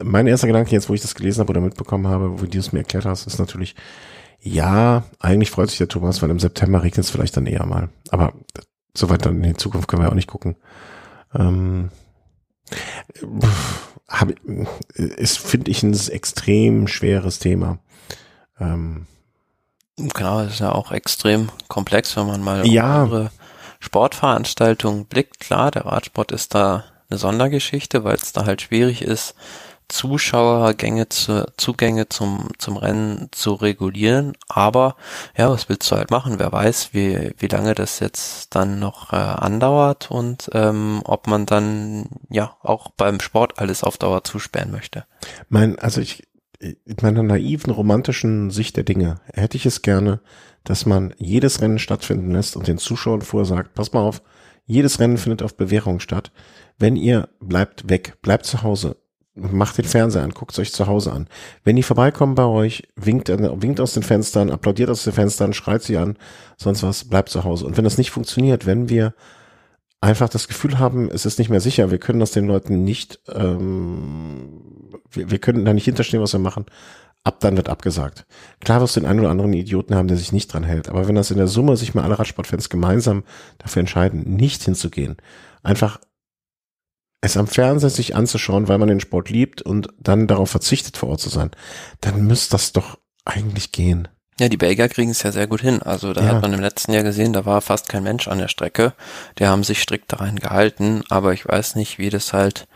[0.02, 2.72] mein erster Gedanke jetzt, wo ich das gelesen habe oder mitbekommen habe, wo du es
[2.72, 3.74] mir erklärt hast, ist natürlich,
[4.46, 7.88] ja, eigentlich freut sich der Thomas, weil im September regnet es vielleicht dann eher mal.
[8.10, 8.32] Aber
[8.94, 10.56] soweit dann in die Zukunft können wir auch nicht gucken.
[11.34, 11.90] Ähm,
[14.08, 14.30] hab,
[14.94, 17.78] ist, finde ich, ein extrem schweres Thema.
[18.60, 19.06] Ähm,
[19.96, 23.02] genau, ist ja auch extrem komplex, wenn man mal ja.
[23.02, 23.30] andere
[23.80, 25.40] Sportveranstaltungen blickt.
[25.40, 29.34] Klar, der Radsport ist da eine Sondergeschichte, weil es da halt schwierig ist,
[29.88, 34.32] Zuschauergänge zu, Zugänge zum, zum Rennen zu regulieren.
[34.48, 34.96] Aber
[35.36, 36.38] ja, was willst du halt machen?
[36.38, 41.46] Wer weiß, wie, wie lange das jetzt dann noch äh, andauert und ähm, ob man
[41.46, 45.04] dann ja auch beim Sport alles auf Dauer zusperren möchte.
[45.48, 46.26] Mein, also ich,
[46.60, 50.20] in meiner naiven, romantischen Sicht der Dinge hätte ich es gerne,
[50.64, 54.22] dass man jedes Rennen stattfinden lässt und den Zuschauern vorsagt, pass mal auf,
[54.64, 56.32] jedes Rennen findet auf Bewährung statt.
[56.78, 58.96] Wenn ihr bleibt weg, bleibt zu Hause,
[59.36, 61.28] macht den Fernseher an, guckt euch zu Hause an.
[61.62, 65.82] Wenn die vorbeikommen bei euch, winkt, winkt aus den Fenstern, applaudiert aus den Fenstern, schreit
[65.82, 66.16] sie an,
[66.56, 67.66] sonst was, bleibt zu Hause.
[67.66, 69.14] Und wenn das nicht funktioniert, wenn wir
[70.00, 73.20] einfach das Gefühl haben, es ist nicht mehr sicher, wir können das den Leuten nicht,
[73.28, 76.66] ähm, wir, wir können da nicht hinterstehen, was wir machen,
[77.24, 78.26] ab dann wird abgesagt.
[78.60, 81.08] Klar wirst du den einen oder anderen Idioten haben, der sich nicht dran hält, aber
[81.08, 83.24] wenn das in der Summe sich mal alle Radsportfans gemeinsam
[83.58, 85.16] dafür entscheiden, nicht hinzugehen,
[85.62, 85.98] einfach
[87.20, 91.10] es am Fernseher sich anzuschauen, weil man den Sport liebt und dann darauf verzichtet, vor
[91.10, 91.50] Ort zu sein,
[92.00, 94.08] dann müsste das doch eigentlich gehen.
[94.38, 95.82] Ja, die Belgier kriegen es ja sehr gut hin.
[95.82, 96.28] Also da ja.
[96.28, 98.92] hat man im letzten Jahr gesehen, da war fast kein Mensch an der Strecke.
[99.38, 102.68] Die haben sich strikt daran gehalten, aber ich weiß nicht, wie das halt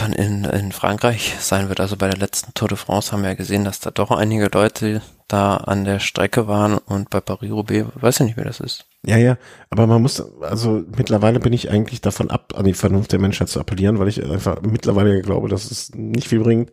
[0.00, 1.80] dann in, in Frankreich sein wird.
[1.80, 4.48] Also bei der letzten Tour de France haben wir ja gesehen, dass da doch einige
[4.52, 8.86] Leute da an der Strecke waren und bei Paris-Roubaix, weiß ich nicht, wie das ist.
[9.04, 9.38] Ja, ja,
[9.70, 13.48] aber man muss, also mittlerweile bin ich eigentlich davon ab, an die Vernunft der Menschheit
[13.48, 16.70] zu appellieren, weil ich einfach mittlerweile glaube, dass es nicht viel bringt.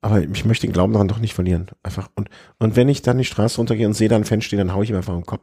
[0.00, 1.68] Aber ich möchte den Glauben daran doch nicht verlieren.
[1.82, 2.08] Einfach.
[2.14, 4.72] Und, und wenn ich dann die Straße runtergehe und sehe da ein Fan stehen, dann
[4.72, 5.42] hau ich ihm einfach im Kopf.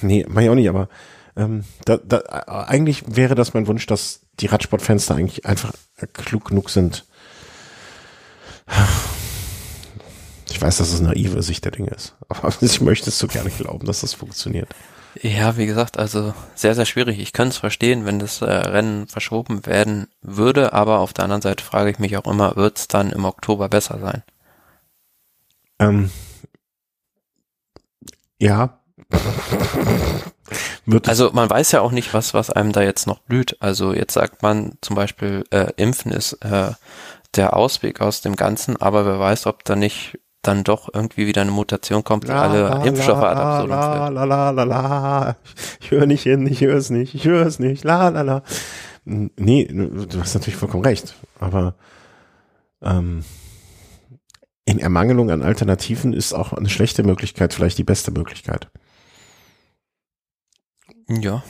[0.00, 0.88] Nee, mach ich auch nicht, aber
[1.36, 5.72] ähm, da, da, eigentlich wäre das mein Wunsch, dass die Radsportfans da eigentlich einfach
[6.06, 7.04] klug genug sind.
[10.50, 13.50] Ich weiß, dass es naive Sicht der Dinge ist, aber ich möchte es so gerne
[13.50, 14.68] glauben, dass das funktioniert.
[15.22, 17.18] Ja, wie gesagt, also sehr, sehr schwierig.
[17.18, 21.42] Ich könnte es verstehen, wenn das äh, Rennen verschoben werden würde, aber auf der anderen
[21.42, 24.22] Seite frage ich mich auch immer, wird es dann im Oktober besser sein?
[25.80, 26.10] Ähm,
[28.38, 28.78] ja.
[31.06, 33.56] Also man weiß ja auch nicht, was, was einem da jetzt noch blüht.
[33.60, 36.72] Also jetzt sagt man zum Beispiel, äh, Impfen ist äh,
[37.34, 41.42] der Ausweg aus dem Ganzen, aber wer weiß, ob da nicht dann doch irgendwie wieder
[41.42, 44.64] eine Mutation kommt, die la, alle la, Impfstoffe la, ad absurdum la, la, la, la,
[44.64, 45.36] la.
[45.80, 48.42] Ich höre nicht hin, ich höre es nicht, ich höre es nicht, la, la, la.
[49.04, 51.74] Nee, du hast natürlich vollkommen recht, aber
[52.82, 53.24] ähm,
[54.64, 58.68] in Ermangelung an Alternativen ist auch eine schlechte Möglichkeit vielleicht die beste Möglichkeit.
[61.08, 61.42] Ja.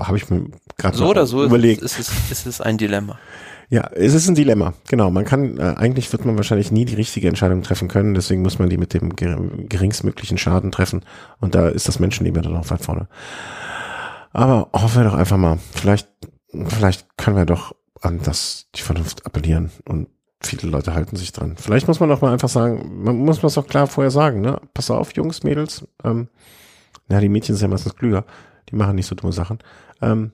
[0.00, 0.46] Habe ich mir
[0.76, 1.82] gerade so oder so überlegt.
[1.82, 3.18] Ist, ist, ist, ist es ein Dilemma.
[3.70, 4.74] Ja, es ist ein Dilemma.
[4.88, 8.42] Genau, man kann, äh, eigentlich wird man wahrscheinlich nie die richtige Entscheidung treffen können, deswegen
[8.42, 11.02] muss man die mit dem geringstmöglichen Schaden treffen
[11.40, 13.08] und da ist das Menschenleben dann auch weit vorne.
[14.32, 16.08] Aber hoffen wir doch einfach mal, vielleicht,
[16.66, 20.08] vielleicht können wir doch an das, die Vernunft appellieren und
[20.42, 21.56] viele Leute halten sich dran.
[21.56, 24.42] Vielleicht muss man doch mal einfach sagen, man muss man es auch klar vorher sagen,
[24.42, 24.60] ne?
[24.74, 26.28] Pass auf, Jungs, Mädels, ähm,
[27.08, 28.24] ja, die Mädchen sind ja meistens klüger,
[28.70, 29.58] die machen nicht so dumme Sachen.
[30.00, 30.32] Ähm,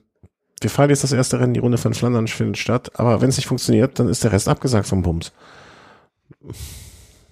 [0.61, 3.37] wir fahren jetzt das erste Rennen, die Runde von Flandern findet statt, aber wenn es
[3.37, 5.31] nicht funktioniert, dann ist der Rest abgesagt vom Bums.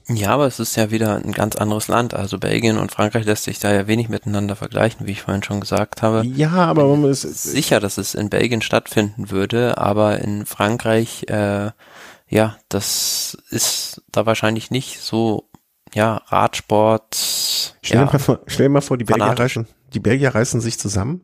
[0.08, 2.16] Ja, aber es ist ja wieder ein ganz anderes Land.
[2.16, 5.60] Also Belgien und Frankreich lässt sich da ja wenig miteinander vergleichen, wie ich vorhin schon
[5.60, 6.26] gesagt habe.
[6.26, 11.70] Ja, aber man ist sicher, dass es in Belgien stattfinden würde, aber in Frankreich, äh,
[12.28, 15.49] ja, das ist da wahrscheinlich nicht so
[15.94, 17.16] ja, Radsport.
[17.82, 20.62] Stell, ja, dir mal vor, stell dir mal vor, die Belgier reißen, die Belgier reißen
[20.62, 21.22] sich zusammen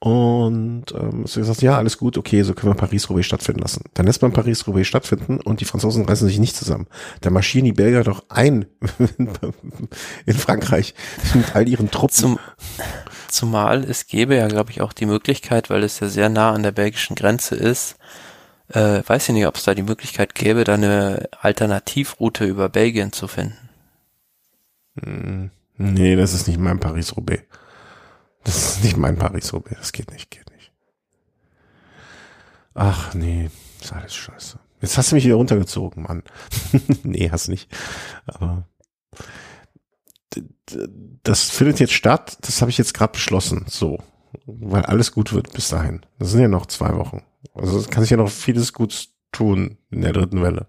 [0.00, 3.84] und ähm, so gesagt, ja, alles gut, okay, so können wir Paris-Roubaix stattfinden lassen.
[3.94, 6.86] Dann lässt man Paris-Roubaix stattfinden und die Franzosen reißen sich nicht zusammen.
[7.20, 8.66] Da marschieren die Belgier doch ein
[10.26, 10.94] in Frankreich
[11.34, 12.14] mit all ihren Truppen.
[12.14, 12.38] Zum,
[13.28, 16.62] zumal es gäbe ja, glaube ich, auch die Möglichkeit, weil es ja sehr nah an
[16.62, 17.96] der belgischen Grenze ist,
[18.72, 23.12] äh, weiß ich nicht, ob es da die Möglichkeit gäbe, da eine Alternativroute über Belgien
[23.12, 23.67] zu finden.
[25.76, 27.44] Nee, das ist nicht mein Paris-Roubaix.
[28.44, 29.76] Das ist nicht mein Paris-Roubaix.
[29.78, 30.72] Das geht nicht, geht nicht.
[32.74, 33.50] Ach nee,
[33.80, 34.58] ist alles scheiße.
[34.80, 36.22] Jetzt hast du mich wieder runtergezogen, Mann.
[37.02, 37.68] nee, hast nicht.
[38.26, 38.68] Aber
[41.22, 42.38] das findet jetzt statt.
[42.42, 43.64] Das habe ich jetzt gerade beschlossen.
[43.68, 43.98] So,
[44.46, 46.04] weil alles gut wird bis dahin.
[46.18, 47.22] Das sind ja noch zwei Wochen.
[47.54, 50.66] Also kann sich ja noch vieles gut tun in der dritten Welle.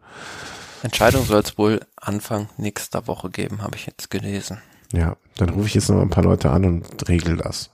[0.84, 4.62] Entscheidung soll es wohl Anfang nächster Woche geben, habe ich jetzt gelesen.
[4.92, 7.70] Ja, dann rufe ich jetzt noch ein paar Leute an und regel das.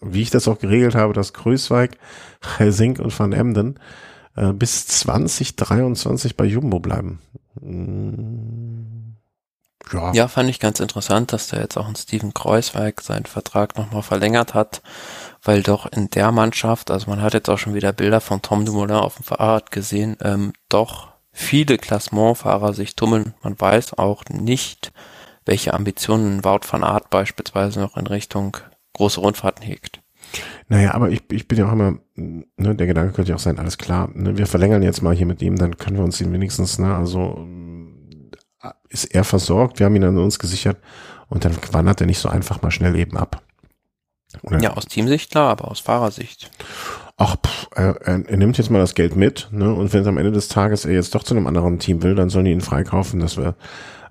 [0.00, 1.96] Wie ich das auch geregelt habe, dass Größweig,
[2.58, 3.78] Helsink und Van Emden
[4.36, 7.20] äh, bis 2023 bei Jumbo bleiben.
[7.60, 9.16] Mm,
[9.92, 10.12] ja.
[10.12, 14.02] ja, fand ich ganz interessant, dass da jetzt auch ein Steven Kreuzweig seinen Vertrag nochmal
[14.02, 14.82] verlängert hat,
[15.42, 18.64] weil doch in der Mannschaft, also man hat jetzt auch schon wieder Bilder von Tom
[18.64, 23.34] Dumoulin auf dem Fahrrad gesehen, ähm, doch viele Klassementfahrer sich tummeln.
[23.42, 24.92] Man weiß auch nicht,
[25.44, 28.56] welche Ambitionen Wout van Art beispielsweise noch in Richtung
[28.94, 30.00] große Rundfahrten hegt.
[30.68, 33.58] Naja, aber ich, ich bin ja auch immer, ne, der Gedanke könnte ja auch sein,
[33.58, 36.32] alles klar, ne, wir verlängern jetzt mal hier mit ihm, dann können wir uns ihn
[36.32, 37.46] wenigstens, ne, also
[38.88, 40.78] ist er versorgt, wir haben ihn an uns gesichert
[41.28, 43.42] und dann wandert er nicht so einfach mal schnell eben ab.
[44.42, 44.60] Oder?
[44.60, 46.50] Ja, aus Teamsicht klar, aber aus Fahrersicht.
[47.16, 49.72] Ach, pff, er, er, nimmt jetzt mal das Geld mit, ne?
[49.72, 52.14] Und wenn es am Ende des Tages er jetzt doch zu einem anderen Team will,
[52.16, 53.20] dann sollen die ihn freikaufen.
[53.20, 53.54] Das wäre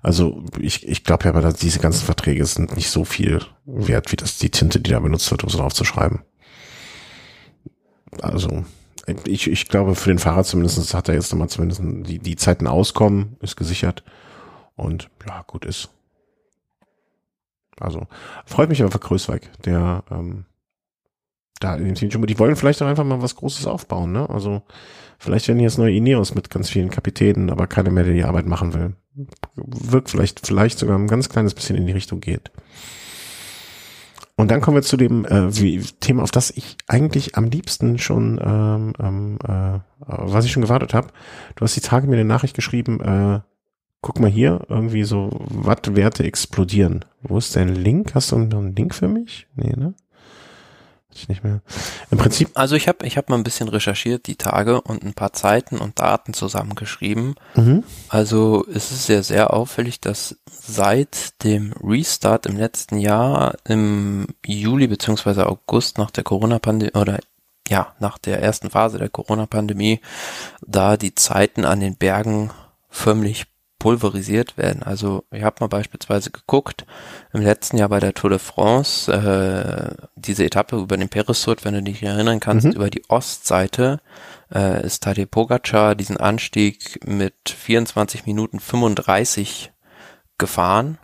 [0.04, 4.12] also ich, ich glaube ja aber, dass diese ganzen Verträge sind nicht so viel wert,
[4.12, 5.72] wie das die Tinte, die da benutzt wird, um so drauf.
[8.20, 8.64] Also
[9.24, 12.66] ich, ich glaube, für den Fahrer zumindest hat er jetzt nochmal zumindest die, die Zeiten
[12.66, 14.04] auskommen, ist gesichert
[14.76, 15.88] und ja, gut ist.
[17.80, 18.06] Also
[18.44, 20.44] freut mich einfach Größweig, der ähm,
[21.60, 24.28] da in dem Team die wollen vielleicht auch einfach mal was Großes aufbauen, ne?
[24.28, 24.62] Also
[25.18, 28.46] vielleicht werden jetzt neue Ineos mit ganz vielen Kapitänen, aber keiner mehr, der die Arbeit
[28.46, 28.94] machen will
[29.54, 32.50] wirkt vielleicht, vielleicht sogar ein ganz kleines bisschen in die Richtung geht.
[34.36, 37.98] Und dann kommen wir zu dem äh, wie, Thema, auf das ich eigentlich am liebsten
[37.98, 41.08] schon, ähm, ähm, äh, was ich schon gewartet habe.
[41.54, 43.40] Du hast die Tage mir eine Nachricht geschrieben, äh,
[44.00, 47.04] guck mal hier, irgendwie so Wattwerte explodieren.
[47.22, 48.16] Wo ist dein Link?
[48.16, 49.46] Hast du einen Link für mich?
[49.54, 49.94] Nee, ne?
[51.18, 51.60] Ich nicht mehr.
[52.10, 52.50] Im Prinzip.
[52.54, 55.78] Also ich habe ich hab mal ein bisschen recherchiert die Tage und ein paar Zeiten
[55.78, 57.34] und Daten zusammengeschrieben.
[57.54, 57.84] Mhm.
[58.08, 64.86] Also es ist sehr, sehr auffällig, dass seit dem Restart im letzten Jahr, im Juli
[64.86, 67.18] beziehungsweise August nach der Corona-Pandemie oder
[67.68, 70.00] ja, nach der ersten Phase der Corona-Pandemie,
[70.66, 72.50] da die Zeiten an den Bergen
[72.90, 73.46] förmlich
[73.84, 74.82] pulverisiert werden.
[74.82, 76.86] Also ich habe mal beispielsweise geguckt,
[77.34, 81.74] im letzten Jahr bei der Tour de France, äh, diese Etappe über den Peresurt, wenn
[81.74, 82.72] du dich erinnern kannst, mhm.
[82.72, 84.00] über die Ostseite
[84.50, 89.70] äh, ist Tadej Pogacar diesen Anstieg mit 24 Minuten 35
[90.38, 90.96] gefahren.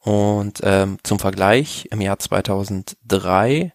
[0.00, 3.72] Und ähm, zum Vergleich im Jahr 2003,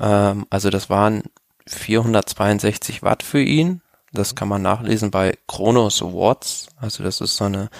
[0.00, 1.22] ähm, also das waren
[1.68, 3.80] 462 Watt für ihn,
[4.12, 6.68] das kann man nachlesen bei Chronos Watts.
[6.76, 7.70] Also das ist so eine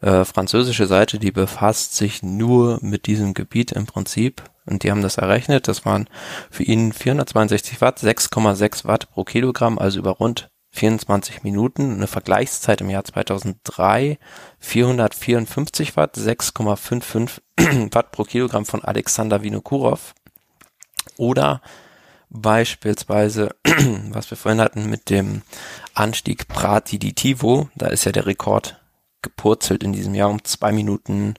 [0.00, 4.42] äh, französische Seite, die befasst sich nur mit diesem Gebiet im Prinzip.
[4.66, 5.68] Und die haben das errechnet.
[5.68, 6.08] Das waren
[6.50, 11.94] für ihn 462 Watt, 6,6 Watt pro Kilogramm, also über rund 24 Minuten.
[11.94, 14.18] Eine Vergleichszeit im Jahr 2003
[14.58, 17.40] 454 Watt, 6,55
[17.94, 20.14] Watt pro Kilogramm von Alexander Vinokurov.
[21.16, 21.62] Oder
[22.28, 23.54] Beispielsweise,
[24.10, 25.42] was wir vorhin hatten mit dem
[25.94, 28.80] Anstieg Prati di Tivo, da ist ja der Rekord
[29.22, 31.34] gepurzelt in diesem Jahr um zwei Minuten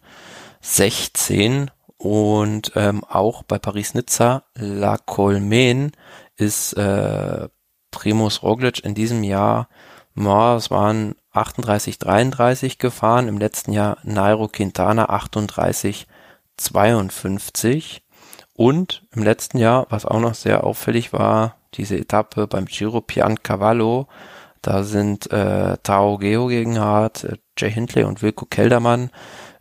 [0.62, 5.92] 16 und ähm, auch bei Paris-Nizza La Colmen
[6.36, 7.48] ist äh,
[7.92, 9.70] Primus Roglic in diesem Jahr,
[10.16, 16.08] ja, es waren 38, 33 gefahren, im letzten Jahr Nairo Quintana 38,
[16.58, 18.04] 52
[18.58, 24.08] und im letzten Jahr, was auch noch sehr auffällig war, diese Etappe beim Giro Piancavallo,
[24.64, 29.12] da sind äh, Tao Geo gegen Hart, äh, Jay Hindley und Wilko Keldermann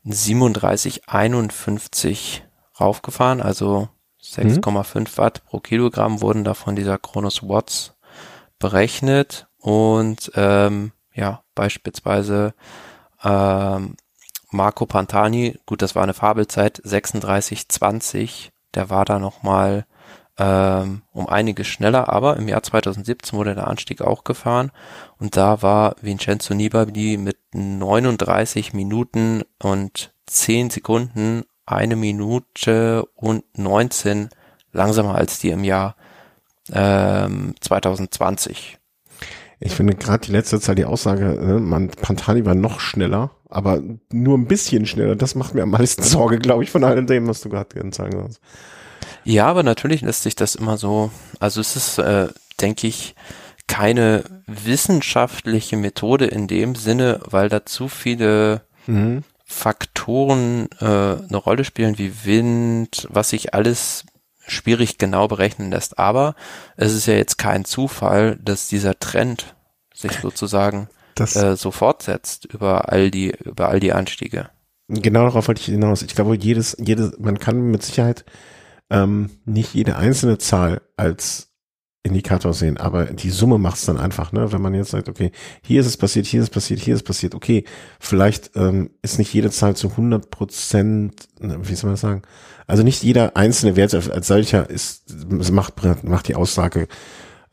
[0.07, 2.41] 37,51
[2.81, 3.91] raufgefahren, also
[4.23, 5.07] 6,5 mhm.
[5.17, 7.93] Watt pro Kilogramm wurden da von dieser Chronos Watts
[8.59, 12.55] berechnet und ähm, ja, beispielsweise
[13.23, 13.97] ähm,
[14.51, 18.53] Marco Pantani, gut, das war eine Fabelzeit, 36,20.
[18.77, 19.87] Der war da nochmal
[20.39, 24.71] ähm, um einiges schneller, aber im Jahr 2017 wurde der Anstieg auch gefahren
[25.19, 34.29] und da war Vincenzo Nibali mit 39 Minuten und 10 Sekunden, eine Minute und 19
[34.73, 35.97] langsamer als die im Jahr
[36.71, 38.79] ähm, 2020.
[39.59, 43.83] Ich finde gerade die letzte Zahl, die Aussage, ne, man, Pantani war noch schneller, aber
[44.11, 45.17] nur ein bisschen schneller.
[45.17, 48.23] Das macht mir am meisten Sorge, glaube ich, von all dem, was du gerade sagen
[48.23, 48.41] hast.
[49.25, 51.11] Ja, aber natürlich lässt sich das immer so,
[51.41, 52.29] also es ist, äh,
[52.61, 53.15] denke ich,
[53.67, 59.25] keine wissenschaftliche Methode in dem Sinne, weil da zu viele mhm.
[59.45, 64.05] Faktoren äh, eine Rolle spielen wie Wind, was sich alles
[64.47, 65.99] schwierig genau berechnen lässt.
[65.99, 66.35] Aber
[66.77, 69.57] es ist ja jetzt kein Zufall, dass dieser Trend
[69.93, 74.51] sich sozusagen das, äh, so fortsetzt über all die, über all die Anstiege.
[74.89, 76.03] Genau darauf wollte ich hinaus.
[76.03, 78.25] Ich glaube, jedes, jedes, man kann mit Sicherheit
[78.91, 81.51] ähm, nicht jede einzelne Zahl als
[82.05, 84.53] Indikator sehen, aber die Summe macht es dann einfach, ne?
[84.53, 85.33] Wenn man jetzt sagt, okay,
[85.65, 87.65] hier ist es passiert, hier ist es passiert, hier ist es passiert, okay,
[87.99, 92.23] vielleicht ähm, ist nicht jede Zahl zu 100 Prozent, ne, wie soll man das sagen?
[92.69, 95.05] Also nicht jeder einzelne Wert als solcher ist
[95.53, 95.75] macht
[96.05, 96.89] macht die Aussage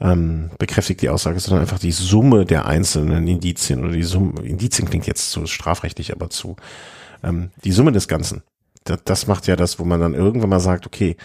[0.04, 4.88] ähm, bekräftigt die Aussage, sondern einfach die Summe der einzelnen Indizien oder die Summe Indizien
[4.90, 6.58] klingt jetzt zu strafrechtlich, aber zu
[7.24, 8.44] ähm, die Summe des Ganzen.
[8.84, 11.16] Das, das macht ja das, wo man dann irgendwann mal sagt, okay,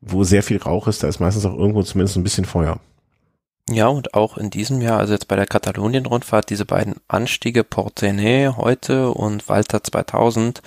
[0.00, 2.80] wo sehr viel Rauch ist, da ist meistens auch irgendwo zumindest ein bisschen Feuer.
[3.70, 8.50] Ja, und auch in diesem Jahr, also jetzt bei der Katalonien-Rundfahrt, diese beiden Anstiege Portenay
[8.56, 10.60] heute und Walter 2000,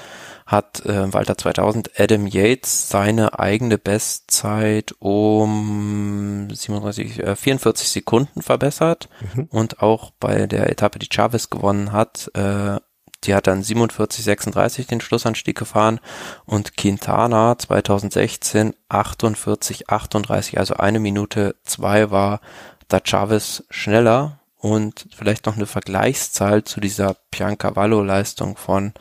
[0.48, 9.10] hat äh, Walter 2000 Adam Yates seine eigene Bestzeit um 37, äh, 44 Sekunden verbessert
[9.36, 9.50] mhm.
[9.52, 12.80] und auch bei der Etappe, die Chavez gewonnen hat, äh,
[13.26, 16.00] die hat dann 47, 36 den Schlussanstieg gefahren
[16.46, 22.40] und Quintana 2016 48, 38, also eine Minute zwei war
[22.88, 28.94] da Chavez schneller und vielleicht noch eine Vergleichszahl zu dieser Piancavallo-Leistung von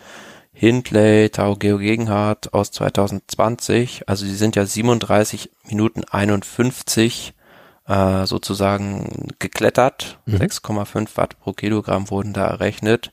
[0.58, 4.08] Hindley, Tao Geo Gegenhardt aus 2020.
[4.08, 7.34] Also sie sind ja 37 Minuten 51
[7.86, 10.18] äh, sozusagen geklettert.
[10.24, 10.36] Mhm.
[10.36, 13.12] 6,5 Watt pro Kilogramm wurden da errechnet.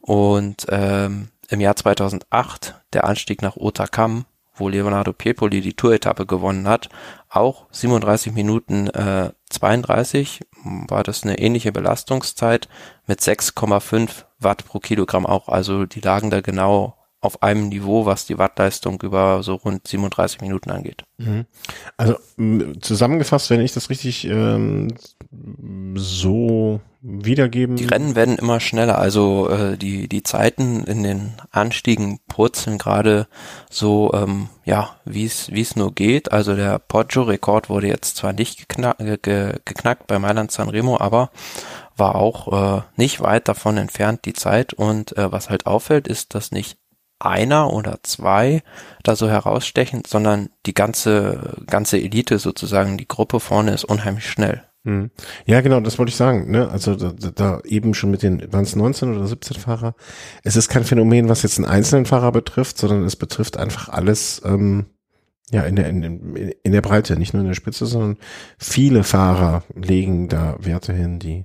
[0.00, 4.24] Und ähm, im Jahr 2008 der Anstieg nach Otakam,
[4.58, 6.88] wo Leonardo Piepoli die Tour-Etappe gewonnen hat,
[7.28, 10.40] auch 37 Minuten äh, 32
[10.88, 12.68] war das eine ähnliche Belastungszeit
[13.06, 15.48] mit 6,5 Watt pro Kilogramm auch.
[15.48, 20.40] Also die lagen da genau auf einem Niveau, was die Wattleistung über so rund 37
[20.40, 21.02] Minuten angeht.
[21.18, 21.46] Mhm.
[21.96, 22.16] Also
[22.80, 24.94] zusammengefasst, wenn ich das richtig ähm,
[25.94, 27.76] so wiedergeben.
[27.76, 33.28] Die Rennen werden immer schneller, also äh, die die Zeiten in den Anstiegen purzeln gerade
[33.70, 36.32] so ähm, ja wie es nur geht.
[36.32, 41.30] Also der Poggio-Rekord wurde jetzt zwar nicht geknack, ge, geknackt bei Mailand Sanremo, aber
[41.96, 44.72] war auch äh, nicht weit davon entfernt die Zeit.
[44.72, 46.78] Und äh, was halt auffällt, ist, dass nicht
[47.18, 48.62] einer oder zwei
[49.02, 54.67] da so herausstechen, sondern die ganze, ganze Elite sozusagen, die Gruppe vorne ist unheimlich schnell.
[54.88, 55.10] Hm.
[55.44, 56.50] Ja, genau, das wollte ich sagen.
[56.50, 56.70] Ne?
[56.70, 59.94] Also da, da eben schon mit den, waren es 19 oder 17 Fahrer.
[60.44, 64.40] Es ist kein Phänomen, was jetzt einen einzelnen Fahrer betrifft, sondern es betrifft einfach alles
[64.46, 64.86] ähm,
[65.50, 68.16] ja in der, in, in der Breite, nicht nur in der Spitze, sondern
[68.56, 71.44] viele Fahrer legen da Werte hin, die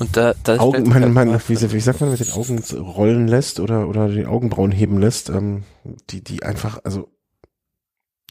[0.00, 3.60] und da, da Augen, meine, meine, wie, wie sagt man, mit den Augen rollen lässt
[3.60, 5.62] oder, oder die Augenbrauen heben lässt, ähm,
[6.10, 7.08] die, die einfach, also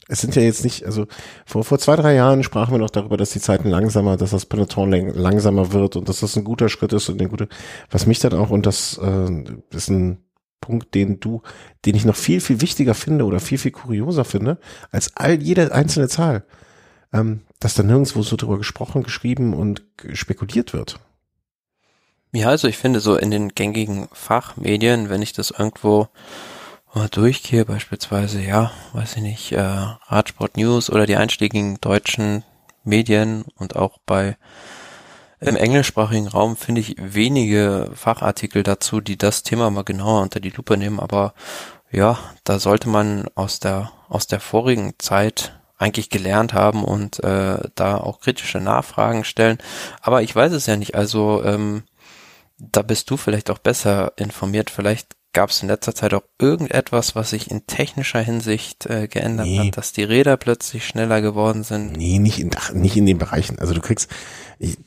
[0.08, 1.06] es sind ja jetzt nicht, also
[1.46, 4.46] vor, vor zwei, drei Jahren sprachen wir noch darüber, dass die Zeiten langsamer, dass das
[4.46, 7.48] Peloton langsamer wird und dass das ein guter Schritt ist und ein guter,
[7.92, 9.30] was mich dann auch, und das äh,
[9.72, 10.20] ist ein
[10.62, 11.42] Punkt, den du,
[11.86, 14.58] den ich noch viel, viel wichtiger finde oder viel, viel kurioser finde,
[14.92, 16.46] als all jede einzelne Zahl,
[17.14, 21.00] ähm, dass da nirgendwo so drüber gesprochen, geschrieben und spekuliert wird.
[22.34, 26.08] Ja, also ich finde so in den gängigen Fachmedien, wenn ich das irgendwo
[26.94, 32.44] mal durchgehe, beispielsweise, ja, weiß ich nicht, äh, Radsport News oder die einschlägigen deutschen
[32.84, 34.38] Medien und auch bei
[35.40, 40.50] im englischsprachigen Raum finde ich wenige Fachartikel dazu, die das Thema mal genauer unter die
[40.50, 41.36] Lupe nehmen, aber
[41.92, 47.60] ja, da sollte man aus der aus der vorigen Zeit eigentlich gelernt haben und äh,
[47.76, 49.60] da auch kritische Nachfragen stellen.
[50.02, 50.96] Aber ich weiß es ja nicht.
[50.96, 51.84] Also ähm,
[52.58, 54.72] da bist du vielleicht auch besser informiert.
[54.72, 59.46] Vielleicht gab es in letzter Zeit auch irgendetwas, was sich in technischer Hinsicht äh, geändert
[59.46, 59.60] nee.
[59.60, 61.96] hat, dass die Räder plötzlich schneller geworden sind?
[61.96, 63.60] Nee, nicht in, ach, nicht in den Bereichen.
[63.60, 64.10] Also du kriegst,
[64.58, 64.80] ich,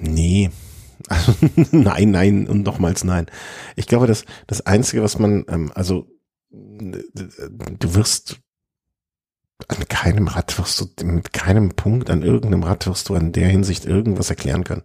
[0.00, 0.50] nee,
[1.06, 1.36] Also,
[1.70, 3.26] nein, nein und nochmals nein.
[3.76, 6.08] Ich glaube, dass das Einzige, was man, ähm, also
[6.50, 8.40] du wirst
[9.68, 13.50] an keinem Rad wirst du, mit keinem Punkt an irgendeinem Rad wirst du in der
[13.50, 14.82] Hinsicht irgendwas erklären können.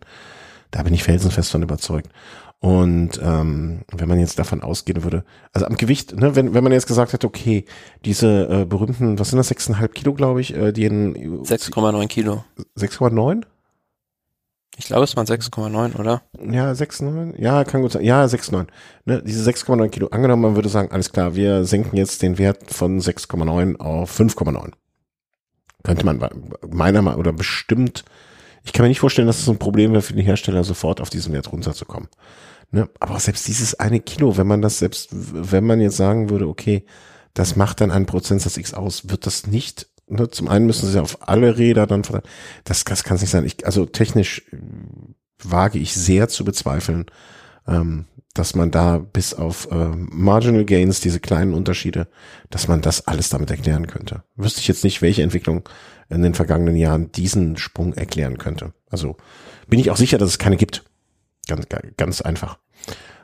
[0.70, 2.12] Da bin ich felsenfest von überzeugt.
[2.61, 5.23] Und ähm, wenn man jetzt davon ausgehen würde,
[5.53, 7.64] also am Gewicht, ne, wenn, wenn man jetzt gesagt hätte, okay,
[8.03, 12.44] diese äh, berühmten, was sind das, 6,5 Kilo, glaube ich, äh, die in 6,9 Kilo.
[12.77, 13.44] 6,9?
[14.77, 16.22] Ich glaube, es waren 6,9, oder?
[16.41, 17.40] Ja, 6,9.
[17.41, 18.03] Ja, kann gut sein.
[18.03, 18.68] Ja, 6,9.
[19.06, 20.07] Ne, diese 6,9 Kilo.
[20.07, 24.72] Angenommen, man würde sagen, alles klar, wir senken jetzt den Wert von 6,9 auf 5,9.
[25.84, 26.19] Könnte man
[26.69, 28.03] meiner Meinung oder bestimmt,
[28.64, 31.10] ich kann mir nicht vorstellen, dass es ein Problem wäre für den Hersteller, sofort auf
[31.10, 32.10] diesen Wert runterzukommen.
[32.72, 32.90] Ne?
[32.99, 36.86] Aber selbst dieses eine Kilo, wenn man das selbst, wenn man jetzt sagen würde, okay,
[37.34, 40.99] das macht dann einen Prozentsatz X aus, wird das nicht Ne, zum einen müssen sie
[40.99, 42.02] auf alle Räder dann
[42.64, 43.45] das, das kann es nicht sein.
[43.45, 44.44] Ich, also technisch
[45.44, 47.06] wage ich sehr zu bezweifeln,
[47.68, 52.07] ähm, dass man da bis auf äh, Marginal Gains, diese kleinen Unterschiede,
[52.49, 54.23] dass man das alles damit erklären könnte.
[54.36, 55.69] Wüsste ich jetzt nicht, welche Entwicklung
[56.10, 58.73] in den vergangenen Jahren diesen Sprung erklären könnte.
[58.90, 59.18] Also
[59.68, 60.84] bin ich auch sicher, dass es keine gibt.
[61.48, 61.68] Ganz,
[61.98, 62.57] ganz einfach.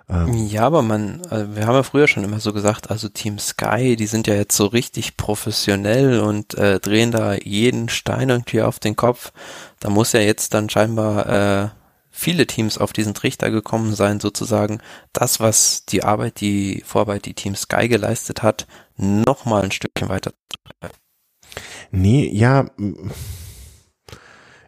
[0.07, 3.39] Ähm, ja, aber man, also wir haben ja früher schon immer so gesagt, also Team
[3.39, 8.61] Sky, die sind ja jetzt so richtig professionell und äh, drehen da jeden Stein irgendwie
[8.61, 9.31] auf den Kopf.
[9.79, 11.27] Da muss ja jetzt dann scheinbar
[11.63, 11.69] äh,
[12.11, 14.79] viele Teams auf diesen Trichter gekommen sein, sozusagen
[15.11, 18.67] das, was die Arbeit, die Vorarbeit, die Team Sky geleistet hat,
[18.97, 21.04] nochmal ein Stückchen weiter zu treiben.
[21.95, 22.65] Nee, ja,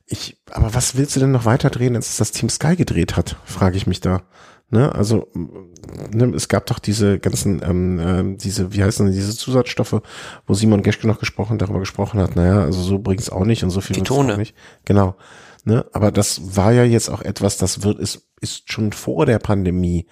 [0.05, 3.17] ich, aber was willst du denn noch weiter drehen, als es das Team Sky gedreht
[3.17, 4.23] hat, frage ich mich da.
[4.69, 10.01] Ne, also ne, es gab doch diese ganzen, ähm, äh, diese, wie heißen diese Zusatzstoffe,
[10.45, 13.69] wo Simon Geschke noch gesprochen, darüber gesprochen hat, naja, also so bringt's auch nicht und
[13.69, 14.33] so viel die Tone.
[14.33, 14.55] auch nicht.
[14.83, 15.15] Genau.
[15.63, 19.39] Ne, aber das war ja jetzt auch etwas, das wird, ist, ist schon vor der
[19.39, 20.07] Pandemie,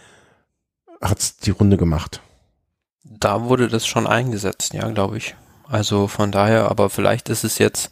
[1.01, 2.21] hat's die Runde gemacht.
[3.03, 5.35] Da wurde das schon eingesetzt, ja, glaube ich.
[5.67, 7.89] Also von daher, aber vielleicht ist es jetzt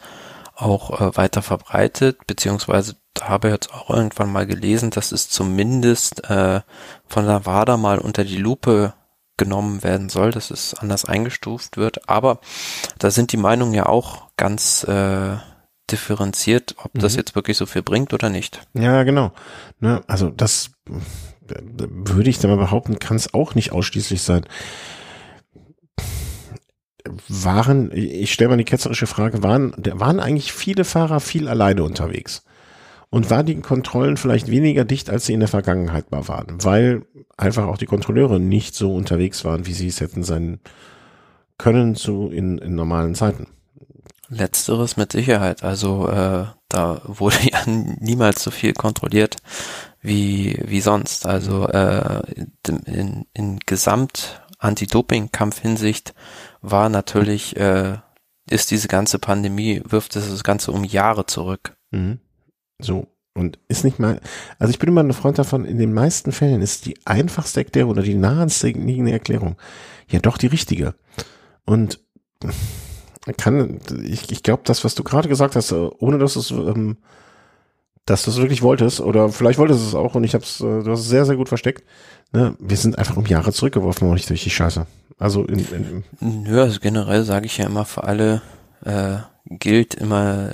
[0.55, 6.61] auch äh, weiter verbreitet, beziehungsweise habe jetzt auch irgendwann mal gelesen, dass es zumindest äh,
[7.07, 8.93] von der WADA mal unter die Lupe
[9.37, 12.07] genommen werden soll, dass es anders eingestuft wird.
[12.09, 12.39] Aber
[12.99, 15.37] da sind die Meinungen ja auch ganz äh,
[15.89, 16.99] differenziert, ob mhm.
[16.99, 18.61] das jetzt wirklich so viel bringt oder nicht.
[18.73, 19.31] Ja, genau.
[19.79, 20.71] Ne, also das
[21.45, 24.45] würde ich dann mal behaupten, kann es auch nicht ausschließlich sein
[27.27, 32.43] waren, ich stelle mal die ketzerische Frage, waren, waren eigentlich viele Fahrer viel alleine unterwegs?
[33.09, 37.05] Und waren die Kontrollen vielleicht weniger dicht, als sie in der Vergangenheit mal waren, weil
[37.37, 40.59] einfach auch die Kontrolleure nicht so unterwegs waren, wie sie es hätten sein
[41.59, 43.47] können zu in, in normalen Zeiten?
[44.29, 45.63] Letzteres mit Sicherheit.
[45.63, 49.37] Also äh, da wurde ja niemals so viel kontrolliert
[50.01, 51.25] wie wie sonst.
[51.27, 52.21] Also äh,
[52.87, 56.13] in, in Gesamt Anti-Doping-Kampf-Hinsicht
[56.63, 57.97] war natürlich, äh,
[58.49, 61.75] ist diese ganze Pandemie, wirft es das Ganze um Jahre zurück.
[61.91, 62.19] Mhm.
[62.81, 63.07] So.
[63.35, 64.21] Und ist nicht mal,
[64.59, 67.91] also ich bin immer ein Freund davon, in den meisten Fällen ist die einfachste Erklärung
[67.91, 69.57] oder die nahendste Erklärung
[70.07, 70.93] ja doch die richtige.
[71.65, 71.99] Und
[73.37, 76.97] kann, ich, ich glaube, das, was du gerade gesagt hast, ohne dass es, ähm,
[78.05, 80.83] dass du es wirklich wolltest, oder vielleicht wolltest du es auch und ich hab's, äh,
[80.83, 81.83] du hast es sehr, sehr gut versteckt,
[82.31, 84.85] ne, wir sind einfach um Jahre zurückgeworfen worden, nicht durch die Scheiße.
[85.19, 88.41] Also in, in ja, also generell sage ich ja immer für alle
[88.83, 90.53] äh, gilt immer,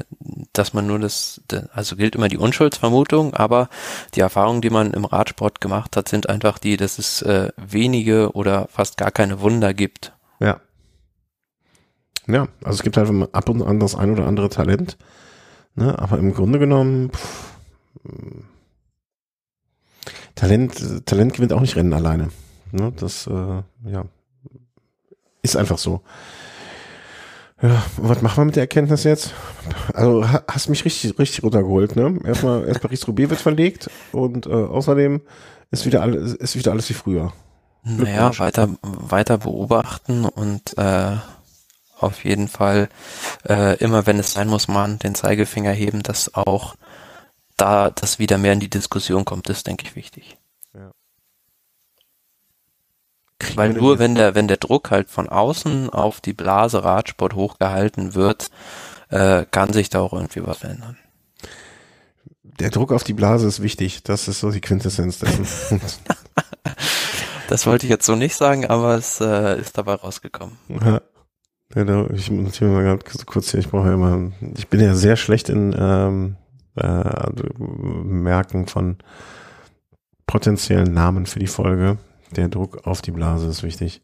[0.53, 1.41] dass man nur das,
[1.73, 3.69] also gilt immer die Unschuldsvermutung, aber
[4.15, 8.31] die Erfahrungen, die man im Radsport gemacht hat, sind einfach die, dass es äh, wenige
[8.31, 10.13] oder fast gar keine Wunder gibt.
[10.39, 10.59] Ja.
[12.27, 14.97] Ja, also es gibt halt ab und an das ein oder andere Talent,
[15.75, 17.53] ne, aber im Grunde genommen pff,
[20.35, 22.29] Talent, Talent gewinnt auch nicht Rennen alleine.
[22.71, 24.05] Ne, das, äh, ja,
[25.41, 26.01] ist einfach so.
[27.61, 29.33] Ja, was machen wir mit der Erkenntnis jetzt?
[29.93, 32.17] Also hast mich richtig, richtig runtergeholt, ne?
[32.23, 35.21] Erstmal, erst Paris-Roubaix wird verlegt und äh, außerdem
[35.71, 37.33] ist wieder alles, ist wieder alles wie früher.
[37.83, 41.17] Naja, weiter, weiter beobachten und äh,
[41.99, 42.89] auf jeden Fall
[43.47, 46.75] äh, immer, wenn es sein muss, man den Zeigefinger heben, dass auch
[47.57, 50.37] da das wieder mehr in die Diskussion kommt, ist, denke ich, wichtig.
[50.73, 50.91] Ja.
[53.55, 58.15] Weil nur wenn der, wenn der Druck halt von außen auf die Blase Radsport hochgehalten
[58.15, 58.49] wird,
[59.09, 60.97] äh, kann sich da auch irgendwie was verändern.
[62.43, 64.03] Der Druck auf die Blase ist wichtig.
[64.03, 65.47] Das ist so die Quintessenz dessen.
[67.47, 70.57] das wollte ich jetzt so nicht sagen, aber es äh, ist dabei rausgekommen.
[70.67, 71.01] Ja.
[71.75, 75.49] Ich muss mal ganz kurz hier, ich brauche ja immer, ich bin ja sehr schlecht
[75.49, 76.35] in ähm,
[76.75, 77.29] äh,
[78.03, 78.97] Merken von
[80.25, 81.99] potenziellen Namen für die Folge.
[82.35, 84.01] Der Druck auf die Blase ist wichtig.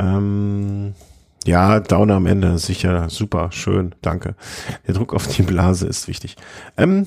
[0.00, 0.94] Ähm,
[1.44, 4.34] ja, Downer am Ende, sicher, super, schön, danke.
[4.86, 6.36] Der Druck auf die Blase ist wichtig.
[6.76, 7.06] Ähm,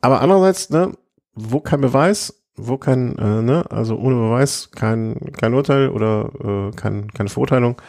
[0.00, 0.92] aber andererseits, ne,
[1.34, 6.76] wo kein Beweis, wo kein, äh, ne, also ohne Beweis kein, kein Urteil oder äh,
[6.76, 7.80] kein, keine Verurteilung,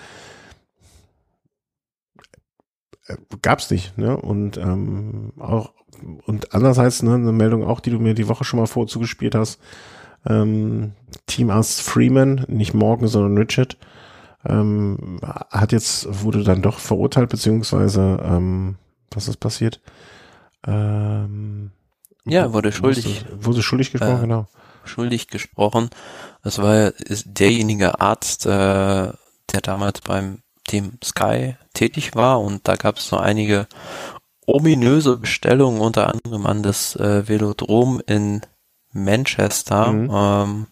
[3.08, 4.18] äh, gab's nicht, ne?
[4.18, 5.74] Und ähm, auch
[6.26, 9.60] und andererseits ne, eine Meldung auch, die du mir die Woche schon mal vorzugespielt hast.
[10.26, 10.94] Ähm,
[11.26, 13.78] Teamarzt Freeman, nicht Morgan, sondern Richard,
[14.46, 18.76] ähm, hat jetzt, wurde dann doch verurteilt, beziehungsweise, ähm,
[19.12, 19.82] was ist passiert?
[20.66, 21.72] Ähm,
[22.30, 23.26] ja, wurde schuldig.
[23.26, 24.48] Wurde, wurde schuldig gesprochen, äh, genau.
[24.86, 25.90] Schuldig gesprochen.
[26.44, 26.94] Das war
[27.26, 33.18] derjenige Arzt, äh, der damals beim Team Sky tätig war und da gab es so
[33.18, 33.68] einige
[34.46, 38.42] ominöse Bestellungen, unter anderem an das äh, Velodrom in
[38.94, 39.92] Manchester.
[39.92, 40.10] Mhm.
[40.14, 40.68] Ähm,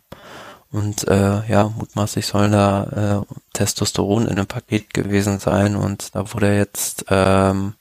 [0.72, 6.34] und äh, ja, mutmaßlich sollen da äh, Testosteron in einem Paket gewesen sein und da
[6.34, 7.76] wurde jetzt ähm,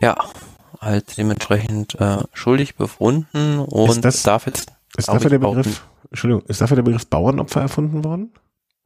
[0.00, 0.16] ja
[0.84, 6.44] halt dementsprechend äh, schuldig befunden und ist das, darf jetzt ist dafür der Begriff Entschuldigung,
[6.46, 8.32] ist dafür der Begriff Bauernopfer erfunden worden?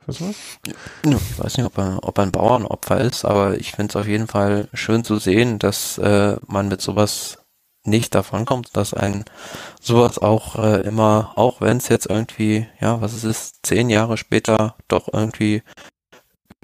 [0.06, 4.06] Ich weiß nicht, ob er, ob er ein Bauernopfer ist, aber ich finde es auf
[4.06, 7.38] jeden Fall schön zu sehen, dass äh, man mit sowas
[7.84, 9.26] nicht davon kommt, dass ein
[9.82, 14.16] sowas auch äh, immer, auch wenn es jetzt irgendwie, ja, was es ist, zehn Jahre
[14.16, 15.62] später doch irgendwie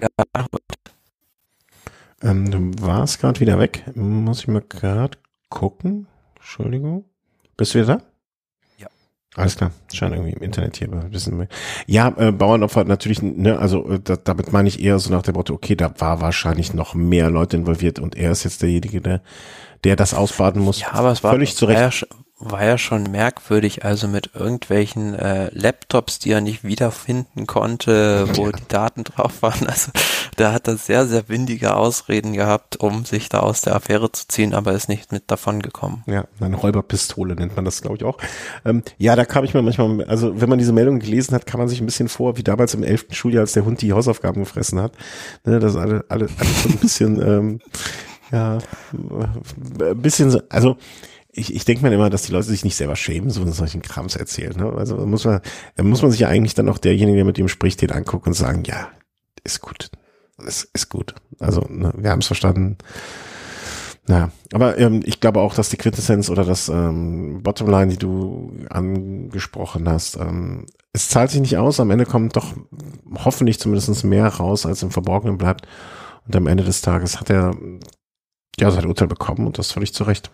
[0.01, 0.07] ja,
[2.21, 3.83] ähm, du warst gerade wieder weg.
[3.95, 5.17] Muss ich mal gerade
[5.55, 6.05] gucken.
[6.35, 7.05] Entschuldigung.
[7.57, 8.03] Bist du wieder da?
[8.77, 8.87] Ja.
[9.35, 9.71] Alles klar.
[9.91, 11.47] Scheint irgendwie im Internet hier ein bisschen mehr.
[11.87, 15.33] Ja, äh, Bauernopfer natürlich, ne, also äh, da, damit meine ich eher so nach dem
[15.33, 19.21] Motto, okay, da war wahrscheinlich noch mehr Leute involviert und er ist jetzt derjenige, der
[19.83, 20.81] der das ausbaden muss.
[20.81, 21.79] Ja, aber es war völlig zurecht.
[21.79, 27.47] War ja, war ja schon merkwürdig, also mit irgendwelchen äh, Laptops, die er nicht wiederfinden
[27.47, 28.51] konnte, wo ja.
[28.51, 29.67] die Daten drauf waren.
[29.67, 29.91] Also
[30.35, 34.27] da hat er sehr, sehr windige Ausreden gehabt, um sich da aus der Affäre zu
[34.27, 36.03] ziehen, aber ist nicht mit davon gekommen.
[36.07, 38.17] Ja, eine Räuberpistole nennt man das, glaube ich, auch.
[38.65, 41.59] Ähm, ja, da kam ich mir manchmal, also wenn man diese Meldung gelesen hat, kam
[41.59, 44.43] man sich ein bisschen vor, wie damals im elften Schuljahr, als der Hund die Hausaufgaben
[44.43, 44.91] gefressen hat.
[45.45, 47.59] Ne, das alle, alle, alles so ein bisschen ähm,
[48.31, 48.57] ja,
[48.91, 50.77] ein bisschen so, also
[51.37, 54.15] ich, ich denke mir immer, dass die Leute sich nicht selber schämen, so solchen Krams
[54.15, 54.55] erzählen.
[54.55, 54.71] Ne?
[54.71, 55.41] Also muss man,
[55.81, 58.33] muss man sich ja eigentlich dann auch derjenige, der mit ihm spricht, den angucken und
[58.33, 58.87] sagen, ja,
[59.43, 59.91] ist gut,
[60.45, 61.13] ist, ist gut.
[61.39, 62.77] Also ne, wir haben es verstanden.
[64.07, 68.53] Ja, aber ähm, ich glaube auch, dass die Quintessenz oder das ähm, Bottomline, die du
[68.69, 71.79] angesprochen hast, ähm, es zahlt sich nicht aus.
[71.79, 72.53] Am Ende kommt doch
[73.25, 75.67] hoffentlich zumindest mehr raus, als im Verborgenen bleibt.
[76.27, 77.55] Und am Ende des Tages hat er
[78.57, 80.31] ja, sein Urteil bekommen und das völlig zu Recht.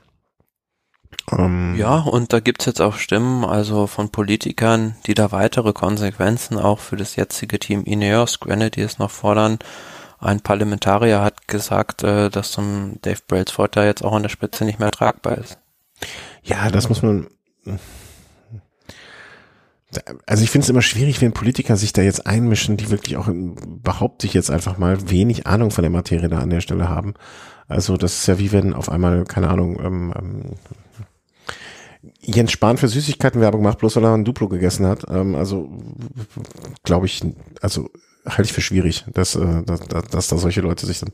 [1.32, 6.58] Ähm, ja, und da gibt's jetzt auch Stimmen, also von Politikern, die da weitere Konsequenzen
[6.58, 9.60] auch für das jetzige Team Ineos Grenadiers noch fordern.
[10.20, 14.66] Ein Parlamentarier hat gesagt, äh, dass zum Dave Brailsford da jetzt auch an der Spitze
[14.66, 15.58] nicht mehr tragbar ist.
[16.44, 17.28] Ja, das muss man.
[20.26, 23.28] Also ich finde es immer schwierig, wenn Politiker sich da jetzt einmischen, die wirklich auch,
[23.30, 27.16] behaupte ich jetzt einfach mal, wenig Ahnung von der Materie da an der Stelle haben.
[27.68, 30.44] Also das ist ja wie wenn auf einmal, keine Ahnung, ähm, ähm,
[32.20, 35.06] Jens Spahn für Süßigkeitenwerbung macht, bloß weil er ein Duplo gegessen hat.
[35.10, 35.70] Ähm, also
[36.84, 37.22] glaube ich,
[37.62, 37.90] also
[38.26, 41.12] halte ich für schwierig, dass, äh, dass, dass da solche Leute sich dann,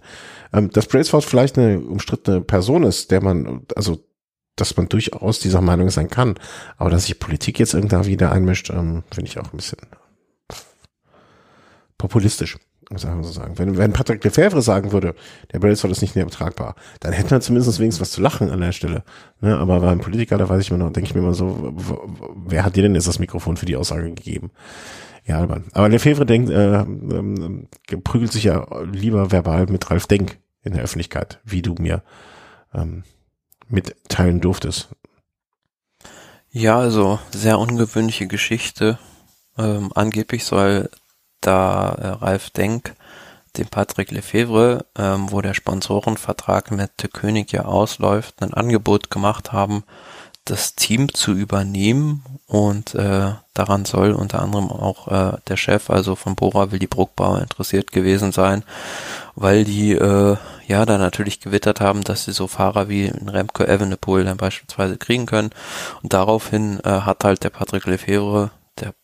[0.53, 4.03] ähm, dass Braceforce vielleicht eine umstrittene Person ist, der man, also
[4.55, 6.35] dass man durchaus dieser Meinung sein kann,
[6.77, 9.79] aber dass sich Politik jetzt irgendwann wieder einmischt, ähm, finde ich auch ein bisschen
[11.97, 12.57] populistisch
[12.95, 13.57] sagen wir so sagen.
[13.57, 15.13] Wenn, wenn Patrick Lefebvre sagen würde,
[15.51, 18.61] der Brailsford ist nicht mehr übertragbar, dann hätte man zumindest wenigstens was zu lachen an
[18.61, 19.03] der Stelle.
[19.41, 19.57] Ne?
[19.57, 21.75] Aber beim Politiker, da weiß ich mir noch, denke ich mir immer so,
[22.47, 24.51] wer hat dir denn jetzt das Mikrofon für die Aussage gegeben?
[25.25, 27.67] Ja, aber, aber Lefebvre denkt, äh, ähm,
[28.03, 32.01] prügelt sich ja lieber verbal mit Ralf Denk in der Öffentlichkeit, wie du mir
[32.73, 33.03] ähm,
[33.67, 34.89] mitteilen durftest.
[36.49, 38.97] Ja, also sehr ungewöhnliche Geschichte.
[39.57, 40.89] Ähm, angeblich soll
[41.41, 42.95] da äh, Ralf Denk
[43.57, 49.51] dem Patrick Lefebvre, ähm, wo der Sponsorenvertrag mit der König ja ausläuft, ein Angebot gemacht
[49.51, 49.83] haben,
[50.45, 52.23] das Team zu übernehmen.
[52.45, 57.41] Und äh, daran soll unter anderem auch äh, der Chef, also von Bora Willi Bruckbauer,
[57.41, 58.63] interessiert gewesen sein,
[59.35, 60.37] weil die äh,
[60.67, 65.25] ja da natürlich gewittert haben, dass sie so Fahrer wie Remco Evenepoel dann beispielsweise kriegen
[65.25, 65.49] können.
[66.01, 68.51] Und daraufhin äh, hat halt der Patrick Lefebvre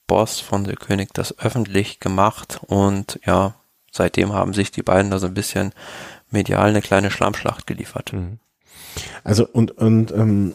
[0.07, 3.55] Boss von der König das öffentlich gemacht und ja,
[3.91, 5.73] seitdem haben sich die beiden da so ein bisschen
[6.29, 8.13] medial eine kleine Schlammschlacht geliefert.
[8.13, 8.39] Mhm.
[9.23, 10.53] Also und und ähm,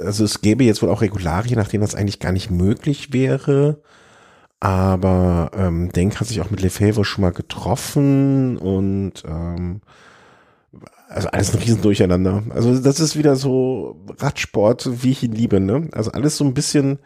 [0.00, 3.80] also es gäbe jetzt wohl auch Regularien, nach denen das eigentlich gar nicht möglich wäre.
[4.60, 9.82] Aber ähm, Denk hat sich auch mit Lefebvre schon mal getroffen und ähm,
[11.08, 12.42] also alles ein Riesendurcheinander.
[12.50, 15.88] Also das ist wieder so Radsport, wie ich ihn liebe, ne?
[15.92, 16.98] Also alles so ein bisschen,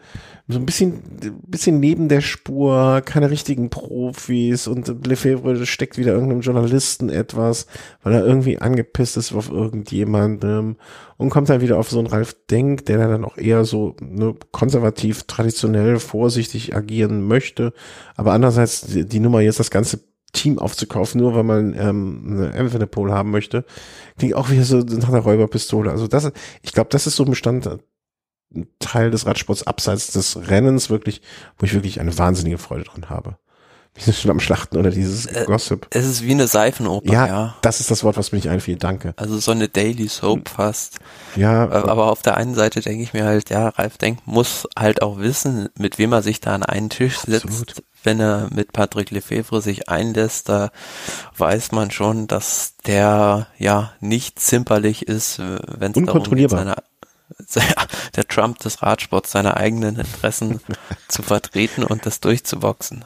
[0.47, 1.03] so ein bisschen,
[1.45, 7.67] bisschen neben der Spur, keine richtigen Profis und Lefebvre steckt wieder irgendeinem Journalisten etwas,
[8.01, 10.77] weil er irgendwie angepisst ist auf irgendjemandem
[11.17, 14.33] und kommt dann wieder auf so einen Ralf Denk, der dann auch eher so ne,
[14.51, 17.71] konservativ, traditionell, vorsichtig agieren möchte,
[18.15, 19.99] aber andererseits die, die Nummer jetzt das ganze
[20.33, 23.65] Team aufzukaufen, nur weil man ähm, eine Evenepoel haben möchte,
[24.17, 25.91] klingt auch wieder so nach einer Räuberpistole.
[25.91, 26.31] Also das,
[26.61, 27.79] ich glaube, das ist so ein Bestandteil
[29.11, 31.21] des Radsports abseits des Rennens wirklich,
[31.57, 33.37] wo ich wirklich eine wahnsinnige Freude dran habe.
[33.93, 35.87] Wir sind schon am Schlachten oder dieses äh, Gossip.
[35.91, 37.55] Es ist wie eine Seifenoper, ja, ja.
[37.61, 39.13] Das ist das Wort, was mir nicht einfiel, danke.
[39.17, 40.99] Also so eine Daily Soap fast.
[41.35, 41.69] Ja.
[41.69, 45.19] Aber auf der einen Seite denke ich mir halt, ja, Ralf Denk muss halt auch
[45.19, 47.45] wissen, mit wem er sich da an einen Tisch setzt.
[47.45, 50.71] Absolut wenn er mit Patrick Lefebvre sich einlässt, da
[51.37, 56.75] weiß man schon, dass der ja nicht zimperlich ist, wenn es darum geht, seine,
[58.15, 60.61] der Trump des Radsports, seine eigenen Interessen
[61.07, 63.05] zu vertreten und das durchzuboxen.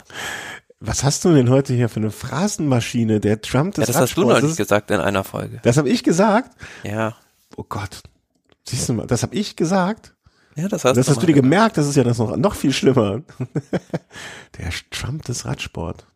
[0.80, 3.19] Was hast du denn heute hier für eine Phrasenmaschine?
[3.19, 4.27] Der Trump des ja, das Radsports.
[4.27, 5.60] Das hast du neulich gesagt in einer Folge.
[5.64, 6.52] Das habe ich gesagt?
[6.84, 7.15] Ja.
[7.56, 8.03] Oh Gott.
[8.68, 10.14] Siehst du mal, das habe ich gesagt?
[10.56, 12.72] Ja, das hast, das hast du dir gemerkt, das ist ja das noch, noch viel
[12.72, 13.22] schlimmer.
[14.57, 16.07] Der Trump des Radsport.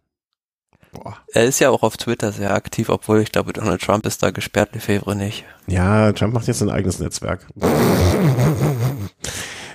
[0.91, 1.17] Boah.
[1.33, 4.31] Er ist ja auch auf Twitter sehr aktiv, obwohl ich glaube, Donald Trump ist da
[4.31, 5.45] gesperrt, Lefebvre nicht.
[5.67, 7.45] Ja, Trump macht jetzt ein eigenes Netzwerk.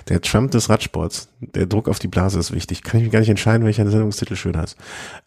[0.07, 1.29] Der Trump des Radsports.
[1.39, 2.83] Der Druck auf die Blase ist wichtig.
[2.83, 4.77] Kann ich mich gar nicht entscheiden, welcher Sendungstitel schön heißt.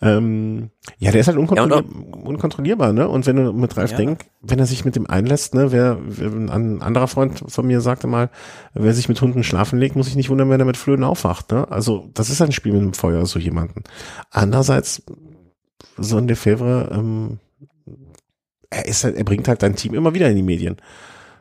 [0.00, 3.08] Ähm, ja, der ist halt unkontrollier ja, unkontrollierbar, ne?
[3.08, 3.96] Und wenn du mit Ralf ja.
[3.96, 8.06] Denk, wenn er sich mit dem einlässt, ne, wer, ein anderer Freund von mir sagte
[8.06, 8.30] mal,
[8.72, 11.50] wer sich mit Hunden schlafen legt, muss sich nicht wundern, wenn er mit Flöhen aufwacht,
[11.50, 11.68] ne?
[11.70, 13.82] Also, das ist ein Spiel mit dem Feuer, so jemanden.
[14.30, 15.02] Andererseits,
[15.96, 17.38] so ein Lefebvre, ähm,
[18.70, 20.76] er ist halt, er bringt halt dein Team immer wieder in die Medien.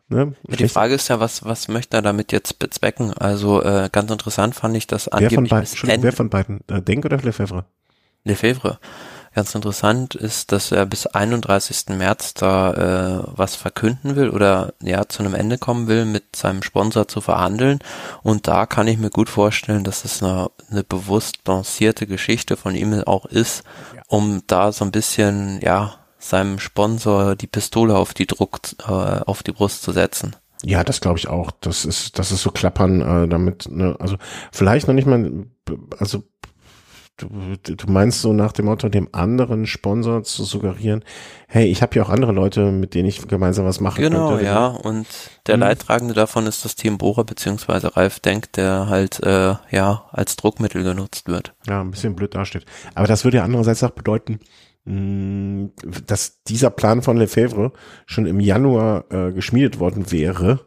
[0.09, 0.33] Ne?
[0.43, 3.13] Die Frage ist ja, was, was möchte er damit jetzt bezwecken?
[3.13, 6.61] Also äh, ganz interessant fand ich, dass wer von beiden, wer von beiden?
[6.67, 7.65] Äh, Denk oder Lefebvre?
[8.23, 8.79] Lefebvre.
[9.35, 11.89] Ganz interessant ist, dass er bis 31.
[11.89, 16.63] März da äh, was verkünden will oder ja zu einem Ende kommen will, mit seinem
[16.63, 17.79] Sponsor zu verhandeln.
[18.23, 22.73] Und da kann ich mir gut vorstellen, dass es eine, eine bewusst balancierte Geschichte von
[22.73, 23.63] ihm auch ist,
[24.07, 25.97] um da so ein bisschen ja
[26.27, 30.35] seinem Sponsor die Pistole auf die Druck, äh, auf die Brust zu setzen.
[30.63, 31.51] Ja, das glaube ich auch.
[31.61, 33.69] Das ist, das ist so klappern äh, damit.
[33.69, 33.95] Ne?
[33.99, 34.17] Also
[34.51, 35.45] vielleicht noch nicht mal,
[35.99, 36.23] also
[37.17, 37.27] du,
[37.57, 41.03] du meinst so nach dem Motto, dem anderen Sponsor zu suggerieren,
[41.47, 44.45] hey, ich habe ja auch andere Leute, mit denen ich gemeinsam was machen genau, könnte.
[44.45, 44.67] Genau, ja.
[44.67, 45.07] Und
[45.47, 45.61] der hm.
[45.61, 50.83] Leidtragende davon ist das Team Bohrer beziehungsweise Ralf Denk, der halt äh, ja als Druckmittel
[50.83, 51.53] genutzt wird.
[51.67, 52.65] Ja, ein bisschen blöd dasteht.
[52.95, 54.39] Aber das würde ja andererseits auch bedeuten,
[54.87, 55.73] Mm,
[56.05, 57.73] dass dieser Plan von Lefebvre
[58.05, 60.65] schon im Januar äh, geschmiedet worden wäre.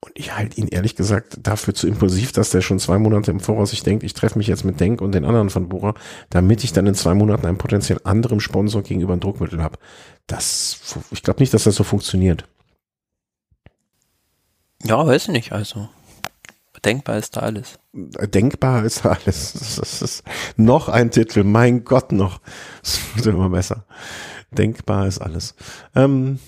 [0.00, 3.40] Und ich halte ihn ehrlich gesagt dafür zu impulsiv, dass der schon zwei Monate im
[3.40, 5.94] Voraus sich denkt, ich treffe mich jetzt mit Denk und den anderen von Bora,
[6.28, 9.78] damit ich dann in zwei Monaten einen potenziell anderen Sponsor gegenüber ein Druckmittel habe.
[10.26, 12.46] Das, ich glaube nicht, dass das so funktioniert.
[14.84, 15.88] Ja, weiß nicht, also.
[16.84, 17.78] Denkbar ist da alles.
[17.92, 19.52] Denkbar ist da alles.
[19.76, 20.24] Das ist
[20.56, 21.44] noch ein Titel.
[21.44, 22.40] Mein Gott, noch.
[22.82, 23.84] Das wird immer besser.
[24.50, 25.54] Denkbar ist alles.
[25.94, 26.38] Ähm,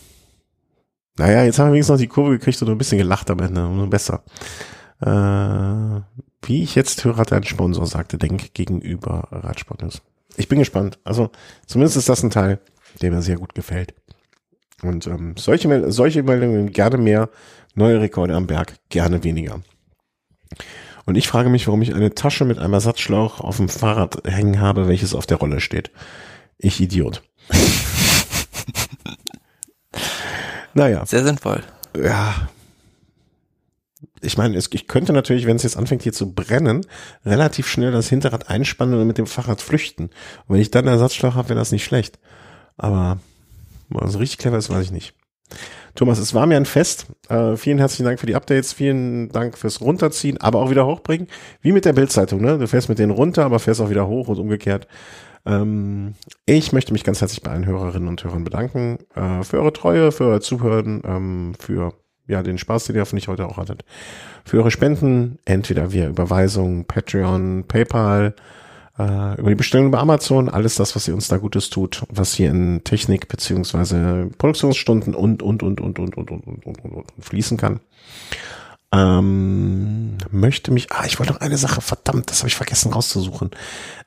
[1.17, 3.67] naja, jetzt haben wir wenigstens noch die Kurve gekriegt und ein bisschen gelacht am Ende.
[3.67, 4.23] Umso besser.
[5.01, 6.01] Äh,
[6.47, 10.03] wie ich jetzt höre, hat ein Sponsor, sagte Denk gegenüber Radsportnews.
[10.37, 10.99] Ich bin gespannt.
[11.05, 11.31] Also
[11.67, 12.61] zumindest ist das ein Teil,
[13.03, 13.95] der mir sehr gut gefällt.
[14.83, 17.29] Und ähm, solche, solche Meldungen gerne mehr,
[17.75, 19.61] neue Rekorde am Berg, gerne weniger.
[21.07, 24.61] Und ich frage mich, warum ich eine Tasche mit einem Ersatzschlauch auf dem Fahrrad hängen
[24.61, 25.91] habe, welches auf der Rolle steht.
[26.59, 27.23] Ich Idiot.
[30.75, 31.07] naja.
[31.07, 31.63] Sehr sinnvoll.
[31.97, 32.49] Ja.
[34.21, 36.85] Ich meine, es, ich könnte natürlich, wenn es jetzt anfängt hier zu brennen,
[37.25, 40.11] relativ schnell das Hinterrad einspannen und mit dem Fahrrad flüchten.
[40.47, 42.19] Und wenn ich dann einen Ersatzschlauch habe, wäre das nicht schlecht.
[42.77, 43.19] Aber
[43.95, 45.15] also richtig clever ist, weiß ich nicht.
[45.99, 47.07] Thomas, es war mir ein Fest.
[47.29, 51.27] Äh, vielen herzlichen Dank für die Updates, vielen Dank fürs Runterziehen, aber auch wieder hochbringen.
[51.61, 52.57] Wie mit der Bildzeitung, ne?
[52.57, 54.87] Du fährst mit denen runter, aber fährst auch wieder hoch und umgekehrt.
[55.45, 56.15] Ähm,
[56.47, 60.13] ich möchte mich ganz herzlich bei allen Hörerinnen und Hörern bedanken äh, für eure Treue,
[60.13, 61.95] für euer Zuhören, ähm, für
[62.29, 63.85] ja den Spaß, den ihr hoffentlich heute auch hattet,
[64.45, 68.37] für eure Spenden, entweder via Überweisung, Patreon, PayPal,
[68.99, 72.35] äh, über die Bestellung bei Amazon, alles das, was ihr uns da Gutes tut, was
[72.35, 76.93] hier in Technik beziehungsweise Produktionsstunden und, und, und, und, und, und, und, und, und, und,
[76.93, 77.81] und fließen kann.
[78.91, 83.51] Ähm, möchte mich, ah, ich wollte noch eine Sache, verdammt, das habe ich vergessen rauszusuchen.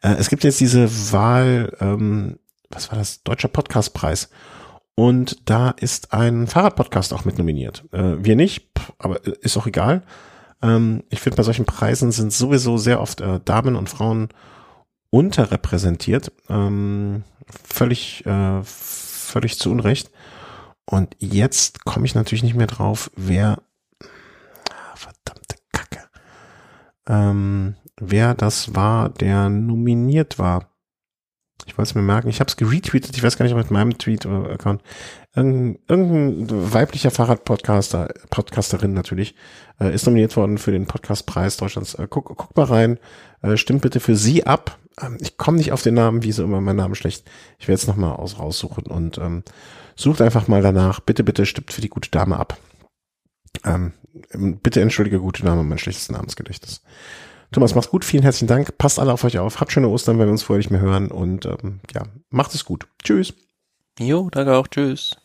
[0.02, 2.40] Äh, es gibt jetzt diese Wahl, ähm,
[2.70, 4.30] was war das, Deutscher Podcastpreis.
[4.96, 7.86] Und da ist ein Fahrradpodcast auch mit nominiert.
[7.92, 10.04] Äh, wir nicht, aber ist auch egal.
[10.62, 14.30] Ähm, ich finde, bei solchen Preisen sind sowieso sehr oft äh, Damen und Frauen
[15.12, 16.32] unterrepräsentiert.
[16.50, 20.10] Ähm, völlig, äh, völlig zu Unrecht.
[20.86, 23.62] Und jetzt komme ich natürlich nicht mehr drauf, wer
[24.96, 26.10] verdammte Kacke.
[27.08, 30.72] Ähm, wer das war, der nominiert war.
[31.68, 32.30] Ich wollte es mir merken.
[32.30, 33.16] Ich habe es geretweetet.
[33.16, 34.82] Ich weiß gar nicht, ob mit meinem Tweet oder Account.
[35.34, 39.34] Irgendein, weiblicher Fahrradpodcaster, Podcasterin natürlich,
[39.80, 41.94] äh, ist nominiert worden für den Podcastpreis Deutschlands.
[41.94, 43.00] Äh, guck, guck mal rein.
[43.42, 44.78] Äh, stimmt bitte für sie ab.
[45.02, 47.30] Ähm, ich komme nicht auf den Namen, wie so immer mein Name schlecht.
[47.60, 49.44] Ich werde es nochmal aus, raussuchen und ähm,
[49.96, 51.00] sucht einfach mal danach.
[51.00, 52.58] Bitte, bitte stimmt für die gute Dame ab.
[53.64, 53.94] Ähm,
[54.62, 56.82] bitte entschuldige gute Name, mein schlechtes Namensgedächtnis.
[57.52, 58.78] Thomas, macht's gut, vielen herzlichen Dank.
[58.78, 59.60] Passt alle auf euch auf.
[59.60, 61.10] Habt schöne Ostern, wenn wir uns vorher nicht mehr hören.
[61.10, 62.88] Und ähm, ja, macht es gut.
[63.04, 63.34] Tschüss.
[64.00, 64.68] Jo, danke auch.
[64.68, 65.21] Tschüss.